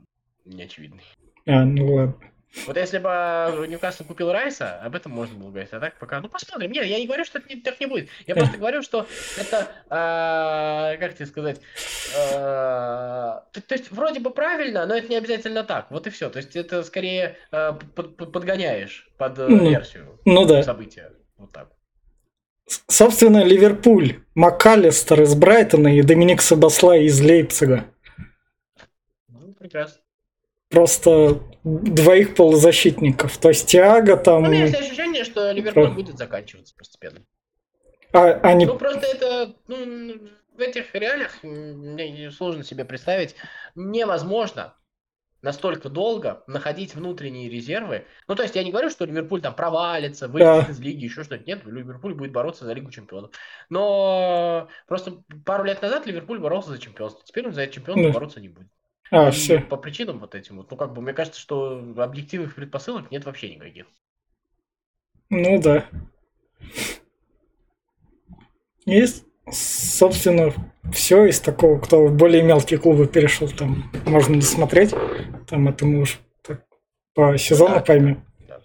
не 0.44 0.62
очевидный. 0.62 1.02
А, 1.46 1.64
ну 1.64 1.94
ладно. 1.94 2.27
Вот 2.66 2.76
если 2.76 2.98
бы 2.98 3.66
Ньюкасл 3.68 4.04
купил 4.04 4.32
Райса, 4.32 4.80
об 4.80 4.94
этом 4.94 5.12
можно 5.12 5.38
было 5.38 5.50
говорить. 5.50 5.68
А 5.72 5.80
так 5.80 5.98
пока, 5.98 6.20
ну 6.20 6.28
посмотрим. 6.28 6.72
Нет, 6.72 6.86
я 6.86 6.98
не 6.98 7.06
говорю, 7.06 7.24
что 7.24 7.38
это 7.38 7.48
не, 7.48 7.60
так 7.60 7.78
не 7.78 7.86
будет. 7.86 8.08
Я 8.26 8.34
просто 8.34 8.56
говорю, 8.58 8.82
что 8.82 9.06
это, 9.38 9.68
а, 9.90 10.96
как 10.96 11.14
тебе 11.14 11.26
сказать, 11.26 11.60
а, 12.16 13.44
то, 13.52 13.60
то 13.60 13.74
есть 13.74 13.90
вроде 13.90 14.20
бы 14.20 14.30
правильно, 14.30 14.86
но 14.86 14.96
это 14.96 15.08
не 15.08 15.16
обязательно 15.16 15.62
так. 15.62 15.90
Вот 15.90 16.06
и 16.06 16.10
все. 16.10 16.30
То 16.30 16.38
есть 16.38 16.56
это 16.56 16.82
скорее 16.82 17.36
а, 17.52 17.74
под, 17.74 18.16
под, 18.16 18.32
подгоняешь 18.32 19.08
под 19.18 19.36
ну, 19.36 19.68
версию 19.70 20.18
ну, 20.24 20.46
да. 20.46 20.62
события. 20.62 21.12
Вот 21.36 21.52
так. 21.52 21.68
Собственно, 22.86 23.44
Ливерпуль, 23.44 24.20
МакАлистер 24.34 25.22
из 25.22 25.34
Брайтона 25.34 25.96
и 25.96 26.02
Доминик 26.02 26.40
Сабаслай 26.40 27.04
из 27.04 27.20
Лейпцига. 27.20 27.84
Ну, 29.28 29.54
прекрасно 29.54 30.00
просто 30.68 31.40
двоих 31.64 32.34
полузащитников. 32.34 33.36
То 33.38 33.48
есть 33.48 33.66
Тиаго 33.68 34.16
там... 34.16 34.42
Ну, 34.42 34.48
у 34.48 34.52
меня 34.52 34.64
есть 34.64 34.80
ощущение, 34.80 35.24
что 35.24 35.50
Ливерпуль 35.50 35.90
будет 35.90 36.18
заканчиваться 36.18 36.74
постепенно. 36.76 37.24
А, 38.12 38.32
они... 38.42 38.66
Ну, 38.66 38.76
просто 38.76 39.06
это... 39.06 39.54
Ну, 39.66 40.28
в 40.56 40.60
этих 40.60 40.94
реалиях 40.94 41.38
мне 41.42 42.30
сложно 42.30 42.64
себе 42.64 42.84
представить. 42.84 43.36
Невозможно 43.74 44.74
настолько 45.40 45.88
долго 45.88 46.42
находить 46.48 46.96
внутренние 46.96 47.48
резервы. 47.48 48.06
Ну, 48.26 48.34
то 48.34 48.42
есть 48.42 48.56
я 48.56 48.64
не 48.64 48.72
говорю, 48.72 48.90
что 48.90 49.04
Ливерпуль 49.04 49.40
там 49.40 49.54
провалится, 49.54 50.26
выйдет 50.26 50.66
да. 50.66 50.72
из 50.72 50.80
лиги, 50.80 51.04
еще 51.04 51.22
что-то. 51.22 51.44
Нет, 51.44 51.64
Ливерпуль 51.64 52.14
будет 52.14 52.32
бороться 52.32 52.64
за 52.64 52.72
Лигу 52.72 52.90
чемпионов. 52.90 53.30
Но 53.70 54.68
просто 54.88 55.22
пару 55.44 55.64
лет 55.64 55.80
назад 55.80 56.06
Ливерпуль 56.06 56.40
боролся 56.40 56.70
за 56.70 56.78
чемпионство. 56.78 57.22
Теперь 57.24 57.46
он 57.46 57.52
за 57.52 57.66
чемпионство 57.68 58.08
да. 58.08 58.14
бороться 58.14 58.40
не 58.40 58.48
будет. 58.48 58.68
А, 59.10 59.30
все. 59.30 59.60
По 59.60 59.76
причинам 59.76 60.18
вот 60.18 60.34
этим 60.34 60.58
вот. 60.58 60.70
Ну, 60.70 60.76
как 60.76 60.92
бы, 60.92 61.00
мне 61.00 61.12
кажется, 61.12 61.40
что 61.40 61.82
объективных 61.96 62.54
предпосылок 62.54 63.10
нет 63.10 63.24
вообще 63.24 63.54
никаких. 63.54 63.86
Ну 65.30 65.60
да. 65.60 65.86
Есть, 68.84 69.24
собственно, 69.50 70.52
все 70.92 71.26
из 71.26 71.40
такого, 71.40 71.78
кто 71.78 72.06
в 72.06 72.16
более 72.16 72.42
мелкие 72.42 72.78
клубы 72.78 73.06
перешел, 73.06 73.48
там 73.48 73.90
можно 74.06 74.34
не 74.34 74.42
смотреть. 74.42 74.94
Там 75.46 75.68
это 75.68 75.84
мы 75.84 76.00
уж 76.00 76.20
так, 76.42 76.64
по 77.14 77.36
сезону 77.36 77.76
да, 77.76 77.80
поймем. 77.80 78.24
Да. 78.46 78.60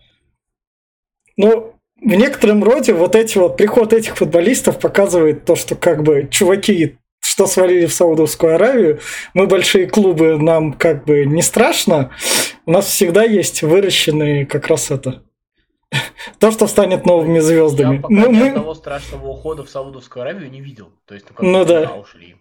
Ну, 1.37 1.75
в 2.01 2.15
некотором 2.15 2.63
роде 2.63 2.93
вот 2.93 3.15
эти 3.15 3.37
вот 3.37 3.57
приход 3.57 3.93
этих 3.93 4.15
футболистов 4.17 4.79
показывает 4.79 5.45
то, 5.45 5.55
что 5.55 5.75
как 5.75 6.03
бы 6.03 6.27
чуваки 6.29 6.97
что 7.33 7.47
свалили 7.47 7.87
в 7.87 7.93
Саудовскую 7.93 8.53
Аравию. 8.53 8.99
Мы 9.33 9.47
большие 9.47 9.87
клубы, 9.87 10.37
нам 10.37 10.71
как 10.71 11.03
бы 11.03 11.25
не 11.25 11.41
страшно. 11.41 12.11
У 12.67 12.71
нас 12.71 12.85
всегда 12.85 13.23
есть 13.23 13.63
выращенные 13.63 14.45
как 14.45 14.67
раз 14.67 14.91
это 14.91 15.23
то, 16.39 16.51
что 16.51 16.67
станет 16.67 17.07
новыми 17.07 17.39
звездами. 17.39 17.95
Я 17.95 18.01
пока 18.03 18.13
ну, 18.13 18.31
ни 18.31 18.39
мы... 18.39 18.49
одного 18.49 18.75
страшного 18.75 19.27
ухода 19.29 19.63
в 19.63 19.69
Саудовскую 19.71 20.21
Аравию 20.21 20.51
не 20.51 20.61
видел. 20.61 20.91
То 21.07 21.15
есть, 21.15 21.25
ну, 21.27 21.35
как 21.35 21.43
Ну 21.43 21.65
да. 21.65 21.95
ушли. 21.95 22.35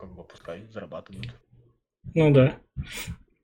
Как 0.00 0.12
бы 0.12 0.24
пускай 0.24 0.64
зарабатывают. 0.72 1.32
Ну 2.12 2.32
да. 2.32 2.56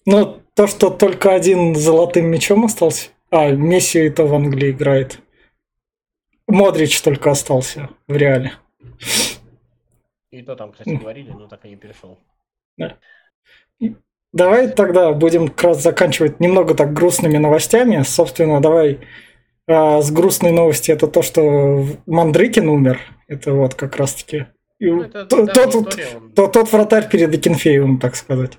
Ну, 0.06 0.42
то, 0.54 0.66
что 0.66 0.90
только 0.90 1.32
один 1.32 1.76
золотым 1.76 2.26
мячом 2.26 2.64
остался. 2.64 3.10
А, 3.30 3.50
Месси 3.50 4.00
это 4.00 4.24
в 4.24 4.34
Англии 4.34 4.72
играет. 4.72 5.20
Модрич 6.48 7.00
только 7.00 7.30
остался 7.30 7.90
в 8.08 8.16
реале. 8.16 8.54
И 10.30 10.42
то 10.42 10.54
там, 10.54 10.72
кстати, 10.72 10.90
говорили, 10.90 11.30
но 11.30 11.48
так 11.48 11.64
и 11.64 11.70
не 11.70 11.76
перешел. 11.76 12.18
Давай 14.32 14.68
тогда 14.68 15.12
будем 15.12 15.48
как 15.48 15.64
раз 15.64 15.82
заканчивать 15.82 16.38
немного 16.38 16.74
так 16.74 16.92
грустными 16.92 17.36
новостями. 17.36 18.02
Собственно, 18.02 18.60
давай 18.60 19.00
а, 19.66 20.02
с 20.02 20.10
грустной 20.12 20.52
новости 20.52 20.92
это 20.92 21.08
то, 21.08 21.22
что 21.22 21.84
Мандрыкин 22.06 22.68
умер. 22.68 23.00
Это 23.26 23.52
вот 23.52 23.74
как 23.74 23.96
раз 23.96 24.14
таки. 24.14 24.46
Ну, 24.78 25.04
тот, 25.10 25.52
тот, 25.52 25.96
тот, 26.34 26.52
тот 26.52 26.72
вратарь 26.72 27.08
перед 27.08 27.34
Акинфеевым, 27.34 27.98
так 27.98 28.14
сказать. 28.14 28.58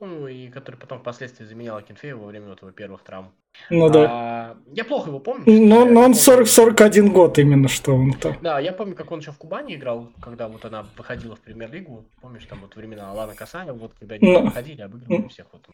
Ну, 0.00 0.28
и 0.28 0.48
который 0.48 0.76
потом 0.76 1.00
впоследствии 1.00 1.44
заменял 1.44 1.76
Акинфеева 1.76 2.18
во 2.20 2.26
время 2.28 2.48
вот 2.50 2.62
его 2.62 2.70
первых 2.70 3.02
травм. 3.02 3.32
Ну 3.68 3.90
да. 3.90 4.06
А, 4.08 4.56
я 4.72 4.84
плохо 4.84 5.08
его 5.08 5.18
помню. 5.18 5.42
Но, 5.46 5.52
говоря. 5.80 5.90
но 5.92 6.00
Я 6.00 6.06
он 6.06 6.12
помню- 6.14 6.44
40-41 6.44 7.08
год 7.10 7.38
именно, 7.38 7.66
что 7.68 7.94
он 7.94 8.12
там. 8.12 8.36
Да, 8.40 8.60
я 8.60 8.72
помню, 8.72 8.94
как 8.94 9.10
он 9.10 9.18
еще 9.18 9.32
в 9.32 9.38
Кубани 9.38 9.74
играл, 9.74 10.12
когда 10.20 10.46
вот 10.48 10.64
она 10.64 10.86
выходила 10.96 11.34
в 11.34 11.40
премьер-лигу. 11.40 12.04
Помнишь, 12.20 12.44
там 12.46 12.60
вот 12.60 12.76
времена 12.76 13.10
Алана 13.10 13.34
Касаня, 13.34 13.72
вот 13.72 13.92
когда 13.98 14.14
они 14.14 14.30
Ну. 14.32 14.44
выходили, 14.44 14.82
обыгрывали 14.82 15.22
Ну. 15.22 15.28
всех. 15.28 15.46
Вот 15.52 15.66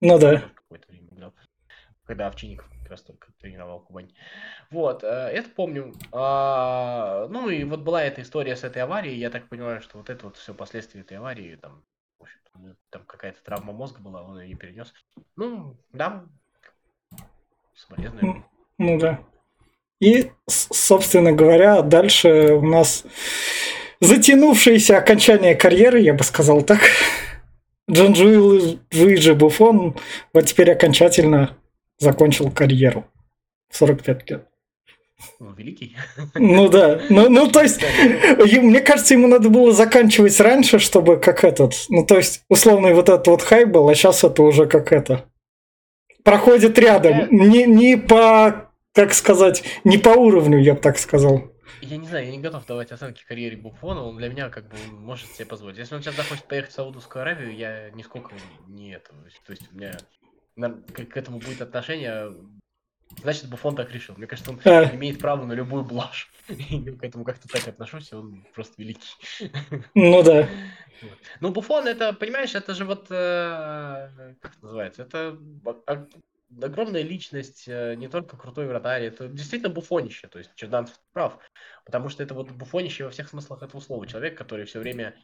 Ну 0.00 0.18
да. 0.18 0.42
какое-то 0.56 0.86
время 0.90 1.08
играл. 1.12 1.32
Когда 2.04 2.26
Овчинников 2.26 2.68
как 2.82 2.90
раз 2.90 3.02
только 3.02 3.28
тренировал 3.38 3.80
Кубань. 3.80 4.10
Вот, 4.70 5.04
э, 5.04 5.06
это 5.06 5.50
помню. 5.50 5.92
А, 6.10 7.28
ну 7.30 7.48
и 7.48 7.62
вот 7.64 7.80
была 7.80 8.02
эта 8.02 8.22
история 8.22 8.56
с 8.56 8.64
этой 8.64 8.82
аварией. 8.82 9.18
Я 9.18 9.30
так 9.30 9.48
понимаю, 9.48 9.82
что 9.82 9.98
вот 9.98 10.10
это 10.10 10.24
вот 10.24 10.36
все 10.36 10.52
последствия 10.54 11.02
этой 11.02 11.18
аварии, 11.18 11.56
там, 11.56 11.72
ну, 11.74 11.82
там 12.90 13.04
какая-то 13.06 13.42
травма 13.42 13.72
мозга 13.72 14.00
была, 14.00 14.22
он 14.22 14.40
ее 14.40 14.48
не 14.48 14.54
перенес. 14.54 14.92
Ну, 15.36 15.76
да, 15.92 16.24
соболезную. 17.74 18.44
Ну 18.78 18.98
да. 18.98 19.20
И, 20.00 20.30
собственно 20.46 21.32
говоря, 21.32 21.82
дальше 21.82 22.54
у 22.54 22.62
нас 22.62 23.04
затянувшееся 24.00 24.98
окончание 24.98 25.54
карьеры, 25.56 26.00
я 26.00 26.14
бы 26.14 26.22
сказал 26.22 26.62
так. 26.62 26.80
Джанжуил 27.90 28.78
Луиджи 28.92 29.34
Буфон 29.34 29.96
вот 30.32 30.46
теперь 30.46 30.70
окончательно 30.70 31.56
закончил 31.98 32.50
карьеру. 32.50 33.06
в 33.70 33.76
45 33.76 34.30
лет. 34.30 34.47
Ну, 35.40 35.52
великий. 35.52 35.96
Ну 36.34 36.68
да. 36.68 37.00
Ну, 37.10 37.28
ну 37.28 37.50
то 37.50 37.62
есть, 37.62 37.80
мне 38.62 38.80
кажется, 38.80 39.14
ему 39.14 39.26
надо 39.26 39.48
было 39.48 39.72
заканчивать 39.72 40.38
раньше, 40.40 40.78
чтобы 40.78 41.16
как 41.16 41.44
этот... 41.44 41.74
Ну, 41.88 42.04
то 42.06 42.16
есть, 42.16 42.44
условный 42.48 42.94
вот 42.94 43.08
этот 43.08 43.26
вот 43.26 43.42
хайп 43.42 43.68
был, 43.68 43.88
а 43.88 43.94
сейчас 43.94 44.24
это 44.24 44.42
уже 44.42 44.66
как 44.66 44.92
это... 44.92 45.26
Проходит 46.24 46.78
рядом. 46.78 47.28
Не, 47.30 47.64
не 47.64 47.96
по, 47.96 48.70
как 48.92 49.14
сказать, 49.14 49.64
не 49.84 49.98
по 49.98 50.10
уровню, 50.10 50.58
я 50.58 50.74
бы 50.74 50.80
так 50.80 50.98
сказал. 50.98 51.42
Я 51.80 51.96
не 51.96 52.06
знаю, 52.06 52.26
я 52.26 52.32
не 52.32 52.40
готов 52.40 52.66
давать 52.66 52.92
оценки 52.92 53.24
карьере 53.26 53.56
Буфона, 53.56 54.02
он 54.02 54.16
для 54.16 54.28
меня 54.28 54.50
как 54.50 54.68
бы 54.68 54.76
может 54.90 55.32
себе 55.32 55.46
позволить. 55.46 55.78
Если 55.78 55.94
он 55.94 56.02
сейчас 56.02 56.16
захочет 56.16 56.44
поехать 56.44 56.72
в 56.72 56.74
Саудовскую 56.74 57.22
Аравию, 57.22 57.56
я 57.56 57.90
нисколько 57.90 58.32
не 58.66 58.92
это. 58.92 59.10
То 59.46 59.52
есть 59.52 59.72
у 59.72 59.76
меня 59.76 59.96
к 60.56 61.16
этому 61.16 61.38
будет 61.38 61.62
отношение. 61.62 62.32
Значит, 63.22 63.48
Буфон 63.48 63.76
так 63.76 63.90
решил. 63.92 64.14
Мне 64.16 64.26
кажется, 64.26 64.50
он 64.50 64.60
А. 64.64 64.94
имеет 64.94 65.18
право 65.18 65.44
на 65.44 65.52
любую 65.52 65.84
блажь. 65.84 66.30
Я 66.48 66.92
к 66.92 67.02
этому 67.02 67.24
как-то 67.24 67.48
так 67.48 67.66
отношусь, 67.66 68.12
и 68.12 68.14
он 68.14 68.44
просто 68.54 68.74
великий. 68.78 69.08
Ну 69.94 70.22
да. 70.22 70.48
Вот. 71.00 71.18
Ну, 71.40 71.50
Буфон, 71.50 71.86
это, 71.86 72.12
понимаешь, 72.12 72.54
это 72.54 72.74
же 72.74 72.84
вот, 72.84 73.06
э, 73.10 74.34
как 74.40 74.56
это 74.56 74.64
называется, 74.64 75.02
это 75.02 75.38
огромная 76.62 77.02
личность, 77.02 77.64
э, 77.66 77.94
не 77.94 78.08
только 78.08 78.36
крутой 78.36 78.66
вратарь, 78.66 79.04
это 79.04 79.28
действительно 79.28 79.72
буфонище, 79.72 80.28
то 80.28 80.38
есть 80.38 80.50
Черданцев 80.54 80.98
прав, 81.12 81.38
потому 81.84 82.08
что 82.08 82.22
это 82.22 82.34
вот 82.34 82.50
буфонище 82.50 83.04
во 83.04 83.10
всех 83.10 83.28
смыслах 83.28 83.62
этого 83.62 83.80
слова, 83.80 84.06
человек, 84.06 84.36
который 84.36 84.64
все 84.64 84.80
время 84.80 85.14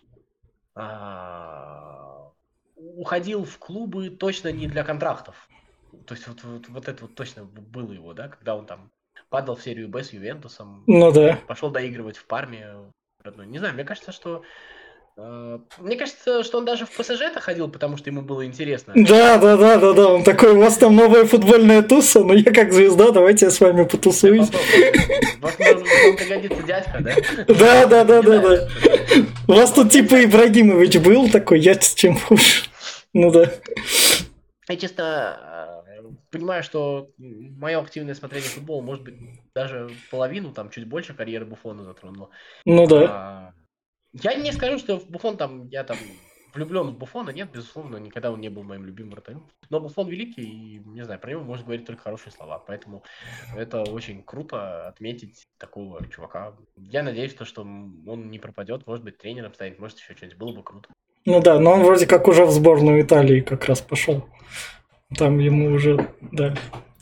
а, 0.74 2.30
уходил 2.76 3.45
в 3.45 3.59
клубы 3.59 4.11
точно 4.11 4.53
не 4.53 4.66
для 4.66 4.84
контрактов, 4.84 5.49
то 6.07 6.14
есть 6.14 6.26
вот, 6.28 6.38
вот, 6.44 6.68
вот 6.68 6.88
это 6.88 7.02
вот 7.02 7.14
точно 7.14 7.44
было 7.44 7.92
его, 7.92 8.12
да, 8.14 8.28
когда 8.28 8.57
он 8.57 8.66
там 8.66 8.90
падал 9.30 9.57
в 9.57 9.62
серию 9.62 9.88
Б 9.88 10.02
с 10.05 10.12
Ювентусом, 10.12 10.84
Ну 10.86 11.11
да. 11.12 11.38
пошел 11.46 11.70
доигрывать 11.70 12.16
в 12.16 12.26
Парме. 12.26 12.68
Не 13.46 13.59
знаю, 13.59 13.74
мне 13.74 13.84
кажется, 13.84 14.12
что... 14.12 14.42
э, 15.16 15.59
мне 15.78 15.96
кажется, 15.96 16.44
что 16.44 16.59
он 16.59 16.64
даже 16.66 16.84
в 16.84 16.90
ПСЖ-то 16.90 17.40
ходил, 17.40 17.68
потому 17.70 17.96
что 17.96 18.11
ему 18.11 18.20
было 18.22 18.44
интересно. 18.44 18.92
Да, 18.94 19.38
да, 19.38 19.57
да, 19.57 19.78
да, 19.78 19.92
да. 19.94 20.09
Он 20.09 20.24
такой, 20.24 20.52
у 20.52 20.59
вас 20.61 20.76
там 20.76 20.94
новая 20.94 21.24
футбольная 21.24 21.82
туса, 21.82 22.22
но 22.22 22.34
я 22.34 22.52
как 22.52 22.72
звезда, 22.72 23.11
давайте 23.12 23.46
я 23.46 23.50
с 23.50 23.61
вами 23.61 23.84
потусуюсь. 23.84 24.50
Возможно, 25.40 25.84
вам 26.07 26.16
пригодится 26.16 26.62
дядька, 26.62 26.98
да? 27.00 27.14
Да, 27.48 27.86
да, 27.86 28.05
да, 28.05 28.22
да, 28.22 28.38
да. 28.40 28.68
У 29.48 29.52
вас 29.52 29.72
тут 29.72 29.90
типа 29.90 30.22
Ибрагимович 30.24 30.98
был 30.98 31.30
такой, 31.30 31.61
я 31.61 31.74
с 31.80 31.94
чем 31.94 32.18
хуже. 32.18 32.64
Ну 33.14 33.30
да. 33.30 33.50
Я 34.68 34.76
честно 34.76 35.74
э, 35.86 36.02
понимаю, 36.30 36.62
что 36.62 37.10
мое 37.18 37.78
активное 37.78 38.14
смотрение 38.14 38.48
футбола, 38.48 38.82
может 38.82 39.04
быть, 39.04 39.16
даже 39.54 39.90
половину, 40.10 40.52
там, 40.52 40.70
чуть 40.70 40.86
больше 40.88 41.14
карьеры 41.14 41.44
Буфона 41.44 41.84
затронуло. 41.84 42.30
Ну 42.64 42.86
да. 42.86 43.06
А, 43.08 43.54
Я 44.12 44.34
не 44.34 44.52
скажу, 44.52 44.78
что 44.78 44.96
Буфон 45.08 45.36
там, 45.36 45.68
я 45.68 45.84
там 45.84 45.98
влюблен 46.54 46.88
в 46.88 46.98
Буфона, 46.98 47.30
нет, 47.30 47.50
безусловно, 47.52 47.96
никогда 47.96 48.30
он 48.30 48.40
не 48.40 48.48
был 48.48 48.62
моим 48.62 48.84
любимым 48.86 49.12
вратарем. 49.12 49.46
Но 49.70 49.80
Буфон 49.80 50.08
великий, 50.08 50.42
и, 50.42 50.78
не 50.78 51.02
знаю, 51.04 51.20
про 51.20 51.30
него 51.30 51.42
можно 51.42 51.64
говорить 51.64 51.86
только 51.86 52.02
хорошие 52.02 52.32
слова. 52.32 52.58
Поэтому 52.58 53.02
это 53.54 53.82
очень 53.82 54.22
круто 54.22 54.88
отметить 54.88 55.44
такого 55.58 56.06
чувака. 56.08 56.56
Я 56.76 57.02
надеюсь, 57.02 57.34
то, 57.34 57.44
что 57.44 57.62
он 57.62 58.30
не 58.30 58.38
пропадет, 58.38 58.86
может 58.86 59.04
быть, 59.04 59.18
тренером 59.18 59.52
станет, 59.52 59.78
может, 59.78 59.98
еще 59.98 60.14
что-нибудь 60.14 60.38
было 60.38 60.52
бы 60.52 60.62
круто. 60.62 60.88
Ну 61.27 61.41
да, 61.41 61.59
но 61.59 61.72
он 61.72 61.83
вроде 61.83 62.07
как 62.07 62.29
уже 62.29 62.45
в 62.45 62.51
сборную 62.51 63.03
Италии 63.03 63.41
как 63.41 63.64
раз 63.64 63.81
пошел. 63.81 64.25
Там 65.16 65.39
ему 65.39 65.72
уже 65.75 66.09
дали. 66.20 66.57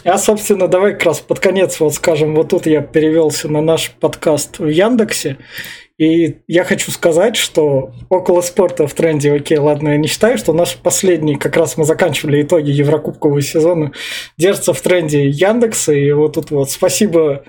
А, 0.05 0.19
собственно, 0.19 0.69
давай 0.69 0.93
как 0.93 1.05
раз 1.05 1.21
под 1.21 1.39
конец 1.39 1.79
вот 1.79 1.95
скажем, 1.95 2.35
вот 2.35 2.49
тут 2.49 2.67
я 2.67 2.81
перевелся 2.81 3.49
на 3.49 3.61
наш 3.61 3.93
подкаст 3.93 4.59
в 4.59 4.67
Яндексе, 4.67 5.39
и 5.97 6.39
я 6.49 6.65
хочу 6.65 6.91
сказать, 6.91 7.37
что 7.37 7.93
около 8.09 8.41
спорта 8.41 8.89
в 8.89 8.95
тренде, 8.95 9.33
окей, 9.33 9.59
ладно, 9.59 9.91
я 9.91 9.97
не 9.99 10.09
считаю, 10.09 10.39
что 10.39 10.53
наш 10.53 10.75
последний, 10.75 11.37
как 11.37 11.57
раз 11.57 11.77
мы 11.77 11.85
заканчивали 11.85 12.43
итоги 12.43 12.71
Еврокубкового 12.71 13.41
сезона, 13.43 13.93
держится 14.37 14.73
в 14.73 14.81
тренде 14.81 15.29
Яндекса, 15.29 15.93
и 15.93 16.11
вот 16.11 16.35
тут 16.35 16.51
вот 16.51 16.71
спасибо 16.73 17.45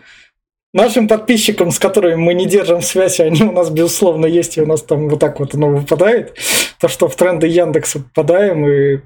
нашим 0.74 1.08
подписчикам, 1.08 1.72
с 1.72 1.80
которыми 1.80 2.16
мы 2.16 2.34
не 2.34 2.46
держим 2.46 2.82
связь, 2.82 3.20
они 3.20 3.44
у 3.44 3.52
нас, 3.52 3.70
безусловно, 3.70 4.26
есть, 4.26 4.58
и 4.58 4.62
у 4.62 4.66
нас 4.66 4.82
там 4.82 5.08
вот 5.08 5.20
так 5.20 5.40
вот 5.40 5.56
оно 5.56 5.70
выпадает. 5.70 6.38
То, 6.80 6.88
что 6.88 7.08
в 7.08 7.16
тренды 7.16 7.48
Яндекса 7.48 8.00
попадаем, 8.00 8.68
и 8.68 9.02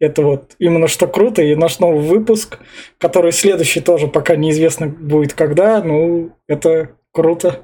это 0.00 0.22
вот 0.22 0.56
именно 0.58 0.88
что 0.88 1.06
круто. 1.06 1.42
И 1.42 1.54
наш 1.54 1.78
новый 1.78 2.02
выпуск, 2.02 2.58
который 2.98 3.30
следующий 3.30 3.80
тоже 3.80 4.08
пока 4.08 4.34
неизвестно 4.34 4.88
будет 4.88 5.34
когда, 5.34 5.82
ну, 5.82 6.36
это 6.48 6.96
круто. 7.12 7.62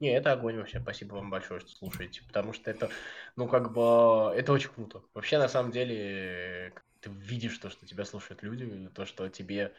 Не, 0.00 0.10
это 0.10 0.32
огонь 0.32 0.58
вообще. 0.58 0.80
Спасибо 0.80 1.14
вам 1.14 1.30
большое, 1.30 1.60
что 1.60 1.70
слушаете. 1.70 2.22
Потому 2.26 2.52
что 2.52 2.70
это, 2.70 2.90
ну, 3.36 3.46
как 3.46 3.72
бы, 3.72 4.34
это 4.36 4.52
очень 4.52 4.68
круто. 4.74 5.00
Вообще, 5.14 5.38
на 5.38 5.48
самом 5.48 5.70
деле, 5.70 6.72
ты 7.00 7.08
видишь 7.08 7.56
то, 7.58 7.70
что 7.70 7.86
тебя 7.86 8.04
слушают 8.04 8.42
люди, 8.42 8.68
то, 8.94 9.06
что 9.06 9.28
тебе, 9.28 9.72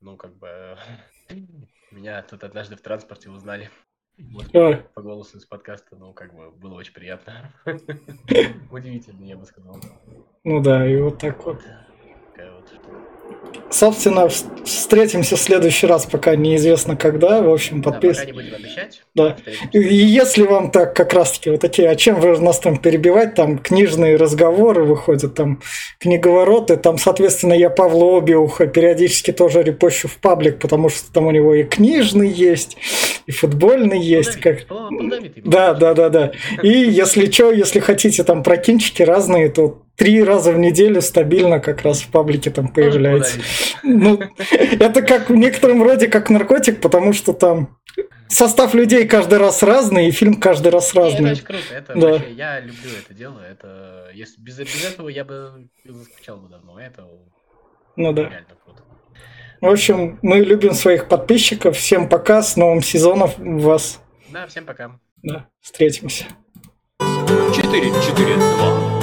ну, 0.00 0.16
как 0.16 0.36
бы, 0.36 0.76
меня 1.90 2.22
тут 2.22 2.44
однажды 2.44 2.76
в 2.76 2.80
транспорте 2.80 3.30
узнали. 3.30 3.70
Вот, 4.18 4.50
по 4.94 5.02
голосу 5.02 5.36
из 5.36 5.44
подкаста, 5.44 5.94
ну, 5.96 6.14
как 6.14 6.34
бы, 6.34 6.50
было 6.50 6.74
очень 6.74 6.94
приятно. 6.94 7.52
Удивительно, 8.70 9.24
я 9.24 9.36
бы 9.36 9.44
сказал. 9.44 9.78
Ну 10.44 10.62
да, 10.62 10.88
и 10.88 10.96
вот 10.96 11.18
так 11.18 11.44
вот. 11.44 11.62
Такая 12.32 12.52
вот 12.52 12.68
штука. 12.68 13.05
Собственно, 13.70 14.28
встретимся 14.64 15.36
в 15.36 15.40
следующий 15.40 15.86
раз, 15.86 16.06
пока 16.06 16.36
неизвестно 16.36 16.96
когда. 16.96 17.42
В 17.42 17.52
общем, 17.52 17.82
подписывайтесь. 17.82 18.34
Да, 18.34 18.40
пока 18.40 18.44
не 18.44 18.50
будем 18.50 18.54
обещать. 18.54 19.02
Да. 19.14 19.36
И 19.72 19.78
если 19.78 20.42
вам 20.42 20.70
так 20.70 20.94
как 20.94 21.12
раз-таки 21.12 21.50
вот 21.50 21.60
такие, 21.60 21.88
а 21.88 21.96
чем 21.96 22.20
вы 22.20 22.38
нас 22.38 22.58
там 22.58 22.76
перебивать, 22.76 23.34
там 23.34 23.58
книжные 23.58 24.16
разговоры 24.16 24.84
выходят, 24.84 25.34
там 25.34 25.60
книговороты, 25.98 26.76
там, 26.76 26.98
соответственно, 26.98 27.54
я 27.54 27.70
Павла 27.70 28.18
Обиуха 28.18 28.66
периодически 28.66 29.32
тоже 29.32 29.62
репощу 29.62 30.08
в 30.08 30.18
паблик, 30.18 30.58
потому 30.58 30.88
что 30.88 31.12
там 31.12 31.26
у 31.26 31.30
него 31.30 31.54
и 31.54 31.64
книжный 31.64 32.28
есть, 32.28 32.76
и 33.26 33.32
футбольный 33.32 34.00
есть. 34.00 34.36
Как... 34.36 34.66
Да, 35.44 35.74
да, 35.74 35.94
да, 35.94 36.08
да. 36.08 36.32
И 36.62 36.68
если 36.68 37.30
что, 37.30 37.52
если 37.52 37.80
хотите 37.80 38.22
там 38.24 38.42
про 38.42 38.56
кинчики 38.56 39.02
разные, 39.02 39.48
то 39.48 39.85
три 39.96 40.22
раза 40.22 40.52
в 40.52 40.58
неделю 40.58 41.00
стабильно 41.00 41.58
как 41.58 41.82
раз 41.82 42.02
в 42.02 42.10
паблике 42.10 42.50
там 42.50 42.68
появляется. 42.68 43.40
Ну, 43.82 44.20
это 44.50 45.02
как 45.02 45.30
в 45.30 45.34
некотором 45.34 45.82
роде 45.82 46.08
как 46.08 46.30
наркотик, 46.30 46.80
потому 46.80 47.12
что 47.12 47.32
там 47.32 47.78
состав 48.28 48.74
людей 48.74 49.06
каждый 49.06 49.38
раз 49.38 49.62
разный, 49.62 50.08
и 50.08 50.10
фильм 50.10 50.34
каждый 50.34 50.68
раз 50.68 50.94
разный. 50.94 51.32
Это 51.32 51.32
очень 51.32 51.44
круто, 51.44 51.74
это 51.74 51.94
да. 51.94 52.08
вообще, 52.08 52.32
я 52.32 52.60
люблю 52.60 52.90
это 53.04 53.14
дело, 53.14 53.40
это, 53.40 54.10
если 54.12 54.40
без, 54.40 54.58
без 54.58 54.84
этого 54.84 55.08
я 55.08 55.24
бы 55.24 55.68
заскучал 55.84 56.36
бы 56.38 56.48
давно, 56.48 56.78
это 56.78 57.06
ну, 57.96 58.12
да. 58.12 58.22
реально 58.22 58.46
круто. 58.64 58.82
В 59.60 59.66
общем, 59.66 60.18
мы 60.20 60.40
любим 60.40 60.74
своих 60.74 61.08
подписчиков, 61.08 61.76
всем 61.78 62.08
пока, 62.08 62.42
с 62.42 62.56
новым 62.56 62.82
сезоном 62.82 63.30
вас. 63.58 64.00
Да, 64.28 64.46
всем 64.46 64.66
пока. 64.66 64.98
Да, 65.22 65.46
встретимся. 65.62 66.26
4-4-2 67.00 68.95